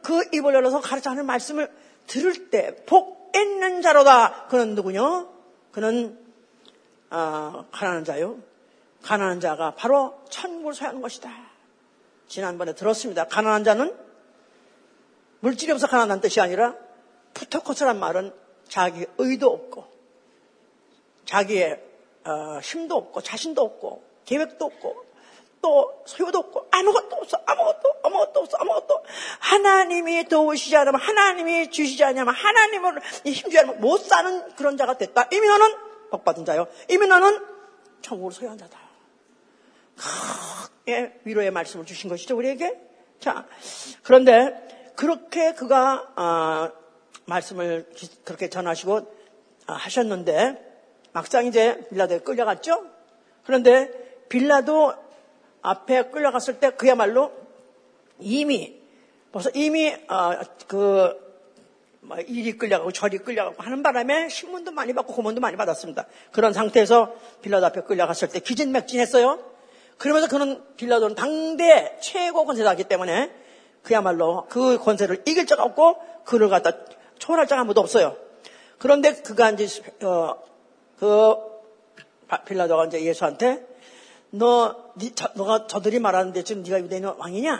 그 0.03 0.23
입을 0.33 0.53
열어서 0.53 0.79
가르쳐 0.81 1.09
하는 1.09 1.25
말씀을 1.25 1.71
들을 2.07 2.49
때 2.49 2.75
복 2.85 3.21
있는 3.35 3.81
자로다. 3.81 4.47
그는 4.47 4.75
누구냐? 4.75 5.27
그는 5.71 6.19
어, 7.09 7.65
가난한 7.71 8.03
자요. 8.05 8.39
가난한 9.03 9.39
자가 9.39 9.75
바로 9.75 10.21
천국을 10.29 10.73
소유하는 10.73 11.01
것이다. 11.01 11.31
지난번에 12.27 12.73
들었습니다. 12.73 13.25
가난한 13.27 13.63
자는 13.63 13.95
물질이 15.39 15.71
없어 15.71 15.87
가난한 15.87 16.21
뜻이 16.21 16.39
아니라 16.39 16.75
푸터코스란 17.33 17.99
말은 17.99 18.33
자기 18.71 19.05
의도 19.17 19.51
없고 19.51 19.85
자기의 21.25 21.77
어, 22.23 22.59
힘도 22.63 22.95
없고 22.95 23.19
자신도 23.19 23.61
없고 23.61 24.01
계획도 24.23 24.63
없고 24.63 25.05
또 25.61 26.01
소유도 26.05 26.39
없고 26.39 26.67
아무것도 26.71 27.15
없어 27.17 27.37
아무것도 27.45 27.93
아무것도 28.01 28.39
없어 28.39 28.57
아무것도. 28.57 29.03
하나님이 29.39 30.23
도우시지 30.23 30.75
않으면 30.77 31.01
하나님이 31.01 31.69
주시지 31.69 32.01
않으면 32.05 32.33
하나님을 32.33 33.01
힘주지 33.25 33.59
않으면 33.59 33.81
못 33.81 33.97
사는 33.97 34.55
그런 34.55 34.77
자가 34.77 34.97
됐다. 34.97 35.27
이미 35.33 35.47
너는 35.47 35.75
복받은 36.09 36.45
자요. 36.45 36.67
이미 36.89 37.07
너는 37.07 37.45
천국을 38.01 38.31
소유한 38.31 38.57
자다. 38.57 38.79
크게 39.97 41.19
위로의 41.25 41.51
말씀을 41.51 41.85
주신 41.85 42.09
것이죠 42.09 42.37
우리에게. 42.37 42.79
자 43.19 43.45
그런데 44.01 44.93
그렇게 44.95 45.53
그가 45.53 46.13
어, 46.15 46.80
말씀을 47.31 47.87
그렇게 48.25 48.49
전하시고 48.49 49.21
아, 49.67 49.73
하셨는데 49.73 50.69
막상 51.13 51.45
이제 51.45 51.79
빌라도에 51.89 52.19
끌려갔죠. 52.19 52.85
그런데 53.45 53.89
빌라도 54.29 54.93
앞에 55.61 56.09
끌려갔을 56.09 56.59
때 56.59 56.71
그야말로 56.71 57.31
이미 58.19 58.79
벌써 59.31 59.49
이미 59.53 59.93
어, 60.09 60.39
그뭐 60.67 62.17
이리 62.27 62.57
끌려가고 62.57 62.91
저리 62.91 63.17
끌려가고 63.19 63.61
하는 63.61 63.83
바람에 63.83 64.29
신문도 64.29 64.71
많이 64.71 64.93
받고 64.93 65.13
고문도 65.13 65.41
많이 65.41 65.55
받았습니다. 65.57 66.07
그런 66.31 66.53
상태에서 66.53 67.13
빌라도 67.41 67.65
앞에 67.67 67.81
끌려갔을 67.81 68.29
때 68.29 68.39
기진맥진했어요. 68.39 69.39
그러면서 69.97 70.27
그는 70.27 70.63
빌라도는 70.77 71.15
당대 71.15 71.97
최고 72.01 72.45
권세자이기 72.45 72.85
때문에 72.85 73.31
그야말로 73.83 74.47
그 74.49 74.77
권세를 74.79 75.23
이길 75.25 75.45
자가 75.45 75.63
없고 75.63 75.97
그를 76.25 76.49
갖다 76.49 76.71
초월할 77.21 77.47
자가 77.47 77.61
아무도 77.61 77.81
없어요. 77.81 78.17
그런데 78.79 79.13
그가 79.13 79.51
이제 79.51 79.67
어, 80.03 80.41
그 80.97 81.35
빌라도가 82.47 82.85
이제 82.85 83.03
예수한테 83.03 83.65
너, 84.31 84.91
니, 84.97 85.13
저, 85.13 85.29
너가 85.35 85.67
저들이 85.67 85.99
말하는데 85.99 86.43
지금 86.43 86.63
네가 86.63 86.79
유대인 86.79 87.05
왕이냐? 87.05 87.59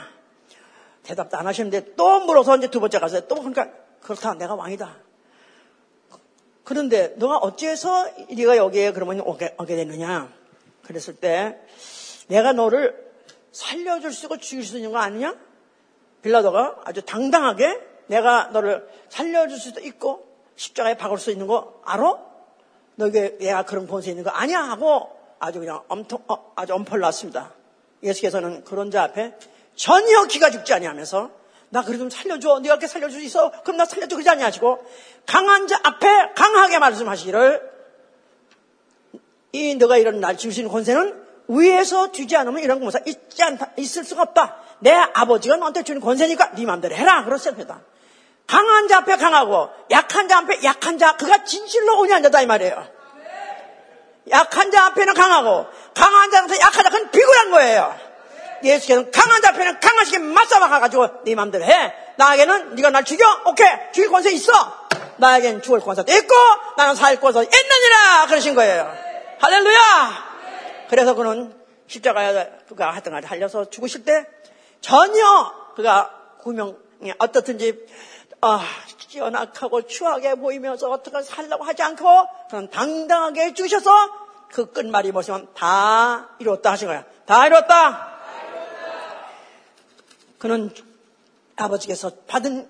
대답도 1.03 1.38
안 1.38 1.45
하시는데 1.45 1.95
또 1.95 2.22
물어서 2.22 2.57
이제 2.57 2.68
두 2.68 2.80
번째 2.80 2.99
가서 2.99 3.28
또 3.28 3.36
그러니까 3.36 3.70
그렇다 4.01 4.34
내가 4.34 4.55
왕이다. 4.55 4.97
그런데 6.64 7.14
너가 7.18 7.38
어찌해서 7.38 8.09
네가 8.32 8.57
여기에 8.57 8.93
그러면 8.93 9.22
오게, 9.22 9.55
오게 9.59 9.76
됐느냐? 9.76 10.32
그랬을 10.84 11.16
때 11.18 11.59
내가 12.28 12.53
너를 12.53 13.12
살려줄 13.51 14.12
수 14.12 14.26
있고 14.26 14.38
죽일 14.38 14.66
수 14.66 14.78
있는 14.78 14.91
거 14.91 14.97
아니냐? 14.97 15.36
빌라도가 16.24 16.82
아주 16.86 17.03
당당하게 17.03 17.90
내가 18.12 18.49
너를 18.51 18.86
살려줄 19.07 19.57
수도 19.57 19.80
있고 19.80 20.28
십자가에 20.57 20.97
박을 20.97 21.18
수 21.18 21.32
있는 21.32 21.47
거 21.47 21.82
알아? 21.86 22.18
너에게 22.95 23.38
내가 23.39 23.64
그런 23.64 23.88
권세 23.88 24.09
있는 24.09 24.26
거 24.26 24.30
아니야? 24.30 24.59
하고 24.59 25.09
아주 25.39 25.59
그냥 25.59 25.82
엄청, 25.88 26.20
어, 26.28 26.51
아주 26.55 26.74
엄펄났습니다. 26.74 27.53
예수께서는 28.03 28.66
그런 28.66 28.91
자 28.91 29.03
앞에 29.03 29.34
전혀 29.76 30.26
기가 30.26 30.51
죽지 30.51 30.74
아니하면서 30.74 31.32
나 31.70 31.84
그래 31.84 31.97
좀 31.97 32.09
살려줘. 32.09 32.59
네가 32.59 32.74
이렇게 32.74 32.88
살려줄 32.88 33.22
수 33.22 33.26
있어. 33.26 33.51
그럼 33.64 33.78
나 33.78 33.86
살려줘. 33.86 34.18
그러지 34.18 34.30
아니하시고 34.30 34.86
강한 35.26 35.68
자 35.68 35.80
앞에 35.82 36.34
강하게 36.36 36.80
말씀하시기를 36.80 37.72
이 39.53 39.76
너가 39.76 39.97
이런 39.97 40.20
날 40.20 40.38
있는 40.38 40.68
권세는 40.68 41.28
위에서 41.47 42.12
주지 42.12 42.36
않으면 42.36 42.62
이런 42.62 42.82
권세 42.82 42.99
있지 43.05 43.41
않다, 43.41 43.72
있을 43.78 44.03
수가 44.03 44.24
없다. 44.24 44.57
내 44.80 44.91
아버지가 44.91 45.55
너한테 45.55 45.84
주는 45.84 46.01
권세니까 46.01 46.51
네 46.55 46.66
마음대로 46.66 46.93
해라. 46.93 47.24
그렇습니다. 47.24 47.82
강한 48.51 48.89
자 48.89 48.97
앞에 48.97 49.15
강하고 49.15 49.69
약한 49.91 50.27
자 50.27 50.39
앞에 50.39 50.61
약한 50.65 50.97
자 50.97 51.15
그가 51.15 51.45
진실로 51.45 51.99
온유한 51.99 52.21
자다 52.21 52.41
이 52.41 52.45
말이에요. 52.47 52.85
약한 54.29 54.71
자 54.71 54.87
앞에는 54.87 55.13
강하고 55.13 55.67
강한 55.93 56.29
자 56.31 56.39
앞에 56.39 56.59
약한 56.59 56.83
자 56.83 56.89
그건 56.89 57.11
비굴한 57.11 57.51
거예요. 57.51 57.97
예수께서는 58.61 59.09
강한 59.09 59.41
자 59.41 59.51
앞에는 59.51 59.79
강하시게 59.79 60.17
맞서박아가지고 60.19 61.23
네 61.23 61.33
마음대로 61.33 61.63
해. 61.63 61.93
나에게는 62.17 62.75
네가 62.75 62.89
날 62.89 63.05
죽여? 63.05 63.23
오케이 63.45 63.69
죽일 63.93 64.09
권세 64.09 64.31
있어. 64.33 64.51
나에겐 65.15 65.61
죽을 65.61 65.79
권세도 65.79 66.11
있고 66.11 66.35
나는 66.75 66.95
살 66.95 67.21
권세도 67.21 67.43
있느니라 67.43 68.25
그러신 68.27 68.53
거예요. 68.53 68.93
할렐루야. 69.39 70.31
그래서 70.89 71.13
그는 71.13 71.55
십자가에 71.87 72.51
그가 72.67 72.91
하여튼 72.91 73.21
달려서 73.21 73.69
죽으실 73.69 74.03
때 74.03 74.25
전혀 74.81 75.53
그가 75.77 76.11
구명이 76.41 77.13
어떻든지 77.17 77.87
아, 78.41 78.59
연약하고 79.15 79.83
추하게 79.83 80.35
보이면서 80.35 80.89
어떻게 80.89 81.21
살려고 81.21 81.63
하지 81.63 81.83
않고 81.83 82.05
그는 82.49 82.69
당당하게 82.69 83.53
주셔서 83.53 83.91
그 84.49 84.71
끝말이 84.71 85.11
보시면 85.11 85.47
다 85.53 86.29
이뤘다 86.39 86.71
하신 86.71 86.87
거야. 86.87 87.05
다 87.25 87.45
이뤘다. 87.45 88.19
그는 90.39 90.73
아버지께서 91.55 92.11
받은 92.27 92.67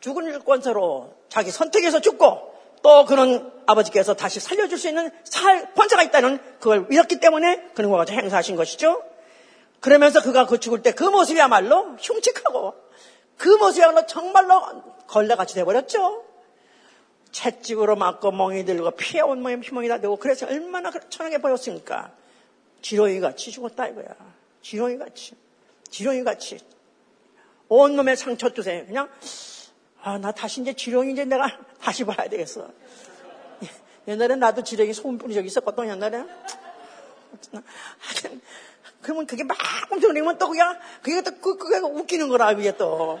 죽은 0.00 0.44
권세로 0.44 1.14
자기 1.28 1.50
선택해서 1.52 2.00
죽고 2.00 2.52
또 2.82 3.04
그는 3.04 3.52
아버지께서 3.66 4.14
다시 4.14 4.40
살려줄 4.40 4.76
수 4.76 4.88
있는 4.88 5.10
살 5.22 5.72
권세가 5.74 6.02
있다는 6.02 6.40
그걸 6.58 6.86
믿었기 6.88 7.20
때문에 7.20 7.70
그는 7.74 7.90
그와 7.90 7.98
같이 7.98 8.12
행사하신 8.12 8.56
것이죠. 8.56 9.00
그러면서 9.78 10.20
그가 10.20 10.46
그 10.46 10.58
죽을 10.58 10.82
때 10.82 10.92
그 10.92 11.04
모습이야말로 11.04 11.96
흉측하고 12.00 12.74
그 13.36 13.48
모습이야말로 13.48 14.06
정말로 14.06 14.82
걸레같이 15.06 15.54
돼버렸죠. 15.54 16.24
채찍으로 17.32 17.96
맞고 17.96 18.30
멍이 18.30 18.64
들고 18.64 18.92
피해 18.92 19.22
온몸에 19.22 19.58
피멍이 19.60 19.88
다 19.88 19.98
되고 19.98 20.16
그래서 20.16 20.46
얼마나 20.46 20.90
천하게 20.90 21.38
보였습니까? 21.38 22.12
지렁이 22.82 23.20
같이 23.20 23.50
죽었다 23.50 23.88
이거야. 23.88 24.14
지렁이 24.60 24.98
같이. 24.98 25.34
지렁이 25.90 26.24
같이. 26.24 26.58
온몸에 27.68 28.16
상처 28.16 28.52
주세요. 28.52 28.84
그냥 28.84 29.08
아, 30.02 30.18
나 30.18 30.32
다시 30.32 30.60
이제 30.60 30.72
지렁이 30.72 31.12
이제 31.12 31.24
내가 31.24 31.46
다시 31.80 32.04
봐야 32.04 32.28
되겠어. 32.28 32.68
옛날에 34.08 34.34
나도 34.34 34.62
지렁이 34.62 34.92
소금 34.92 35.16
뿌린 35.16 35.34
적이 35.34 35.46
있었거든, 35.46 35.88
옛날에. 35.88 36.24
그러면 39.02 39.26
그게 39.26 39.44
막 39.44 39.58
엄청 39.90 40.14
내면 40.14 40.38
또 40.38 40.48
그냥, 40.48 40.78
그게 41.02 41.20
또, 41.22 41.32
그, 41.40 41.58
그게 41.58 41.78
웃기는 41.78 42.28
거라, 42.28 42.54
그게 42.54 42.76
또. 42.76 43.18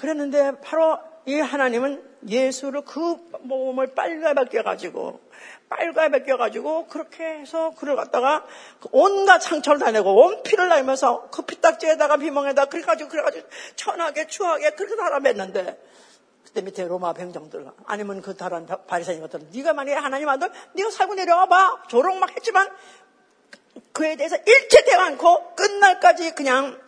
그랬는데, 0.00 0.60
바로 0.62 0.98
이 1.26 1.38
하나님은 1.38 2.02
예수를 2.28 2.82
그 2.84 3.16
몸을 3.42 3.94
빨가 3.94 4.34
벗겨가지고, 4.34 5.20
빨가 5.68 6.08
벗겨가지고, 6.08 6.86
그렇게 6.86 7.24
해서 7.24 7.72
그를 7.76 7.94
갖다가 7.94 8.44
온갖 8.90 9.40
상처를 9.40 9.78
다 9.78 9.90
내고, 9.90 10.24
온 10.24 10.42
피를 10.42 10.68
날면서 10.68 11.28
그 11.30 11.42
피딱지에다가 11.42 12.16
비멍에다 12.16 12.64
그래가지고, 12.64 13.10
그래가지고, 13.10 13.46
천하게, 13.76 14.26
추하게 14.26 14.70
그렇게 14.70 14.96
살아맸는데, 14.96 15.92
그때 16.52 16.60
밑에 16.60 16.84
로마 16.84 17.14
병정들 17.14 17.66
아니면 17.86 18.20
그 18.20 18.36
다른 18.36 18.66
바리새인 18.66 19.22
것들은 19.22 19.48
네가 19.54 19.72
만약에 19.72 19.96
하나님 19.96 20.28
아들 20.28 20.50
네가 20.74 20.90
살고 20.90 21.14
내려와 21.14 21.46
봐 21.46 21.82
조롱 21.88 22.20
막 22.20 22.30
했지만 22.36 22.68
그에 23.92 24.16
대해서 24.16 24.36
일체 24.46 24.84
대응 24.84 25.00
않고 25.00 25.54
끝날까지 25.54 26.34
그냥 26.34 26.80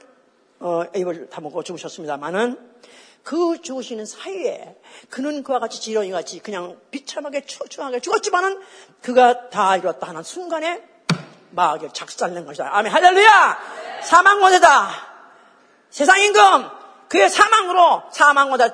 어, 0.60 0.84
입을 0.94 1.28
다먹고 1.28 1.62
죽으셨습니다만은 1.62 2.74
그 3.22 3.60
죽으시는 3.62 4.04
사이에 4.06 4.76
그는 5.10 5.42
그와 5.42 5.58
같이 5.58 5.80
지렁이 5.80 6.10
같이 6.10 6.40
그냥 6.40 6.78
비참하게 6.90 7.46
초조하게 7.46 8.00
죽었지만은 8.00 8.60
그가 9.02 9.48
다 9.48 9.76
이뤘다 9.76 10.08
하는 10.08 10.22
순간에 10.22 10.82
마귀를 11.50 11.92
작살낸 11.92 12.44
것이다. 12.44 12.68
아멘 12.70 12.92
할렐루야! 12.92 13.58
사망원세다. 14.02 14.90
세상 15.90 16.20
임금 16.20 16.68
그의 17.08 17.30
사망으로 17.30 18.02
사망원다 18.12 18.68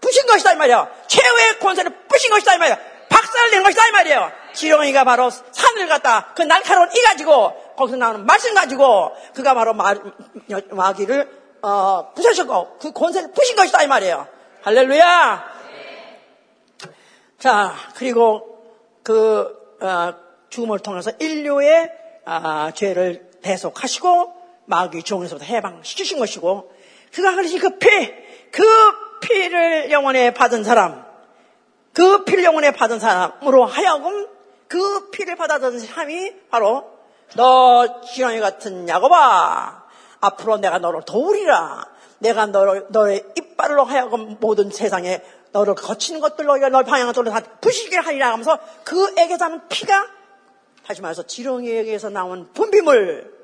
부신 0.00 0.26
것이다 0.26 0.54
이 0.54 0.56
말이야. 0.56 0.90
최후의 1.06 1.58
권세를 1.60 2.06
부신 2.08 2.30
것이다 2.30 2.54
이 2.54 2.58
말이야. 2.58 2.78
박살낸 3.08 3.62
것이다 3.62 3.88
이 3.88 3.90
말이에요. 3.92 4.32
지렁이가 4.54 5.04
바로 5.04 5.30
산을 5.30 5.86
갖다 5.86 6.32
그 6.34 6.42
날카로운 6.42 6.90
이 6.90 7.02
가지고 7.02 7.71
거기서 7.82 7.96
나오는 7.96 8.24
말씀 8.26 8.54
가지고 8.54 9.12
그가 9.34 9.54
바로 9.54 9.74
마, 9.74 9.94
마귀를 10.70 11.42
어, 11.62 12.12
부셔셨고 12.14 12.78
그 12.78 12.92
권세를 12.92 13.32
부신 13.32 13.56
것이다 13.56 13.82
이 13.82 13.86
말이에요. 13.88 14.26
할렐루야. 14.62 15.44
자 17.38 17.74
그리고 17.96 18.62
그 19.02 19.76
어, 19.80 20.14
죽음을 20.48 20.78
통해서 20.78 21.10
인류의 21.18 21.90
아, 22.24 22.70
죄를 22.72 23.30
대속하시고 23.42 24.32
마귀 24.66 25.02
종에서부터 25.02 25.44
해방시키신 25.44 26.20
것이고 26.20 26.72
그가 27.12 27.34
그러신 27.34 27.58
그 27.58 27.78
피, 27.78 27.88
그 28.52 28.62
피를 29.22 29.90
영원에 29.90 30.32
받은 30.32 30.62
사람, 30.62 31.04
그 31.92 32.24
피를 32.24 32.44
영원에 32.44 32.70
받은 32.70 33.00
사람으로 33.00 33.64
하여금 33.64 34.28
그 34.68 35.10
피를 35.10 35.34
받아든 35.36 35.80
사람이 35.80 36.32
바로 36.48 37.01
너 37.34 38.00
지렁이 38.02 38.40
같은 38.40 38.88
야곱아 38.88 39.82
앞으로 40.20 40.58
내가 40.58 40.78
너를 40.78 41.02
도우리라. 41.04 41.86
내가 42.18 42.46
너를, 42.46 42.86
너의 42.90 43.24
이빨로 43.36 43.84
하여금 43.84 44.36
모든 44.38 44.70
세상에 44.70 45.20
너를 45.50 45.74
거친 45.74 46.20
것들로 46.20 46.56
널 46.68 46.84
방향을 46.84 47.12
돌려 47.12 47.30
다 47.30 47.40
부시게 47.60 47.96
하리라 47.96 48.30
하면서 48.32 48.58
그에게서 48.84 49.48
나는 49.48 49.68
피가 49.68 50.06
다시 50.86 51.02
말해서 51.02 51.24
지렁이에게서 51.24 52.10
나온 52.10 52.52
분비물. 52.52 53.42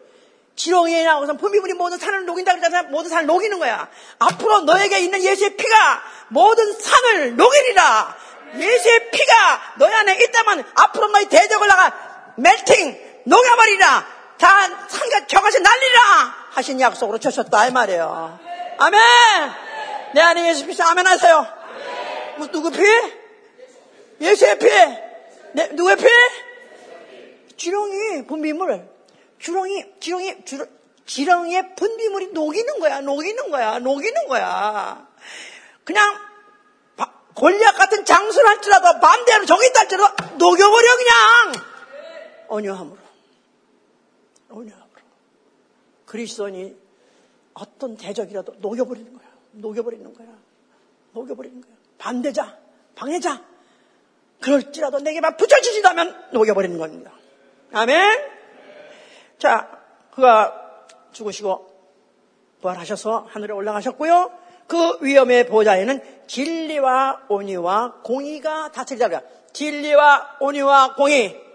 지렁이에 0.55 1.05
나오서 1.05 1.35
분비물이 1.35 1.75
모든 1.75 1.99
산을 1.99 2.25
녹인다 2.25 2.53
그러잖아 2.57 2.89
모든 2.89 3.11
산을 3.11 3.27
녹이는 3.27 3.59
거야. 3.59 3.89
앞으로 4.19 4.63
너에게 4.63 5.01
있는 5.01 5.23
예수의 5.23 5.57
피가 5.57 6.03
모든 6.29 6.73
산을 6.73 7.37
녹이리라. 7.37 8.17
예수의 8.57 9.11
피가 9.11 9.75
너희 9.79 9.93
안에 9.93 10.19
있다면 10.23 10.65
앞으로 10.75 11.09
너희 11.09 11.29
대적을 11.29 11.69
나가 11.69 11.93
멜팅 12.37 13.08
녹여버리라. 13.29 14.07
다 14.39 14.89
산과 14.89 15.27
겨같이 15.27 15.61
날리라. 15.61 16.01
하신 16.51 16.81
약속으로 16.81 17.19
주셨다 17.19 17.67
이 17.67 17.73
말이에요. 17.73 18.39
아멘. 18.79 19.01
내 20.15 20.21
안에 20.21 20.49
예수 20.49 20.67
피시 20.67 20.83
아멘 20.83 21.07
하세요. 21.07 21.47
뭐, 22.39 22.47
누구 22.49 22.71
피? 22.71 22.83
예수의 24.21 24.59
피. 24.59 24.67
네, 25.53 25.69
누구의 25.73 25.97
피? 25.97 26.07
지렁이 27.57 28.27
분비물. 28.27 28.89
지렁이 29.41 29.85
지렁이 30.01 30.37
지렁이의 31.07 31.75
분비물이 31.77 32.29
녹이는 32.33 32.81
거야 32.81 33.01
녹이는 33.01 33.51
거야 33.51 33.79
녹이는 33.79 34.29
거야. 34.29 35.07
그냥 35.85 36.17
골리앗 37.35 37.77
같은 37.77 38.05
장수를 38.05 38.49
할지라도 38.49 39.01
반대로 39.01 39.47
저기 39.47 39.67
있다 39.67 39.81
할지라도 39.81 40.25
녹여버려 40.37 40.97
그냥. 40.97 41.65
온유함으로 42.49 42.98
온유함으로. 44.51 45.03
그리스도니 46.07 46.77
어떤 47.55 47.97
대적이라도 47.97 48.55
녹여버리는 48.59 49.13
거야. 49.13 49.27
녹여버리는 49.53 50.15
거야. 50.15 50.29
녹여버리는 51.13 51.61
거야. 51.61 51.73
반대자 51.99 52.59
방해자. 52.95 53.43
그럴지라도 54.41 55.01
내게만 55.01 55.37
붙여주신다면 55.37 56.31
녹여버리는 56.33 56.79
겁니다. 56.79 57.13
아멘? 57.73 58.19
자 59.39 59.69
그가 60.13 60.87
죽으시고 61.13 61.69
부활하셔서 62.61 63.27
하늘에 63.29 63.53
올라가셨고요. 63.53 64.33
그 64.67 64.99
위험의 65.01 65.47
보좌에는 65.47 66.27
진리와 66.27 67.27
온유와 67.29 68.03
공의가 68.03 68.71
다스리다. 68.71 69.23
진리와 69.53 70.37
온유와 70.41 70.95
공의. 70.95 71.48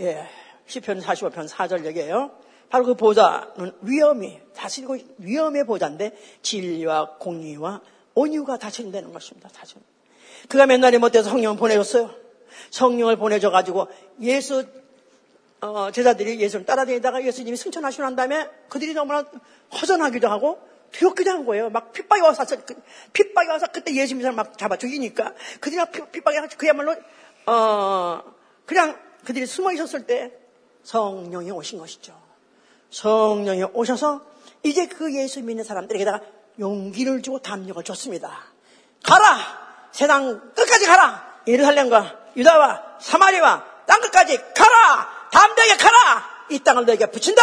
예, 0.00 0.26
시편 0.66 1.00
45편 1.00 1.48
4절 1.48 1.84
얘기예요. 1.86 2.30
바로 2.70 2.84
그 2.84 2.94
보좌는 2.94 3.72
위험이 3.82 4.40
다스리고 4.54 4.96
위험의 5.18 5.66
보좌인데 5.66 6.16
진리와 6.42 7.16
공의와 7.18 7.82
온유가 8.14 8.58
다스린다는 8.58 9.12
것입니다. 9.12 9.48
다스린. 9.50 9.82
그가 10.48 10.66
맨날에 10.66 10.98
못해서 10.98 11.28
성령을 11.28 11.58
보내줬어요. 11.58 12.10
성령을 12.70 13.16
보내줘 13.16 13.50
가지고 13.50 13.88
예수 14.22 14.64
어, 15.60 15.90
제자들이 15.90 16.40
예수를 16.40 16.64
따라다니다가 16.64 17.22
예수님이 17.22 17.56
승천하시고 17.56 18.02
난 18.02 18.16
다음에 18.16 18.48
그들이 18.70 18.94
너무나 18.94 19.24
허전하기도 19.74 20.26
하고 20.28 20.58
두렵기도 20.92 21.30
한 21.30 21.44
거예요. 21.44 21.68
막 21.68 21.92
핍박이 21.92 22.22
와서, 22.22 22.44
그, 22.64 22.74
핍박이 23.12 23.48
와서 23.48 23.66
그때 23.70 23.94
예수 23.94 24.14
믿는 24.14 24.32
사람 24.32 24.36
막 24.36 24.56
잡아 24.56 24.76
죽이니까 24.76 25.34
그들이 25.60 25.76
막 25.76 25.92
핍박이 25.92 26.38
와서 26.38 26.56
그야말로, 26.56 26.96
어, 27.46 28.22
그냥 28.64 28.96
그들이 29.24 29.46
숨어 29.46 29.72
있었을 29.72 30.06
때 30.06 30.32
성령이 30.82 31.50
오신 31.50 31.78
것이죠. 31.78 32.18
성령이 32.90 33.64
오셔서 33.72 34.22
이제 34.62 34.86
그 34.86 35.14
예수 35.14 35.42
믿는 35.42 35.64
사람들에게다가 35.64 36.20
용기를 36.58 37.22
주고 37.22 37.38
담력을 37.40 37.82
줬습니다. 37.84 38.44
가라! 39.02 39.88
세상 39.92 40.52
끝까지 40.54 40.86
가라! 40.86 41.42
예루살렘과 41.46 42.18
유다와 42.36 42.98
사마리와 43.00 43.64
땅 43.86 44.00
끝까지 44.00 44.36
가라! 44.54 45.28
담대하게 45.32 45.76
가라! 45.76 46.46
이 46.50 46.58
땅을 46.60 46.86
너에게 46.86 47.06
붙인다! 47.06 47.42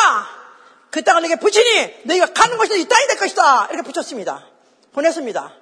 그 0.89 1.03
땅을 1.03 1.21
내게 1.21 1.36
붙이니 1.36 2.03
너희가 2.05 2.28
가는 2.34 2.57
것이 2.57 2.80
이 2.80 2.88
땅이 2.88 3.07
될 3.07 3.17
것이다. 3.17 3.67
이렇게 3.67 3.82
붙였습니다. 3.84 4.45
보냈습니다. 4.93 5.53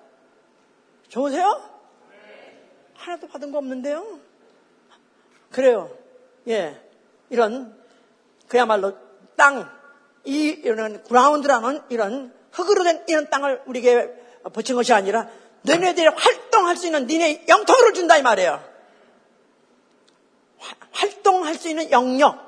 좋으세요? 1.09 1.61
하나도 2.95 3.27
받은 3.27 3.51
거 3.51 3.57
없는데요? 3.57 4.19
그래요. 5.51 5.89
예. 6.47 6.81
이런, 7.29 7.77
그야말로 8.47 8.97
땅, 9.35 9.69
이, 10.23 10.47
이런 10.63 11.03
그라운드라는 11.03 11.81
이런 11.89 12.33
흙으로 12.51 12.83
된 12.83 13.03
이런 13.07 13.29
땅을 13.29 13.63
우리에게 13.65 14.09
붙인 14.53 14.75
것이 14.75 14.93
아니라 14.93 15.27
너네들이 15.63 16.07
활동할 16.07 16.77
수 16.77 16.85
있는 16.85 17.07
니네 17.07 17.45
영토를 17.47 17.93
준다 17.93 18.17
이 18.17 18.21
말이에요. 18.21 18.63
활동할 20.91 21.55
수 21.55 21.67
있는 21.67 21.91
영역, 21.91 22.39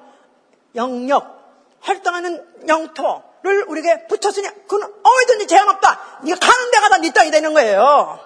영역, 0.76 1.38
활동하는 1.82 2.68
영토를 2.68 3.66
우리에게 3.68 4.08
붙였으니 4.08 4.48
그건 4.68 4.94
어디든지 5.04 5.48
제한 5.48 5.68
없다. 5.70 6.22
네가 6.24 6.40
가는 6.40 6.72
데가 6.72 6.90
다 6.90 6.98
네 6.98 7.12
땅이 7.12 7.32
되는 7.32 7.54
거예요. 7.54 8.20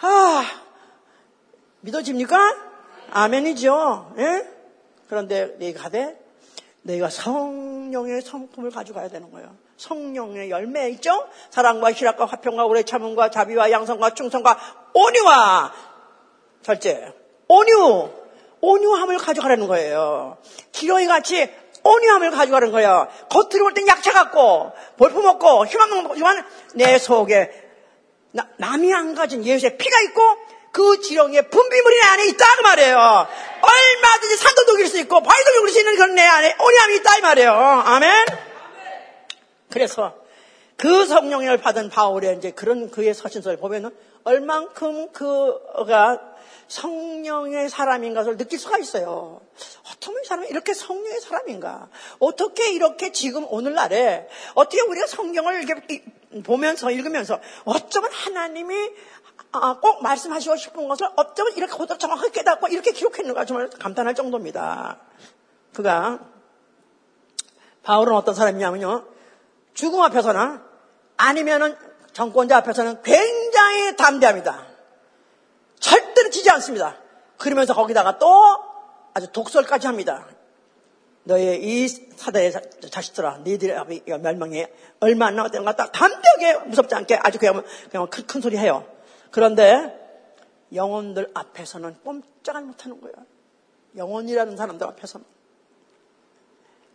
아, 0.00 0.44
믿어집니까? 1.80 2.73
아멘이죠. 3.14 4.12
예? 4.18 4.44
그런데 5.08 5.54
네가 5.58 5.84
가되 5.84 6.18
너희가 6.82 7.08
성령의 7.08 8.20
성품을 8.22 8.70
가져가야 8.70 9.08
되는 9.08 9.30
거예요. 9.30 9.56
성령의 9.76 10.50
열매 10.50 10.90
있죠? 10.90 11.26
사랑과 11.50 11.92
희락과 11.92 12.26
화평과 12.26 12.66
오래 12.66 12.82
참음과 12.82 13.30
자비와 13.30 13.70
양성과 13.70 14.14
충성과 14.14 14.58
온유와 14.92 15.72
절제, 16.62 17.12
온유, 17.48 18.10
온유함을 18.60 19.18
가져가라는 19.18 19.68
거예요. 19.68 20.38
기러이 20.72 21.06
같이 21.06 21.48
온유함을 21.84 22.30
가져가는 22.32 22.72
거야. 22.72 23.08
겉으로 23.28 23.64
볼 23.64 23.74
땐 23.74 23.86
약해갖고, 23.86 24.72
볼품 24.96 25.26
없고, 25.26 25.66
희망 25.66 26.06
없지만, 26.06 26.44
내 26.74 26.98
속에, 26.98 27.50
나, 28.32 28.48
남이 28.56 28.92
안 28.94 29.14
가진 29.14 29.44
예수의 29.44 29.76
피가 29.76 30.00
있고, 30.08 30.22
그 30.74 31.00
지렁이의 31.00 31.50
분비물이 31.50 31.96
내 32.00 32.06
안에 32.06 32.26
있다, 32.30 32.44
그 32.56 32.62
말이에요. 32.62 32.96
얼마든지 33.62 34.36
산도 34.36 34.64
녹일 34.64 34.88
수 34.88 34.98
있고, 34.98 35.22
바위도 35.22 35.52
녹일 35.54 35.72
수 35.72 35.78
있는 35.78 35.94
그런 35.94 36.14
내 36.16 36.22
안에 36.22 36.56
온유함이 36.60 36.96
있다, 36.96 37.16
이 37.16 37.20
말이에요. 37.20 37.52
아멘? 37.52 38.26
그래서, 39.70 40.16
그 40.76 41.06
성령을 41.06 41.58
받은 41.58 41.90
바울의 41.90 42.38
이제 42.38 42.50
그런 42.50 42.90
그의 42.90 43.14
서신서를 43.14 43.58
보면은, 43.58 43.96
얼만큼 44.24 45.12
그가 45.12 46.20
성령의 46.66 47.68
사람인 47.68 48.14
것을 48.14 48.36
느낄 48.36 48.58
수가 48.58 48.78
있어요. 48.78 49.40
어떻게 49.90 50.20
이 50.20 50.24
사람이 50.26 50.48
이렇게 50.48 50.74
성령의 50.74 51.20
사람인가? 51.20 51.88
어떻게 52.18 52.72
이렇게 52.72 53.12
지금 53.12 53.46
오늘날에 53.48 54.28
어떻게 54.54 54.80
우리가 54.80 55.06
성경을 55.06 55.62
이렇게 55.62 56.02
보면서 56.42 56.90
읽으면서 56.90 57.40
어쩌면 57.64 58.10
하나님이 58.12 58.74
아, 58.74 58.90
꼭 59.80 60.02
말씀하시고 60.02 60.56
싶은 60.56 60.88
것을 60.88 61.08
어쩌면 61.16 61.52
이렇게 61.56 61.72
호도 61.72 61.98
정확하게 61.98 62.30
깨닫고 62.30 62.68
이렇게 62.68 62.92
기록했는가 62.92 63.44
정말 63.44 63.70
감탄할 63.70 64.14
정도입니다. 64.14 64.98
그가 65.72 66.20
바울은 67.82 68.14
어떤 68.14 68.34
사람이냐면요. 68.34 69.06
죽음 69.74 70.00
앞에서는 70.02 70.60
아니면은 71.16 71.76
정권자 72.12 72.56
앞에서는 72.58 73.02
굉장히 73.02 73.96
담대합니다. 73.96 74.66
절대로 75.80 76.30
지지 76.30 76.50
않습니다. 76.50 76.96
그러면서 77.36 77.74
거기다가 77.74 78.18
또 78.18 78.28
아주 79.12 79.30
독설까지 79.32 79.86
합니다. 79.86 80.26
너의 81.24 81.62
이 81.62 81.88
사대의 81.88 82.52
자식들아, 82.90 83.38
너희들의 83.38 84.02
멸망에 84.20 84.72
얼마 85.00 85.26
안 85.26 85.36
남았다는 85.36 85.64
것같 85.64 85.90
담대하게 85.92 86.66
무섭지 86.66 86.94
않게 86.94 87.18
아주 87.22 87.38
그냥, 87.38 87.62
그냥 87.90 88.06
큰, 88.08 88.26
큰 88.26 88.40
소리 88.40 88.56
해요. 88.58 88.86
그런데 89.34 89.92
영혼들 90.72 91.28
앞에서는 91.34 91.96
꼼짝을 92.04 92.62
못하는 92.62 93.00
거예요. 93.00 93.16
영혼이라는 93.96 94.56
사람들 94.56 94.86
앞에서는. 94.86 95.26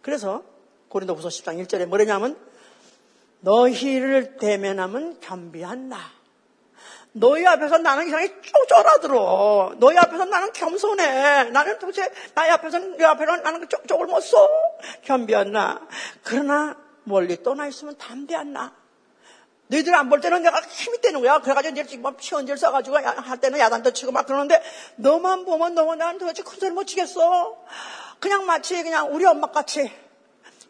그래서 0.01 0.43
고린도후서 0.87 1.27
10장 1.27 1.61
1절에 1.61 1.85
뭐냐면 1.87 2.37
너희를 3.41 4.37
대면하면 4.37 5.19
겸비한 5.19 5.89
나. 5.89 5.97
너희 7.11 7.45
앞에서 7.45 7.79
나는 7.79 8.07
이상하게 8.07 8.39
쪼절하들어. 8.39 9.73
너희 9.77 9.97
앞에서 9.97 10.23
나는 10.23 10.53
겸손해. 10.53 11.49
나는 11.49 11.77
도대체 11.77 12.09
나의 12.35 12.51
앞에서는 12.51 12.95
네 12.95 13.03
앞에는 13.03 13.43
나는 13.43 13.67
쪽을 13.85 14.07
못 14.07 14.21
써. 14.21 14.49
겸비한 15.01 15.51
나. 15.51 15.85
그러나 16.23 16.77
멀리 17.03 17.43
떠나 17.43 17.67
있으면 17.67 17.97
담대한 17.97 18.53
나. 18.53 18.79
너희들 19.69 19.93
안 19.93 20.09
볼 20.09 20.19
때는 20.19 20.41
내가 20.41 20.61
힘이 20.61 20.99
되는 20.99 21.21
거야. 21.21 21.39
그래가지고 21.39 21.73
이제 21.73 21.85
지금 21.85 22.11
시원질 22.19 22.57
써가지고 22.57 22.97
할 22.97 23.39
때는 23.39 23.59
야단도 23.59 23.93
치고 23.93 24.11
막 24.11 24.25
그러는데 24.25 24.61
너만 24.95 25.45
보면 25.45 25.75
너무 25.75 25.95
나는 25.95 26.17
도대체 26.17 26.41
큰 26.41 26.59
소리 26.59 26.71
못 26.71 26.85
치겠어. 26.85 27.55
그냥 28.19 28.45
마치 28.47 28.81
그냥 28.81 29.13
우리 29.13 29.25
엄마 29.25 29.51
같이 29.51 29.91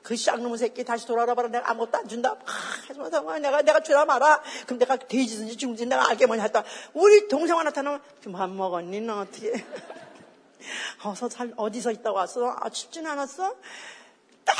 그 0.03 0.17
쌍놈의 0.17 0.57
새끼 0.57 0.83
다시 0.83 1.07
돌아오라 1.07 1.33
봐라. 1.33 1.47
내가 1.47 1.69
아무것도 1.71 1.97
안 1.97 2.07
준다. 2.09 2.35
하지마, 2.87 3.05
아, 3.05 3.39
내가, 3.39 3.61
내가 3.61 3.79
주라 3.79 4.05
마라. 4.05 4.41
그럼 4.65 4.79
내가 4.79 4.97
돼지든지 4.97 5.55
죽든지 5.55 5.85
내가 5.85 6.09
알게 6.09 6.25
뭐냐 6.25 6.43
했다. 6.43 6.63
우리 6.93 7.27
동생아 7.27 7.63
나타나면, 7.63 8.01
좀밥 8.23 8.49
먹었니? 8.49 9.01
너 9.01 9.19
어떻게. 9.19 9.53
어서 11.03 11.29
살, 11.29 11.53
어디서 11.55 11.91
있다 11.91 12.11
왔어? 12.11 12.55
아, 12.59 12.69
춥진 12.69 13.05
않았어? 13.07 13.55
딱 14.45 14.55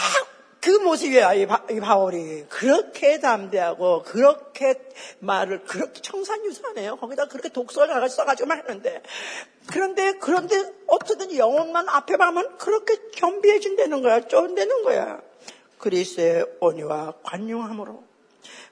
그 0.62 0.72
모습이야, 0.72 1.34
이, 1.36 1.48
바, 1.48 1.66
이 1.72 1.80
바울이. 1.80 2.46
그렇게 2.50 3.20
담대하고, 3.20 4.04
그렇게 4.04 4.76
말을, 5.20 5.64
그렇게 5.64 6.02
청산유사하네요. 6.02 6.98
거기다 6.98 7.28
그렇게 7.28 7.50
독서를 7.50 8.10
써가지고 8.10 8.48
말했는데. 8.48 9.02
그런데, 9.68 10.14
그런데 10.20 10.74
어떻든 10.88 11.36
영혼만 11.38 11.88
앞에 11.88 12.18
가면 12.18 12.58
그렇게 12.58 12.98
겸비해진다는 13.14 14.02
거야. 14.02 14.28
쫀다는 14.28 14.84
거야. 14.84 15.22
그리스의 15.78 16.46
온유와 16.60 17.16
관용함으로 17.24 18.04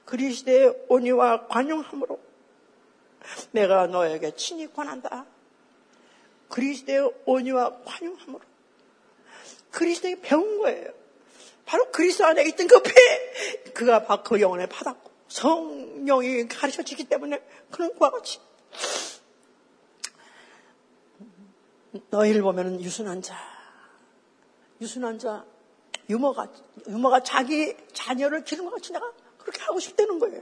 그리스의 0.06 0.76
온유와 0.90 1.48
관용함으로 1.48 2.20
내가 3.52 3.88
너에게 3.88 4.36
친히 4.36 4.72
권한다. 4.72 5.26
그리스의 6.50 7.12
온유와 7.26 7.80
관용함으로 7.86 8.42
그리스도에게 9.72 10.22
배운 10.22 10.60
거예요. 10.60 10.97
바로 11.68 11.92
그리스도 11.92 12.26
안에 12.26 12.44
있던 12.48 12.68
그 12.68 12.82
피, 12.82 12.92
그가 13.74 14.24
그 14.24 14.40
영혼에 14.40 14.66
받았고 14.68 15.12
성령이 15.28 16.48
가르쳐 16.48 16.82
주기 16.82 17.04
때문에 17.04 17.44
그런 17.70 17.90
것과 17.90 18.12
같이 18.12 18.40
너희를 22.10 22.42
보면 22.42 22.82
유순한 22.82 23.22
자, 23.22 23.38
유순한 24.80 25.20
자, 25.20 25.46
유머가, 26.10 26.50
유머가 26.88 27.22
자기 27.22 27.76
자녀를 27.92 28.46
기름과 28.46 28.72
같이 28.72 28.94
내가 28.94 29.12
그렇게 29.38 29.62
하고 29.64 29.80
싶다는 29.80 30.20
거예요. 30.20 30.42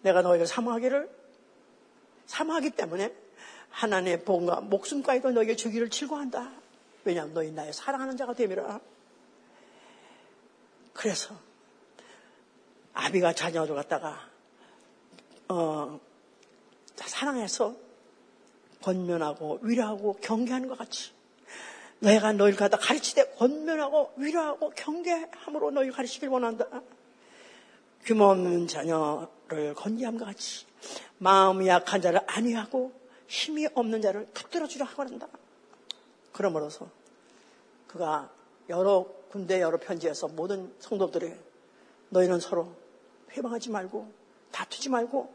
내가 0.00 0.22
너희를 0.22 0.46
사모하기를, 0.46 1.10
사모하기 2.24 2.70
때문에 2.70 3.14
하나님의 3.68 4.24
복과 4.24 4.62
목숨까지도 4.62 5.32
너에게 5.32 5.56
주기를 5.56 5.90
질거한다. 5.90 6.52
왜냐하면 7.04 7.34
너희 7.34 7.50
나의 7.50 7.74
사랑하는 7.74 8.16
자가 8.16 8.32
되미라. 8.32 8.80
그래서 10.92 11.34
아비가 12.94 13.32
자녀를 13.32 13.74
갖다가 13.74 14.28
어, 15.48 16.00
사랑해서 16.96 17.74
권면하고 18.82 19.60
위로하고 19.62 20.14
경계하는 20.20 20.68
것 20.68 20.76
같이 20.78 21.12
내가 22.00 22.32
너희를 22.32 22.58
갖다 22.58 22.76
가르치되 22.76 23.34
권면하고 23.36 24.12
위로하고 24.16 24.70
경계함으로 24.70 25.70
너희를 25.70 25.92
가르치길 25.92 26.28
원한다. 26.28 26.66
규모 28.04 28.24
없는 28.24 28.66
자녀를 28.66 29.74
건지함과 29.76 30.26
같이 30.26 30.66
마음이 31.18 31.68
약한 31.68 32.02
자를 32.02 32.20
안위하고 32.26 32.92
힘이 33.28 33.68
없는 33.72 34.02
자를 34.02 34.26
붙들어 34.34 34.66
주려 34.66 34.84
하고 34.84 35.02
한다. 35.02 35.28
그러므로서 36.32 36.88
그가 37.86 38.30
여러 38.68 39.06
군대 39.32 39.62
여러 39.62 39.78
편지에서 39.78 40.28
모든 40.28 40.74
성도들이 40.78 41.32
너희는 42.10 42.38
서로 42.38 42.76
회방하지 43.30 43.70
말고 43.70 44.12
다투지 44.50 44.90
말고 44.90 45.34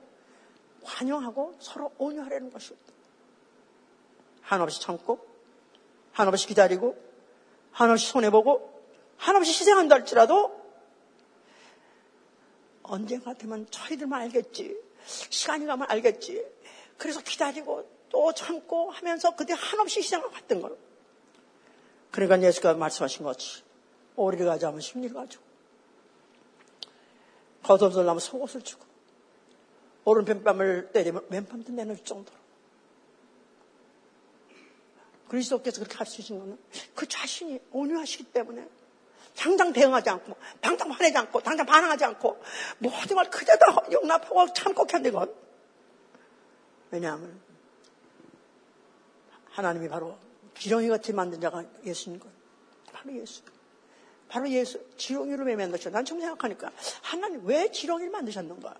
환영하고 0.83 1.55
서로 1.59 1.91
온유하려는 1.97 2.51
것이었다. 2.51 2.93
한없이 4.41 4.79
참고 4.79 5.25
한없이 6.11 6.45
기다리고 6.45 6.95
한없이 7.71 8.07
손해보고 8.09 8.83
한없이 9.17 9.49
희생한다 9.49 9.95
할지라도 9.95 10.55
언젠가 12.83 13.33
되면 13.33 13.65
저희들만 13.71 14.21
알겠지. 14.21 14.79
시간이 15.05 15.65
가면 15.65 15.87
알겠지. 15.89 16.45
그래서 16.97 17.19
기다리고 17.21 17.89
또 18.09 18.31
참고 18.33 18.91
하면서 18.91 19.35
그때 19.35 19.55
한없이 19.57 20.01
희생을 20.01 20.29
받던 20.29 20.61
걸. 20.61 20.77
그러니까 22.11 22.39
예수가 22.47 22.75
말씀하신 22.75 23.23
것이 23.23 23.66
오리를 24.17 24.45
가져오면 24.45 24.81
심리를 24.81 25.15
가지고. 25.15 25.43
겉옷을 27.63 28.19
속옷을 28.19 28.61
주고. 28.61 28.85
오른편 30.03 30.43
뺨을 30.43 30.91
때리면 30.91 31.27
왼뺨도 31.29 31.71
내놓을 31.71 32.03
정도로. 32.03 32.37
그리스도께서 35.29 35.79
그렇게 35.79 35.95
가르치신 35.95 36.39
거는 36.39 36.57
그 36.95 37.07
자신이 37.07 37.59
온유하시기 37.71 38.25
때문에 38.25 38.67
당장 39.35 39.71
대응하지 39.71 40.09
않고 40.09 40.35
당장 40.61 40.89
화내지 40.89 41.17
않고 41.17 41.41
당장 41.41 41.65
반항하지 41.65 42.05
않고 42.05 42.41
모든 42.79 43.15
걸 43.15 43.29
그대로 43.29 43.59
용납하고 43.91 44.53
참고 44.53 44.85
견디는 44.85 45.19
것 45.19 45.29
왜냐하면 46.91 47.39
하나님이 49.51 49.89
바로 49.89 50.17
지렁이 50.57 50.87
같이 50.87 51.13
만든 51.13 51.39
자가 51.41 51.63
예수인 51.85 52.19
것 52.19 52.29
바로 52.91 53.13
예수 53.15 53.43
바로 54.29 54.49
예수 54.49 54.79
지렁이로 54.97 55.45
왜 55.45 55.55
만드셨나 55.55 55.99
난 55.99 56.05
처음 56.05 56.19
생각하니까 56.19 56.71
하나님 57.01 57.45
왜 57.45 57.71
지렁이를 57.71 58.11
만드셨는가 58.11 58.75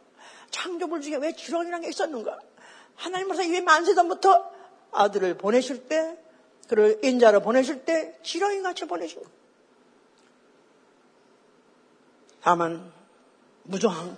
창조물 0.52 1.02
중에 1.02 1.18
왜 1.18 1.34
지렁이라는 1.34 1.82
게 1.82 1.90
있었는가 1.90 2.40
하나님으로서 2.96 3.44
이 3.44 3.62
만세 3.62 3.94
전부터 3.94 4.52
아들을 4.92 5.38
보내실 5.38 5.88
때 5.88 6.18
그를 6.68 7.00
인자로 7.04 7.42
보내실 7.42 7.86
때 7.86 8.18
지렁이 8.24 8.62
같이 8.62 8.86
보내신 8.86 9.24
거. 9.24 9.30
다만 12.42 12.92
무조항 13.64 14.18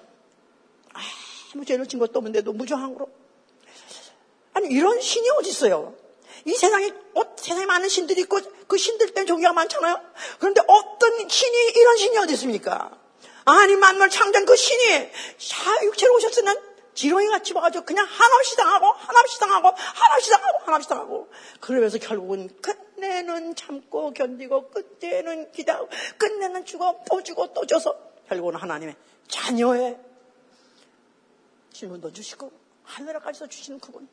아무 1.53 1.65
죄를 1.65 1.87
진 1.87 1.99
것도 1.99 2.19
없는데도 2.19 2.53
무조항으로 2.53 3.09
아니 4.53 4.67
이런 4.69 4.99
신이 4.99 5.29
어디 5.31 5.49
있어요? 5.49 5.95
이 6.45 6.53
세상에 6.53 6.91
어, 7.15 7.21
세상에 7.37 7.65
많은 7.65 7.89
신들이 7.89 8.21
있고 8.21 8.39
그 8.67 8.77
신들 8.77 9.13
때문에 9.13 9.25
종교가 9.25 9.53
많잖아요. 9.53 9.99
그런데 10.39 10.61
어떤 10.67 11.27
신이 11.27 11.71
이런 11.75 11.97
신이 11.97 12.17
어디 12.17 12.33
있습니까? 12.33 12.91
아니 13.45 13.75
만물 13.75 14.09
창조한 14.09 14.45
그 14.45 14.55
신이 14.55 15.09
육체로 15.83 16.15
오셨으면 16.15 16.69
지렁이 16.93 17.27
같이 17.27 17.53
와가지고 17.53 17.85
그냥 17.85 18.05
한없이 18.05 18.57
당하고 18.57 18.87
한없이 18.87 19.39
당하고 19.39 19.69
한없이 19.69 20.29
당하고 20.29 20.59
한없이 20.65 20.89
당하고 20.89 21.29
그러면서 21.61 21.97
결국은 21.97 22.49
끝내는 22.61 23.55
참고 23.55 24.11
견디고 24.11 24.69
끝내는 24.69 25.51
기다고 25.51 25.87
끝내는 26.17 26.65
죽어 26.65 26.99
또 27.09 27.23
죽어 27.23 27.53
또 27.53 27.65
져서 27.65 27.97
결국은 28.27 28.55
하나님의 28.55 28.95
자녀의 29.29 29.97
질문도 31.71 32.11
주시고 32.11 32.51
하늘에까지도 32.83 33.47
주시는 33.47 33.79
그분 33.79 34.07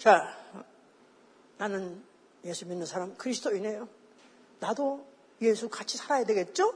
자 0.00 0.34
나는 1.58 2.02
예수 2.46 2.64
믿는 2.66 2.86
사람 2.86 3.14
그리스도인이에요 3.16 3.86
나도 4.58 5.06
예수 5.42 5.68
같이 5.68 5.98
살아야 5.98 6.24
되겠죠? 6.24 6.74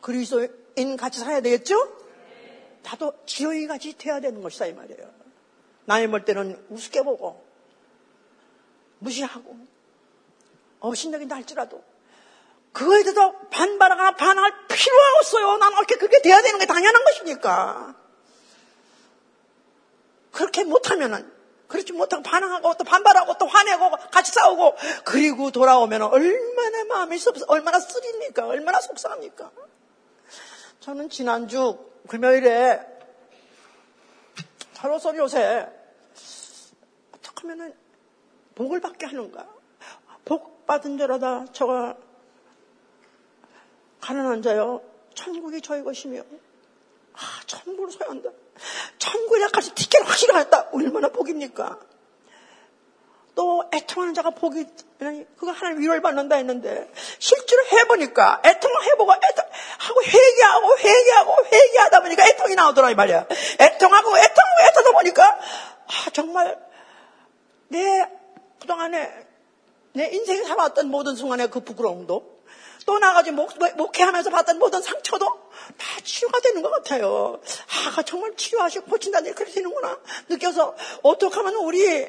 그리스도인 0.00 0.96
같이 0.96 1.18
살아야 1.18 1.40
되겠죠? 1.40 1.74
나도 2.84 3.12
지렁이 3.26 3.66
같이 3.66 3.98
돼야 3.98 4.20
되는 4.20 4.40
것이다 4.40 4.66
이 4.66 4.72
말이에요. 4.72 5.12
남의 5.86 6.08
볼 6.08 6.24
때는 6.24 6.64
우습게 6.70 7.02
보고 7.02 7.44
무시하고 9.00 9.58
업신여긴다 10.78 11.34
할지라도 11.34 11.82
그거에 12.72 13.02
대해서 13.02 13.32
반발하거나 13.50 14.14
반할 14.14 14.52
필요가 14.68 15.18
없어요. 15.18 15.56
나는 15.56 15.76
어떻게 15.78 15.96
그렇게 15.96 16.22
돼야 16.22 16.40
되는 16.40 16.60
게 16.60 16.66
당연한 16.66 17.04
것이니까. 17.04 17.96
그렇게 20.30 20.62
못하면은 20.62 21.35
그렇지 21.68 21.92
못하고 21.92 22.22
반항하고 22.22 22.74
또 22.74 22.84
반발하고 22.84 23.38
또 23.38 23.46
화내고 23.46 23.90
같이 24.10 24.32
싸우고 24.32 24.76
그리고 25.04 25.50
돌아오면 25.50 26.02
얼마나 26.02 26.84
마음이 26.84 27.18
섭 27.18 27.34
얼마나 27.48 27.80
쓰립니까? 27.80 28.46
얼마나 28.46 28.80
속상합니까? 28.80 29.50
저는 30.80 31.10
지난주 31.10 31.78
금요일에 32.08 32.80
저로서 34.74 35.16
요새 35.16 35.68
어떻게 37.12 37.40
하면은 37.42 37.74
복을 38.54 38.80
받게 38.80 39.06
하는가? 39.06 39.46
복 40.24 40.66
받은 40.66 40.98
자라다 40.98 41.46
저가 41.52 41.96
가난한 44.00 44.42
자요. 44.42 44.82
천국이 45.14 45.60
저희 45.60 45.82
것이며 45.82 46.22
아 47.14 47.18
천국을 47.46 47.90
소유한다. 47.90 48.30
천국에 48.98 49.46
같이 49.48 49.74
티켓 49.74 50.02
확실히 50.06 50.32
갔다. 50.32 50.68
얼마나 50.72 51.08
복입니까? 51.08 51.78
또 53.36 53.62
애통하는 53.72 54.14
자가 54.14 54.30
복이 54.30 54.64
그거 55.36 55.52
하나님 55.52 55.80
위로를 55.80 56.00
받는다 56.00 56.36
했는데 56.36 56.90
실제로 57.18 57.64
해보니까 57.66 58.40
애통을 58.44 58.84
해보고 58.84 59.12
애통 59.12 59.44
하고 59.78 60.02
회개하고 60.02 60.78
회개하고 60.78 61.36
회개하다 61.44 62.00
보니까 62.00 62.26
애통이 62.26 62.54
나오더라 62.54 62.90
이 62.90 62.94
말이야. 62.94 63.26
애통하고 63.60 64.18
애통하고 64.18 64.60
애통하다 64.68 64.92
보니까 64.92 65.38
아 65.86 66.10
정말 66.14 66.58
내 67.68 68.08
그동안에 68.58 69.26
내 69.92 70.06
인생에 70.08 70.44
살아왔던 70.44 70.88
모든 70.88 71.14
순간의 71.14 71.50
그 71.50 71.60
부끄러움도 71.60 72.35
또 72.86 72.98
나가지 72.98 73.32
목, 73.32 73.52
목회하면서 73.76 74.30
받던 74.30 74.58
모든 74.58 74.80
상처도 74.80 75.26
다 75.26 76.00
치유가 76.04 76.40
되는 76.40 76.62
것 76.62 76.70
같아요. 76.70 77.40
아, 77.96 78.02
정말 78.02 78.34
치유하시고 78.36 78.86
고친다니 78.86 79.32
그렇게 79.32 79.52
되는구나. 79.52 79.98
느껴서 80.28 80.74
어떻게 81.02 81.34
하면 81.34 81.56
우리 81.56 82.06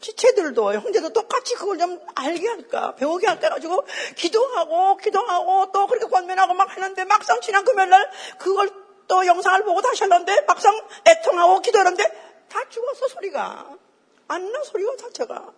지체들도 0.00 0.74
형제도 0.74 1.12
똑같이 1.12 1.54
그걸 1.54 1.78
좀 1.78 2.00
알게 2.14 2.46
할까 2.46 2.94
배우게 2.96 3.26
할까 3.26 3.48
가지고 3.48 3.84
기도하고 4.14 4.98
기도하고 4.98 5.72
또 5.72 5.86
그렇게 5.86 6.06
권면하고 6.06 6.54
막 6.54 6.70
하는데 6.76 7.04
막상 7.04 7.40
지난 7.40 7.64
금요일날 7.64 8.10
그걸 8.38 8.70
또 9.08 9.26
영상을 9.26 9.64
보고 9.64 9.80
다시 9.82 10.04
하는데 10.04 10.42
막상 10.42 10.80
애통하고 11.06 11.60
기도하는데 11.60 12.04
다 12.48 12.60
죽었어 12.68 13.08
소리가. 13.08 13.76
안 14.28 14.52
나 14.52 14.62
소리가 14.64 14.96
자체가 14.96 15.52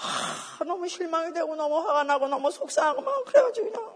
하, 0.00 0.64
너무 0.64 0.88
실망이 0.88 1.32
되고 1.32 1.54
너무 1.56 1.78
화가 1.86 2.04
나고 2.04 2.28
너무 2.28 2.50
속상하고 2.50 3.02
막 3.02 3.24
그래가지고 3.26 3.70
그냥 3.70 3.90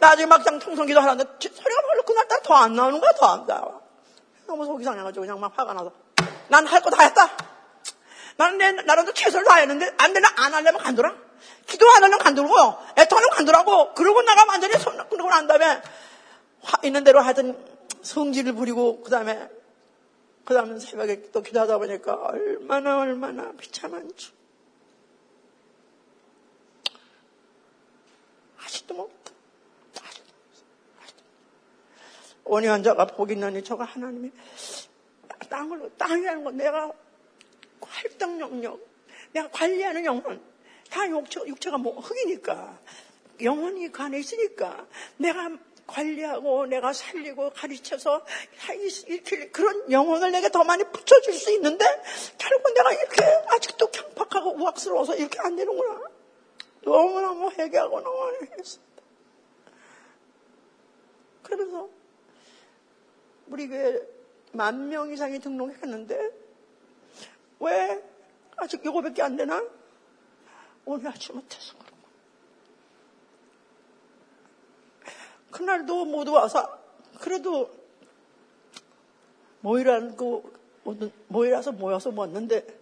나중에 0.00 0.26
막상 0.26 0.58
통성기도 0.58 1.00
하는데 1.00 1.24
소리가 1.40 1.82
별로 1.82 2.02
그날따라 2.02 2.42
더 2.42 2.54
안 2.54 2.74
나오는 2.74 3.00
거야 3.00 3.12
더 3.12 3.26
안 3.26 3.46
나와 3.46 3.80
너무 4.46 4.64
속이 4.64 4.84
상해가지고 4.84 5.22
그냥 5.22 5.40
막 5.40 5.52
화가 5.56 5.72
나서 5.74 5.92
난 6.48 6.66
할 6.66 6.80
거 6.82 6.90
다 6.90 7.02
했다 7.04 7.28
나는 8.36 8.58
내, 8.58 8.70
나라도 8.84 9.12
최선을 9.12 9.44
다했는데, 9.44 9.94
안 9.98 10.12
되나? 10.12 10.28
안 10.36 10.54
하려면 10.54 10.80
간둬라. 10.80 11.12
기도하는 11.66 12.16
간두고, 12.18 12.54
애통하는 12.96 13.30
간두라고, 13.30 13.94
그러고 13.94 14.22
나가 14.22 14.44
완전히 14.48 14.74
손 14.74 14.96
끊고 15.08 15.28
난 15.28 15.48
다음에, 15.48 15.82
화 16.62 16.78
있는 16.84 17.02
대로 17.02 17.20
하여튼 17.20 17.58
성질을 18.00 18.52
부리고, 18.52 19.02
그 19.02 19.10
다음에, 19.10 19.50
그 20.44 20.54
다음에 20.54 20.78
새벽에 20.78 21.32
또 21.32 21.42
기도하다 21.42 21.78
보니까 21.78 22.14
얼마나 22.14 23.00
얼마나 23.00 23.50
비참한지. 23.58 24.32
아직도 28.68 28.94
못, 28.94 29.10
아직도, 29.98 30.34
아직도. 31.02 31.22
원의한 32.44 32.82
자가 32.82 33.06
복이 33.06 33.32
있나니 33.32 33.64
저가 33.64 33.84
하나님이 33.84 34.30
땅을, 35.48 35.90
땅이라는 35.96 36.44
건 36.44 36.56
내가 36.58 36.92
활동 37.80 38.38
영역, 38.40 38.86
내가 39.32 39.50
관리하는 39.50 40.04
영혼, 40.04 40.42
다 40.90 41.08
육체, 41.08 41.40
육체가 41.46 41.78
뭐 41.78 41.98
흙이니까, 41.98 42.78
영혼이 43.40 43.88
그 43.88 44.02
안에 44.02 44.18
있으니까, 44.18 44.86
내가 45.16 45.50
관리하고 45.86 46.66
내가 46.66 46.92
살리고 46.92 47.50
가르쳐서 47.50 48.26
이렇게 49.06 49.48
그런 49.48 49.90
영혼을 49.90 50.30
내게 50.30 50.50
더 50.50 50.62
많이 50.62 50.84
붙여줄 50.84 51.32
수 51.32 51.50
있는데 51.52 51.86
결국 52.36 52.74
내가 52.74 52.92
이렇게 52.92 53.24
아직도 53.48 53.90
경박하고 53.90 54.56
우악스러워서 54.56 55.16
이렇게 55.16 55.38
안 55.40 55.56
되는구나. 55.56 56.17
너무너무 56.82 57.50
회개하고 57.50 58.00
너무 58.00 58.32
했습니다. 58.58 59.02
그러면서 61.42 61.88
우리 63.48 63.68
교회 63.68 64.00
만 64.52 64.88
명 64.88 65.10
이상이 65.10 65.38
등록했는데 65.38 66.30
왜 67.60 68.04
아직 68.56 68.84
이거밖에 68.84 69.22
안 69.22 69.36
되나? 69.36 69.62
오늘 70.84 71.10
하지 71.10 71.32
못해서 71.32 71.74
그런 71.78 71.90
거. 71.90 72.08
그날도 75.50 76.04
모두 76.06 76.32
와서 76.32 76.78
그래도 77.20 77.70
모이라는 79.60 80.16
그 80.16 80.42
모이라서 81.28 81.72
모여서 81.72 82.10
먹는데 82.10 82.77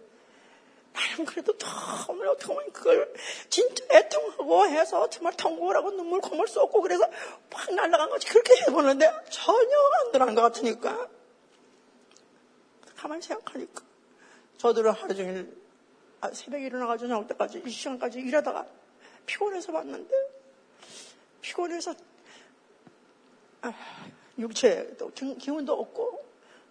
나는 0.97 1.25
그래도 1.25 1.55
정말 1.57 2.27
어떻게 2.27 2.47
보면 2.47 2.71
그걸 2.71 3.13
진짜 3.49 3.85
애통하고 3.91 4.67
해서 4.67 5.07
정말 5.09 5.33
통곡을 5.37 5.75
하고 5.75 5.91
눈물 5.91 6.19
콧물 6.21 6.47
쏟고 6.47 6.81
그래서 6.81 7.05
팍 7.49 7.71
날아간 7.73 8.09
거지. 8.09 8.27
그렇게 8.27 8.53
해보는데 8.63 9.05
전혀 9.29 9.77
안 10.03 10.11
들어간 10.11 10.33
것 10.33 10.41
같으니까. 10.41 11.07
가만히 12.95 13.21
생각하니까. 13.21 13.83
저들은 14.57 14.91
하루 14.91 15.15
종일 15.15 15.55
아, 16.19 16.31
새벽에 16.31 16.65
일어나가지고 16.65 17.09
나올 17.09 17.27
때까지 17.27 17.61
이 17.63 17.69
시간까지 17.69 18.19
일하다가 18.19 18.65
피곤해서 19.27 19.71
왔는데 19.71 20.15
피곤해서 21.41 21.93
아, 23.61 23.73
육체도 24.39 25.11
기운도 25.11 25.73
없고 25.73 26.26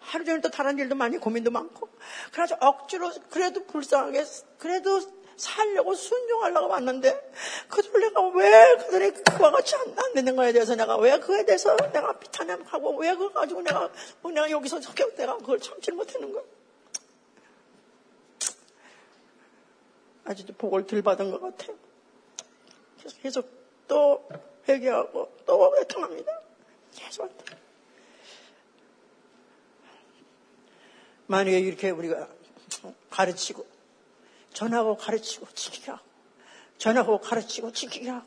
하루 0.07 0.25
종일 0.25 0.41
또 0.41 0.51
다른 0.51 0.79
일도 0.79 0.95
많이 0.95 1.19
고민도 1.19 1.51
많고 1.51 1.89
그래서 2.33 2.57
억지로 2.61 3.11
그래도 3.31 3.65
불쌍하게 3.65 4.25
그래도 4.59 5.01
살려고 5.37 5.95
순종하려고 5.95 6.69
왔는데 6.69 7.33
그들 7.69 8.01
내가 8.01 8.27
왜 8.29 8.77
그들의 8.77 9.13
그와 9.25 9.51
같이 9.51 9.75
안, 9.77 9.95
안 9.99 10.15
되는 10.15 10.35
거에 10.35 10.53
대해서 10.53 10.75
내가 10.75 10.97
왜 10.97 11.19
그에 11.19 11.45
대해서 11.45 11.77
내가 11.77 12.19
비탄하고 12.19 12.97
왜 12.97 13.15
그거 13.15 13.33
가지고 13.33 13.63
내가 13.63 13.91
뭐 14.23 14.33
내가 14.33 14.51
여기서 14.51 14.81
성격 14.81 15.15
내가 15.17 15.37
그걸 15.37 15.61
참지 15.61 15.91
못하는 15.93 16.33
거야. 16.33 16.43
아직도 20.25 20.55
복을 20.55 20.87
덜 20.87 21.03
받은 21.03 21.31
것 21.31 21.41
같아요. 21.41 21.77
계속, 23.03 23.23
계속 23.23 23.51
또 23.87 24.29
회개하고 24.69 25.33
또 25.45 25.77
애통합니다. 25.81 26.41
계속. 26.95 27.31
만약에 31.27 31.59
이렇게 31.59 31.91
우리가 31.91 32.29
가르치고 33.11 33.67
전하고 34.53 34.97
가르치고 34.97 35.47
지키게 35.55 35.91
하고 35.91 36.05
전하고 36.79 37.21
가르치고 37.21 37.73
지키게 37.73 38.11
하고 38.11 38.27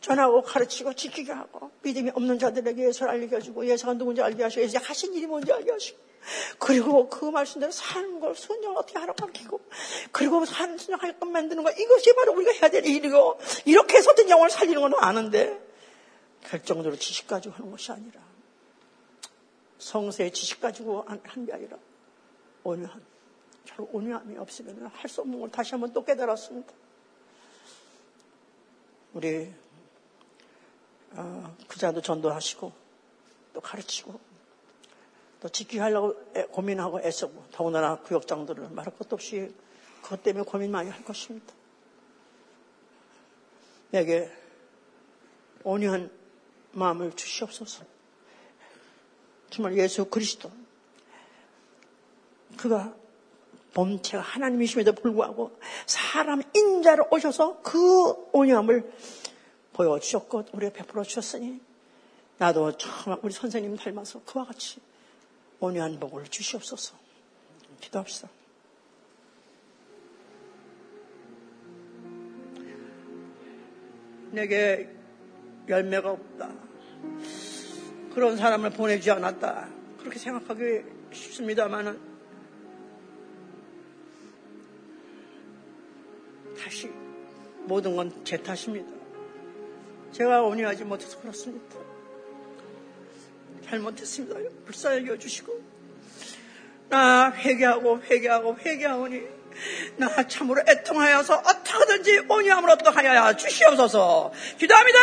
전하고 0.00 0.42
가르치고 0.42 0.94
지키게 0.94 1.32
하고 1.32 1.70
믿음이 1.82 2.10
없는 2.14 2.38
자들에게 2.38 2.88
예수를 2.88 3.10
알게 3.10 3.36
해주고 3.36 3.66
예수가 3.66 3.94
누군지 3.94 4.22
알게 4.22 4.42
하시고 4.42 4.62
예수 4.62 4.78
하신 4.78 5.14
일이 5.14 5.26
뭔지 5.26 5.52
알게 5.52 5.70
하시고 5.70 5.98
그리고 6.58 7.08
그 7.08 7.26
말씀대로 7.26 7.70
사는 7.70 8.20
걸 8.20 8.34
순종 8.34 8.76
어떻게 8.76 8.98
하라고 8.98 9.14
가르치고 9.14 9.60
그리고 10.12 10.44
사는 10.44 10.76
것 10.76 11.26
만드는 11.26 11.62
거 11.62 11.70
이것이 11.70 12.14
바로 12.14 12.32
우리가 12.32 12.52
해야 12.52 12.70
될 12.70 12.84
일이고 12.84 13.38
이렇게 13.64 13.98
해서든 13.98 14.28
영혼을 14.30 14.50
살리는 14.50 14.80
건 14.80 14.94
아는데 14.96 15.60
결정적으로 16.44 16.96
지식 16.96 17.26
가지고 17.26 17.54
하는 17.54 17.70
것이 17.70 17.92
아니라 17.92 18.20
성세의 19.78 20.32
지식 20.32 20.60
가지고 20.60 21.04
한 21.06 21.46
게 21.46 21.52
아니라 21.52 21.76
온유함 22.64 23.04
결국 23.64 23.94
온유함이 23.94 24.36
없으면 24.38 24.86
할 24.86 25.08
수 25.08 25.20
없는 25.20 25.40
걸 25.40 25.50
다시 25.50 25.72
한번 25.72 25.92
또 25.92 26.04
깨달았습니다. 26.04 26.72
우리 29.14 29.52
어, 31.12 31.56
그자도 31.68 32.00
전도하시고 32.00 32.72
또 33.52 33.60
가르치고 33.60 34.18
또 35.40 35.48
지키게 35.48 35.80
하려고 35.80 36.14
고민하고 36.50 37.00
애쓰고 37.00 37.44
더군다나 37.52 38.00
구역장들은 38.00 38.74
말할 38.74 38.96
것도 38.96 39.14
없이 39.14 39.54
그것 40.02 40.22
때문에 40.22 40.44
고민 40.44 40.70
많이 40.70 40.90
할 40.90 41.04
것입니다. 41.04 41.52
내게 43.90 44.30
온유한 45.62 46.10
마음을 46.72 47.12
주시옵소서. 47.12 47.84
정말 49.50 49.76
예수 49.78 50.04
그리스도 50.06 50.50
그가 52.56 52.94
본체가 53.74 54.22
하나님이심에도 54.22 54.92
불구하고 54.92 55.58
사람 55.86 56.42
인자로 56.54 57.08
오셔서 57.10 57.60
그 57.62 58.30
온유함을 58.32 58.92
보여주셨고 59.72 60.44
우리가 60.52 60.72
베풀어 60.72 61.02
주셨으니 61.02 61.60
나도 62.38 62.76
정말 62.76 63.18
우리 63.22 63.32
선생님 63.32 63.76
닮아서 63.76 64.22
그와 64.24 64.44
같이 64.44 64.80
온유한 65.60 65.98
복을 65.98 66.24
주시옵소서. 66.28 66.96
기도합시다. 67.80 68.28
내게 74.30 74.90
열매가 75.68 76.10
없다. 76.10 76.52
그런 78.14 78.36
사람을 78.36 78.70
보내지 78.70 79.10
않았다. 79.10 79.68
그렇게 79.98 80.18
생각하기 80.18 80.82
쉽습니다만은 81.12 82.13
다시 86.64 86.90
모든 87.66 87.94
건 87.94 88.10
제 88.24 88.38
탓입니다. 88.38 88.90
제가 90.12 90.42
온유하지 90.42 90.84
못해서 90.84 91.20
그렇습니다. 91.20 91.76
잘못했습니다. 93.66 94.38
불쌍히 94.64 95.06
여주시고 95.08 95.62
나 96.88 97.30
회개하고 97.32 98.00
회개하고 98.02 98.56
회개하오니 98.58 99.20
나 99.96 100.26
참으로 100.26 100.62
애통하여서 100.66 101.34
어떻게든지 101.36 102.26
온유함으로 102.28 102.78
또 102.78 102.90
하여 102.90 103.36
주시옵소서 103.36 104.32
기도합니다. 104.58 104.98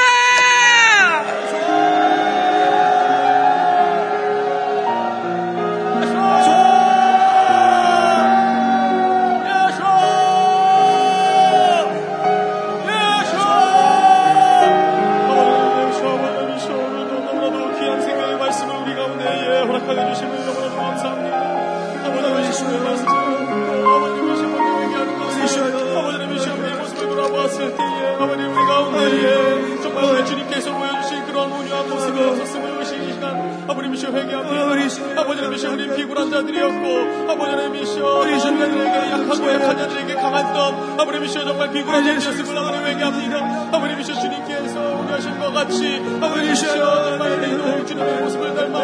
아버님이시여 34.52 35.06
회개합니다. 35.06 35.18
아버지님이시여 35.18 35.70
흐린 35.72 35.95
피곤한 35.95 36.32
자들이었고 36.32 37.32
아버지님이시여 37.32 38.24
자들에게 38.58 39.12
약하고 39.12 39.54
약한 39.54 39.78
자들에게 39.78 40.14
강한 40.16 40.54
덤 40.54 40.99
아버님이시여 40.99 41.45
정말 41.45 41.72
피곤한 41.72 42.04
자들이었음을 42.04 42.58
아버님 42.58 42.86
회개합니다. 42.88 43.70
아버님이시여 43.74 44.16
주님께서 44.16 44.80
우려하신 44.80 45.39
것 45.39 45.52
같이 45.52 46.02
아버님이시여 46.22 46.70
정말 46.76 47.86
주님의 47.86 48.22
모습을 48.22 48.56
닮아 48.56 48.80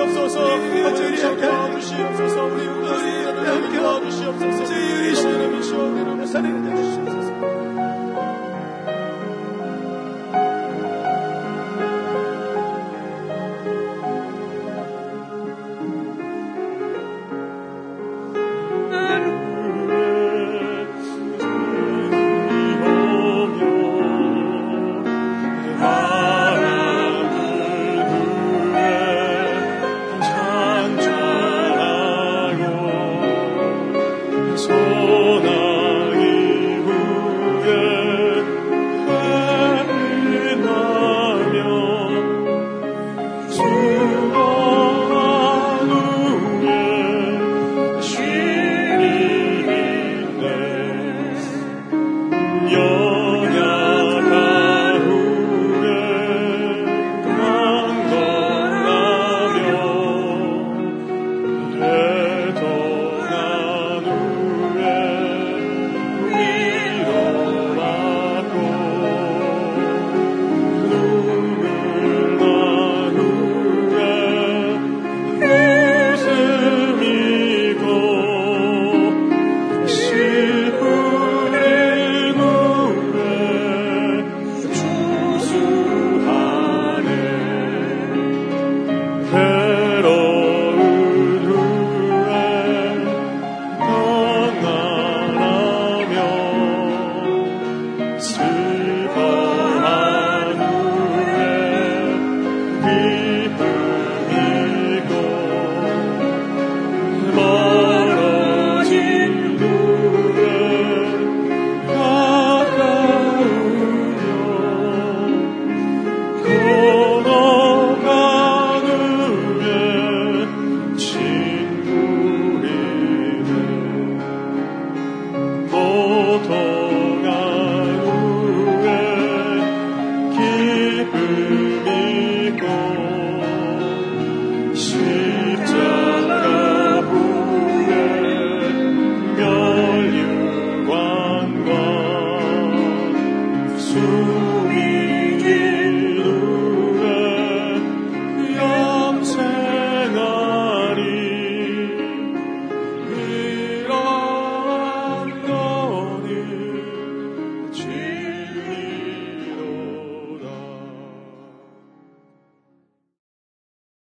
주시옵소서 0.07 0.41
아버지 0.87 1.17
도와주시옵소서 1.37 2.45
우리 2.47 2.67
우리 2.67 3.25
자들 3.25 3.73
도와주시옵소서 3.77 4.65
하나님 4.65 5.61
이시오 5.61 5.79
하나님 5.81 6.27
살리는 6.27 6.63
주시옵소서 6.65 6.86